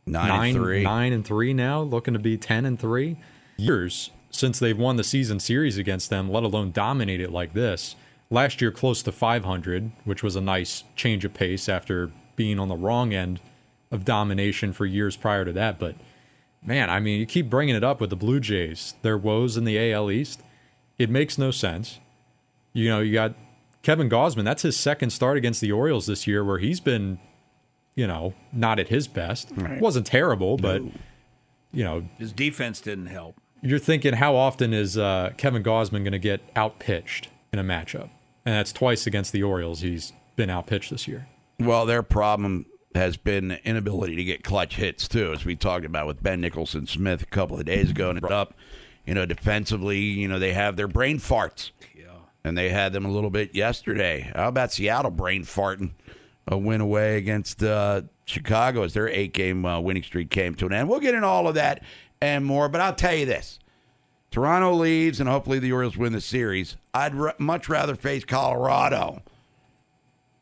nine, 0.06 0.28
nine 0.28 0.56
and 0.56 0.64
three, 0.64 0.84
nine 0.84 1.14
and 1.14 1.26
three 1.26 1.54
now, 1.54 1.82
looking 1.82 2.14
to 2.14 2.20
be 2.20 2.38
ten 2.38 2.66
and 2.66 2.80
three. 2.80 3.18
Years 3.58 4.12
since 4.32 4.60
they've 4.60 4.78
won 4.78 4.96
the 4.96 5.04
season 5.04 5.40
series 5.40 5.78
against 5.78 6.10
them, 6.10 6.30
let 6.30 6.44
alone 6.44 6.72
dominate 6.72 7.22
it 7.22 7.32
like 7.32 7.54
this. 7.54 7.96
Last 8.30 8.62
year, 8.62 8.72
close 8.72 9.04
to 9.04 9.12
500, 9.12 9.92
which 10.06 10.24
was 10.24 10.36
a 10.36 10.42
nice 10.42 10.86
change 10.96 11.26
of 11.26 11.34
pace 11.34 11.68
after 11.68 12.12
being 12.38 12.60
on 12.60 12.70
the 12.70 12.76
wrong 12.76 13.14
end 13.14 13.42
of 13.92 14.06
domination 14.06 14.72
for 14.72 14.86
years 14.86 15.18
prior 15.18 15.44
to 15.44 15.52
that. 15.52 15.78
But 15.78 15.96
man, 16.64 16.90
I 16.90 17.00
mean, 17.02 17.20
you 17.20 17.26
keep 17.26 17.50
bringing 17.50 17.76
it 17.76 17.84
up 17.84 18.00
with 18.00 18.10
the 18.10 18.16
Blue 18.16 18.40
Jays, 18.40 18.96
their 19.02 19.18
woes 19.18 19.58
in 19.58 19.66
the 19.66 19.92
AL 19.92 20.10
East. 20.10 20.42
It 20.98 21.10
makes 21.10 21.38
no 21.38 21.52
sense. 21.52 22.00
You 22.74 22.88
know, 22.88 23.02
you 23.02 23.12
got 23.12 23.36
Kevin 23.84 24.10
Gausman. 24.10 24.46
That's 24.46 24.62
his 24.62 24.78
second 24.78 25.10
start 25.10 25.38
against 25.38 25.60
the 25.60 25.74
Orioles 25.74 26.06
this 26.06 26.26
year, 26.26 26.46
where 26.46 26.60
he's 26.60 26.80
been, 26.80 27.20
you 27.96 28.08
know, 28.08 28.34
not 28.54 28.80
at 28.80 28.88
his 28.90 29.08
best. 29.08 29.50
Right. 29.56 29.82
wasn't 29.82 30.06
terrible, 30.08 30.58
but 30.58 30.82
you 31.74 31.84
know, 31.84 32.08
His 32.18 32.32
defense 32.34 32.82
didn't 32.82 33.08
help. 33.08 33.36
you're 33.62 33.80
thinking 33.80 34.14
how 34.14 34.36
often 34.36 34.74
is 34.74 34.98
uh, 34.98 35.32
Kevin 35.38 35.64
Gausman 35.64 36.00
going 36.04 36.12
to 36.12 36.20
get 36.20 36.42
outpitched 36.56 37.30
in 37.54 37.60
a 37.60 37.64
matchup? 37.64 38.10
And 38.46 38.56
that's 38.56 38.74
twice 38.74 39.08
against 39.08 39.32
the 39.32 39.44
Orioles. 39.44 39.82
He's 39.82 40.14
been 40.36 40.50
outpitched 40.50 40.90
this 40.90 41.08
year. 41.08 41.28
Well, 41.60 41.86
their 41.86 42.02
problem 42.04 42.66
has 42.96 43.16
been 43.16 43.50
the 43.50 43.66
inability 43.66 44.16
to 44.18 44.24
get 44.24 44.44
clutch 44.44 44.76
hits 44.76 45.08
too, 45.08 45.32
as 45.32 45.46
we 45.46 45.56
talked 45.56 45.86
about 45.86 46.08
with 46.08 46.22
Ben 46.22 46.42
Nicholson 46.42 46.88
Smith 46.88 47.22
a 47.22 47.26
couple 47.28 47.58
of 47.58 47.66
days 47.66 47.92
ago, 47.92 48.10
and 48.10 48.18
it 48.18 48.22
brought 48.22 48.34
up, 48.34 48.54
you 49.06 49.14
know, 49.14 49.26
defensively, 49.26 50.00
you 50.00 50.28
know, 50.28 50.40
they 50.40 50.54
have 50.54 50.76
their 50.76 50.88
brain 50.90 51.20
farts. 51.20 51.72
Yeah. 51.96 52.06
and 52.44 52.58
they 52.58 52.70
had 52.70 52.92
them 52.94 53.06
a 53.06 53.12
little 53.12 53.30
bit 53.30 53.54
yesterday. 53.56 54.32
How 54.36 54.48
about 54.50 54.74
Seattle 54.74 55.12
brain 55.12 55.44
farting 55.44 55.92
a 56.48 56.58
win 56.58 56.82
away 56.82 57.18
against 57.18 57.62
uh, 57.64 58.02
Chicago 58.26 58.84
as 58.84 58.94
their 58.94 59.08
eight 59.10 59.34
game 59.34 59.66
uh, 59.66 59.80
winning 59.80 60.04
streak 60.04 60.30
came 60.30 60.56
to 60.56 60.66
an 60.66 60.74
end? 60.74 60.90
We'll 60.90 61.00
get 61.00 61.14
into 61.16 61.28
all 61.28 61.48
of 61.48 61.56
that 61.56 61.84
and 62.22 62.46
more, 62.46 62.70
but 62.70 62.82
I'll 62.82 62.96
tell 62.96 63.14
you 63.16 63.26
this. 63.26 63.60
Toronto 64.32 64.74
leaves, 64.74 65.20
and 65.20 65.28
hopefully 65.28 65.60
the 65.60 65.74
Orioles 65.74 65.98
win 65.98 66.14
the 66.14 66.22
series. 66.22 66.78
I'd 66.94 67.14
r- 67.16 67.36
much 67.38 67.68
rather 67.68 67.96
face 67.96 68.24
Colorado 68.24 69.22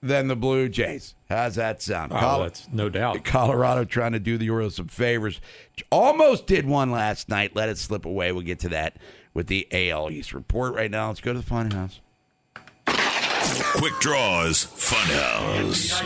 than 0.02 0.28
the 0.28 0.36
Blue 0.36 0.70
Jays. 0.70 1.16
How's 1.28 1.56
that 1.56 1.82
sound? 1.82 2.14
Oh, 2.14 2.20
Col- 2.20 2.40
that's 2.42 2.68
no 2.72 2.90
doubt. 2.90 3.24
Colorado 3.26 3.84
trying 3.86 4.12
to 4.14 4.20
do 4.20 4.38
the 4.38 4.50
Orioles 4.50 4.76
some 4.76 4.88
favors. 4.88 5.42
Almost 5.92 6.46
did 6.46 6.66
one 6.68 6.92
last 6.92 7.30
night. 7.30 7.56
Let 7.56 7.70
it 7.70 7.78
slip 7.80 8.06
away. 8.06 8.32
We'll 8.32 8.44
get 8.44 8.60
to 8.60 8.70
that 8.70 8.98
with 9.34 9.48
the 9.48 9.68
AL 9.72 10.12
East 10.12 10.34
report 10.34 10.76
right 10.76 10.92
now. 10.92 11.08
Let's 11.08 11.22
go 11.22 11.34
to 11.34 11.40
the 11.40 11.46
Funhouse. 11.50 12.00
Quick 13.62 13.94
Draws 14.00 14.66
Funhouse. 14.68 16.00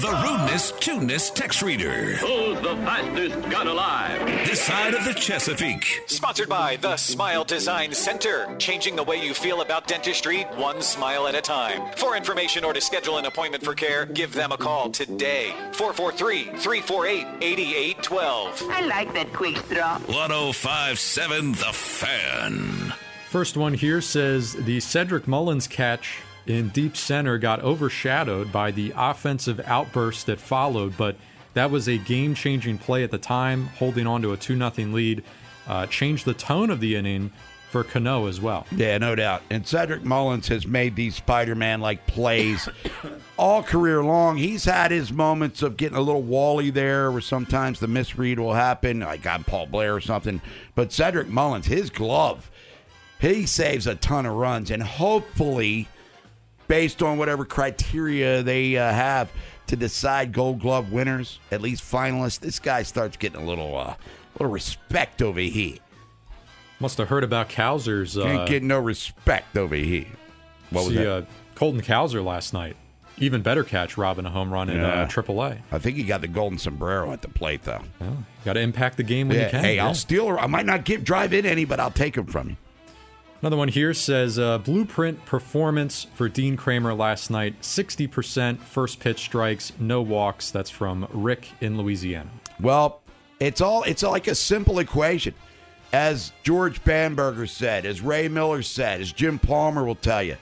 The 0.00 0.28
rudeness, 0.28 0.72
tuneness 0.80 1.30
text 1.30 1.62
reader. 1.62 2.16
Who's 2.16 2.60
the 2.60 2.74
fastest 2.76 3.50
gun 3.50 3.68
alive? 3.68 4.26
This 4.46 4.60
side 4.60 4.94
of 4.94 5.04
the 5.04 5.14
Chesapeake. 5.14 6.02
Sponsored 6.06 6.48
by 6.48 6.76
the 6.76 6.96
Smile 6.96 7.44
Design 7.44 7.92
Center, 7.92 8.54
changing 8.58 8.96
the 8.96 9.04
way 9.04 9.24
you 9.24 9.34
feel 9.34 9.60
about 9.60 9.86
dentistry 9.86 10.42
one 10.56 10.82
smile 10.82 11.28
at 11.28 11.36
a 11.36 11.40
time. 11.40 11.92
For 11.96 12.16
information 12.16 12.64
or 12.64 12.72
to 12.72 12.80
schedule 12.80 13.18
an 13.18 13.26
appointment 13.26 13.62
for 13.64 13.74
care, 13.74 14.04
give 14.06 14.32
them 14.32 14.50
a 14.50 14.56
call 14.56 14.90
today. 14.90 15.52
443 15.72 16.44
348 16.58 17.26
8812. 17.40 18.62
I 18.70 18.80
like 18.86 19.12
that 19.14 19.32
quick 19.32 19.56
draw. 19.68 19.98
1057 19.98 21.52
The 21.52 21.72
Fan. 21.72 22.94
First 23.30 23.56
one 23.56 23.74
here 23.74 24.00
says 24.00 24.54
the 24.54 24.80
Cedric 24.80 25.28
Mullins 25.28 25.68
catch 25.68 26.18
in 26.48 26.70
deep 26.70 26.96
center 26.96 27.38
got 27.38 27.62
overshadowed 27.62 28.50
by 28.50 28.72
the 28.72 28.92
offensive 28.96 29.60
outburst 29.66 30.26
that 30.26 30.40
followed, 30.40 30.96
but 30.96 31.14
that 31.54 31.70
was 31.70 31.88
a 31.88 31.96
game 31.96 32.34
changing 32.34 32.78
play 32.78 33.04
at 33.04 33.12
the 33.12 33.18
time, 33.18 33.66
holding 33.78 34.08
on 34.08 34.20
to 34.22 34.32
a 34.32 34.36
2 34.36 34.58
0 34.58 34.70
lead. 34.88 35.22
Uh, 35.68 35.86
changed 35.86 36.24
the 36.24 36.34
tone 36.34 36.70
of 36.70 36.80
the 36.80 36.96
inning 36.96 37.30
for 37.70 37.84
Cano 37.84 38.26
as 38.26 38.40
well. 38.40 38.66
Yeah, 38.72 38.98
no 38.98 39.14
doubt. 39.14 39.42
And 39.48 39.64
Cedric 39.64 40.02
Mullins 40.02 40.48
has 40.48 40.66
made 40.66 40.96
these 40.96 41.14
Spider 41.14 41.54
Man 41.54 41.80
like 41.80 42.08
plays 42.08 42.68
all 43.38 43.62
career 43.62 44.02
long. 44.02 44.38
He's 44.38 44.64
had 44.64 44.90
his 44.90 45.12
moments 45.12 45.62
of 45.62 45.76
getting 45.76 45.96
a 45.96 46.00
little 46.00 46.22
wally 46.22 46.70
there 46.70 47.12
where 47.12 47.20
sometimes 47.20 47.78
the 47.78 47.86
misread 47.86 48.40
will 48.40 48.54
happen, 48.54 48.98
like 48.98 49.24
on 49.24 49.44
Paul 49.44 49.66
Blair 49.66 49.94
or 49.94 50.00
something. 50.00 50.40
But 50.74 50.92
Cedric 50.92 51.28
Mullins, 51.28 51.66
his 51.66 51.90
glove, 51.90 52.50
he 53.20 53.46
saves 53.46 53.86
a 53.86 53.94
ton 53.94 54.26
of 54.26 54.34
runs. 54.34 54.70
And 54.70 54.82
hopefully, 54.82 55.88
based 56.68 57.02
on 57.02 57.18
whatever 57.18 57.44
criteria 57.44 58.42
they 58.42 58.76
uh, 58.76 58.92
have 58.92 59.30
to 59.68 59.76
decide 59.76 60.32
Gold 60.32 60.60
Glove 60.60 60.90
winners, 60.92 61.38
at 61.50 61.60
least 61.60 61.82
finalists, 61.82 62.40
this 62.40 62.58
guy 62.58 62.82
starts 62.82 63.16
getting 63.16 63.40
a 63.40 63.44
little, 63.44 63.76
uh, 63.76 63.94
little 64.38 64.52
respect 64.52 65.22
over 65.22 65.40
here. 65.40 65.76
Must 66.80 66.96
have 66.98 67.08
heard 67.08 67.24
about 67.24 67.48
Cowser's. 67.50 68.16
Uh, 68.16 68.22
Can't 68.22 68.48
get 68.48 68.62
no 68.62 68.78
respect 68.78 69.56
over 69.56 69.74
here. 69.74 70.06
What 70.70 70.84
was 70.86 70.94
see, 70.94 71.02
that? 71.04 71.08
Uh, 71.10 71.22
Colton 71.54 71.82
Cowser 71.82 72.24
last 72.24 72.54
night. 72.54 72.76
Even 73.18 73.42
better 73.42 73.62
catch, 73.64 73.98
robbing 73.98 74.24
a 74.24 74.30
home 74.30 74.50
run 74.50 74.70
in 74.70 74.78
Yeah. 74.80 75.02
uh, 75.02 75.06
AAA. 75.06 75.58
I 75.70 75.78
think 75.78 75.98
he 75.98 76.04
got 76.04 76.22
the 76.22 76.28
golden 76.28 76.58
sombrero 76.58 77.12
at 77.12 77.20
the 77.20 77.28
plate, 77.28 77.64
though. 77.64 77.82
Got 78.46 78.54
to 78.54 78.60
impact 78.60 78.96
the 78.96 79.02
game 79.02 79.28
when 79.28 79.36
Yeah, 79.36 79.44
you 79.44 79.50
can. 79.50 79.64
hey, 79.64 79.76
yeah. 79.76 79.84
I'll 79.86 79.94
steal 79.94 80.26
her. 80.28 80.40
I 80.40 80.46
might 80.46 80.64
not 80.64 80.86
give 80.86 81.04
drive 81.04 81.34
in 81.34 81.44
any, 81.44 81.66
but 81.66 81.78
I'll 81.80 81.90
take 81.90 82.16
him 82.16 82.24
from 82.24 82.48
you. 82.50 82.56
Another 83.42 83.56
one 83.56 83.68
here 83.68 83.94
says 83.94 84.38
uh, 84.38 84.58
blueprint 84.58 85.24
performance 85.24 86.06
for 86.14 86.28
Dean 86.28 86.58
Kremer 86.58 86.92
last 86.92 87.30
night 87.30 87.58
60% 87.62 88.58
first 88.58 89.00
pitch 89.00 89.20
strikes, 89.20 89.72
no 89.78 90.02
walks. 90.02 90.50
That's 90.50 90.68
from 90.68 91.08
Rick 91.10 91.48
in 91.62 91.78
Louisiana. 91.78 92.28
Well, 92.60 93.00
it's 93.38 93.62
all 93.62 93.82
it's 93.84 94.02
like 94.02 94.28
a 94.28 94.34
simple 94.34 94.78
equation. 94.78 95.34
As 95.92 96.32
George 96.42 96.84
Bamberger 96.84 97.46
said, 97.46 97.86
as 97.86 98.02
Ray 98.02 98.28
Miller 98.28 98.62
said, 98.62 99.00
as 99.00 99.10
Jim 99.10 99.38
Palmer 99.38 99.84
will 99.84 99.94
tell 99.94 100.22
you, 100.22 100.36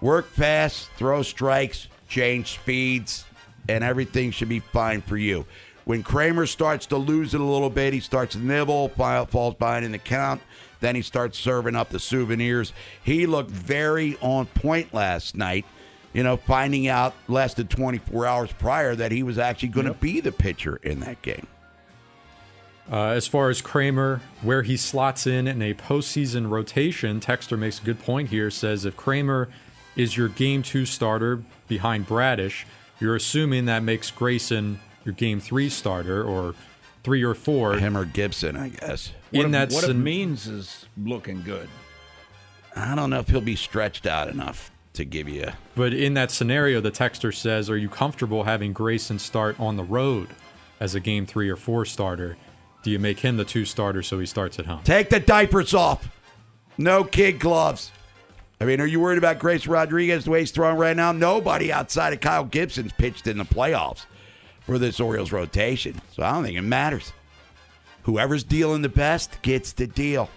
work 0.00 0.28
fast, 0.28 0.90
throw 0.96 1.22
strikes, 1.22 1.86
change 2.08 2.54
speeds, 2.54 3.24
and 3.68 3.84
everything 3.84 4.32
should 4.32 4.48
be 4.48 4.58
fine 4.58 5.02
for 5.02 5.16
you. 5.16 5.46
When 5.84 6.02
Kremer 6.02 6.46
starts 6.46 6.84
to 6.86 6.98
lose 6.98 7.32
it 7.32 7.40
a 7.40 7.44
little 7.44 7.70
bit, 7.70 7.94
he 7.94 8.00
starts 8.00 8.32
to 8.32 8.40
nibble, 8.40 8.88
falls 8.90 9.54
behind 9.54 9.86
in 9.86 9.92
the 9.92 9.98
count. 9.98 10.42
Then 10.80 10.94
he 10.94 11.02
starts 11.02 11.38
serving 11.38 11.74
up 11.74 11.90
the 11.90 11.98
souvenirs. 11.98 12.72
He 13.02 13.26
looked 13.26 13.50
very 13.50 14.16
on 14.20 14.46
point 14.46 14.94
last 14.94 15.36
night. 15.36 15.64
You 16.12 16.22
know, 16.22 16.36
finding 16.36 16.88
out 16.88 17.14
less 17.28 17.54
than 17.54 17.68
24 17.68 18.26
hours 18.26 18.52
prior 18.52 18.94
that 18.96 19.12
he 19.12 19.22
was 19.22 19.38
actually 19.38 19.68
going 19.68 19.86
to 19.86 19.94
be 19.94 20.20
the 20.20 20.32
pitcher 20.32 20.76
in 20.76 21.00
that 21.00 21.20
game. 21.22 21.46
Uh, 22.90 23.08
as 23.08 23.26
far 23.26 23.50
as 23.50 23.60
Kremer, 23.60 24.22
where 24.40 24.62
he 24.62 24.76
slots 24.76 25.26
in 25.26 25.46
in 25.46 25.60
a 25.60 25.74
postseason 25.74 26.48
rotation, 26.48 27.20
Texter 27.20 27.58
makes 27.58 27.78
a 27.78 27.82
good 27.82 28.00
point 28.00 28.30
here. 28.30 28.50
Says 28.50 28.86
if 28.86 28.96
Kremer 28.96 29.48
is 29.94 30.16
your 30.16 30.28
game 30.28 30.62
two 30.62 30.86
starter 30.86 31.42
behind 31.68 32.06
Bradish, 32.06 32.64
you're 32.98 33.16
assuming 33.16 33.66
that 33.66 33.82
makes 33.82 34.10
Grayson 34.10 34.80
your 35.04 35.12
game 35.12 35.38
three 35.38 35.68
starter 35.68 36.24
or 36.24 36.54
three 37.04 37.22
or 37.22 37.34
four. 37.34 37.74
Him 37.74 37.96
or 37.96 38.06
Gibson, 38.06 38.56
I 38.56 38.70
guess. 38.70 39.12
What, 39.30 39.40
In 39.40 39.46
if, 39.46 39.52
that 39.52 39.74
what 39.74 39.84
if 39.84 39.90
scen- 39.90 40.02
Means 40.02 40.46
is 40.46 40.86
looking 40.96 41.42
good? 41.42 41.68
I 42.76 42.94
don't 42.94 43.10
know 43.10 43.18
if 43.18 43.28
he'll 43.28 43.40
be 43.40 43.56
stretched 43.56 44.06
out 44.06 44.28
enough 44.28 44.70
to 44.94 45.04
give 45.04 45.28
you. 45.28 45.48
But 45.74 45.92
in 45.92 46.14
that 46.14 46.30
scenario, 46.30 46.80
the 46.80 46.90
texter 46.90 47.34
says, 47.34 47.68
Are 47.70 47.76
you 47.76 47.88
comfortable 47.88 48.44
having 48.44 48.72
Grayson 48.72 49.18
start 49.18 49.58
on 49.58 49.76
the 49.76 49.84
road 49.84 50.28
as 50.80 50.94
a 50.94 51.00
game 51.00 51.26
three 51.26 51.48
or 51.48 51.56
four 51.56 51.84
starter? 51.84 52.36
Do 52.82 52.90
you 52.90 52.98
make 52.98 53.18
him 53.20 53.36
the 53.36 53.44
two 53.44 53.64
starter 53.64 54.02
so 54.02 54.18
he 54.18 54.26
starts 54.26 54.58
at 54.58 54.66
home? 54.66 54.82
Take 54.84 55.10
the 55.10 55.20
diapers 55.20 55.74
off. 55.74 56.08
No 56.78 57.02
kid 57.04 57.40
gloves. 57.40 57.90
I 58.60 58.64
mean, 58.64 58.80
are 58.80 58.86
you 58.86 59.00
worried 59.00 59.18
about 59.18 59.38
Grayson 59.38 59.70
Rodriguez 59.72 60.24
the 60.24 60.30
way 60.30 60.40
he's 60.40 60.50
throwing 60.50 60.76
right 60.76 60.96
now? 60.96 61.12
Nobody 61.12 61.72
outside 61.72 62.12
of 62.12 62.20
Kyle 62.20 62.44
Gibson's 62.44 62.92
pitched 62.92 63.26
in 63.26 63.38
the 63.38 63.44
playoffs 63.44 64.06
for 64.60 64.78
this 64.78 65.00
Orioles 65.00 65.32
rotation. 65.32 66.00
So 66.12 66.22
I 66.22 66.32
don't 66.32 66.44
think 66.44 66.56
it 66.56 66.62
matters. 66.62 67.12
Whoever's 68.08 68.42
dealing 68.42 68.80
the 68.80 68.88
best 68.88 69.42
gets 69.42 69.72
the 69.72 69.86
deal. 69.86 70.30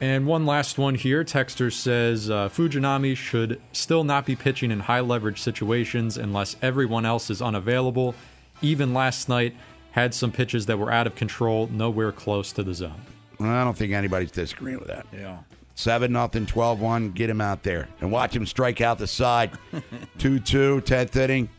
And 0.00 0.26
one 0.26 0.46
last 0.46 0.78
one 0.78 0.94
here. 0.94 1.22
Texter 1.22 1.70
says 1.70 2.30
uh, 2.30 2.48
Fujinami 2.48 3.14
should 3.14 3.60
still 3.72 4.04
not 4.04 4.24
be 4.24 4.34
pitching 4.34 4.70
in 4.70 4.80
high 4.80 5.00
leverage 5.00 5.38
situations 5.38 6.16
unless 6.16 6.56
everyone 6.62 7.04
else 7.04 7.28
is 7.28 7.42
unavailable. 7.42 8.14
Even 8.62 8.94
last 8.94 9.28
night, 9.28 9.54
had 9.90 10.14
some 10.14 10.32
pitches 10.32 10.64
that 10.64 10.78
were 10.78 10.90
out 10.90 11.06
of 11.06 11.14
control, 11.14 11.66
nowhere 11.66 12.10
close 12.10 12.52
to 12.52 12.62
the 12.62 12.72
zone. 12.72 13.02
I 13.38 13.64
don't 13.64 13.76
think 13.76 13.92
anybody's 13.92 14.30
disagreeing 14.30 14.78
with 14.78 14.88
that. 14.88 15.04
Yeah. 15.12 15.40
7 15.74 16.10
nothing, 16.10 16.46
12 16.46 16.80
1. 16.80 17.10
Get 17.10 17.28
him 17.28 17.42
out 17.42 17.62
there 17.64 17.86
and 18.00 18.10
watch 18.10 18.34
him 18.34 18.46
strike 18.46 18.80
out 18.80 18.96
the 18.96 19.06
side. 19.06 19.50
2 20.18 20.40
2, 20.40 20.80
10th 20.80 21.16
inning. 21.16 21.50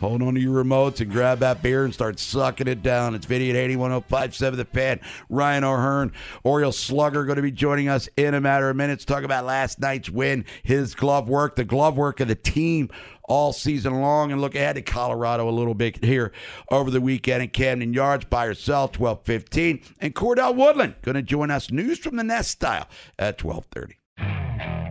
Hold 0.00 0.22
on 0.22 0.34
to 0.34 0.40
your 0.40 0.64
remotes 0.64 1.02
and 1.02 1.12
grab 1.12 1.40
that 1.40 1.62
beer 1.62 1.84
and 1.84 1.92
start 1.92 2.18
sucking 2.18 2.66
it 2.66 2.82
down. 2.82 3.14
It's 3.14 3.26
Video 3.26 3.50
at 3.50 3.56
81057 3.56 4.58
The 4.58 4.64
Fan. 4.64 5.00
Ryan 5.28 5.62
O'Hearn, 5.62 6.12
Oriole 6.42 6.72
Slugger, 6.72 7.26
going 7.26 7.36
to 7.36 7.42
be 7.42 7.50
joining 7.50 7.90
us 7.90 8.08
in 8.16 8.32
a 8.32 8.40
matter 8.40 8.70
of 8.70 8.76
minutes. 8.76 9.04
Talk 9.04 9.24
about 9.24 9.44
last 9.44 9.78
night's 9.78 10.08
win, 10.08 10.46
his 10.62 10.94
glove 10.94 11.28
work, 11.28 11.54
the 11.54 11.66
glove 11.66 11.98
work 11.98 12.20
of 12.20 12.28
the 12.28 12.34
team 12.34 12.88
all 13.24 13.52
season 13.52 14.00
long, 14.00 14.32
and 14.32 14.40
look 14.40 14.54
ahead 14.54 14.76
to 14.76 14.82
Colorado 14.82 15.46
a 15.46 15.52
little 15.52 15.74
bit 15.74 16.02
here 16.02 16.32
over 16.70 16.90
the 16.90 17.02
weekend 17.02 17.42
in 17.42 17.50
Camden 17.50 17.92
Yards 17.92 18.24
by 18.24 18.46
yourself, 18.46 18.98
1215. 18.98 19.82
And 20.00 20.14
Cordell 20.14 20.56
Woodland 20.56 20.94
going 21.02 21.16
to 21.16 21.22
join 21.22 21.50
us, 21.50 21.70
news 21.70 21.98
from 21.98 22.16
the 22.16 22.24
nest 22.24 22.50
style, 22.50 22.88
at 23.18 23.44
1230. 23.44 23.99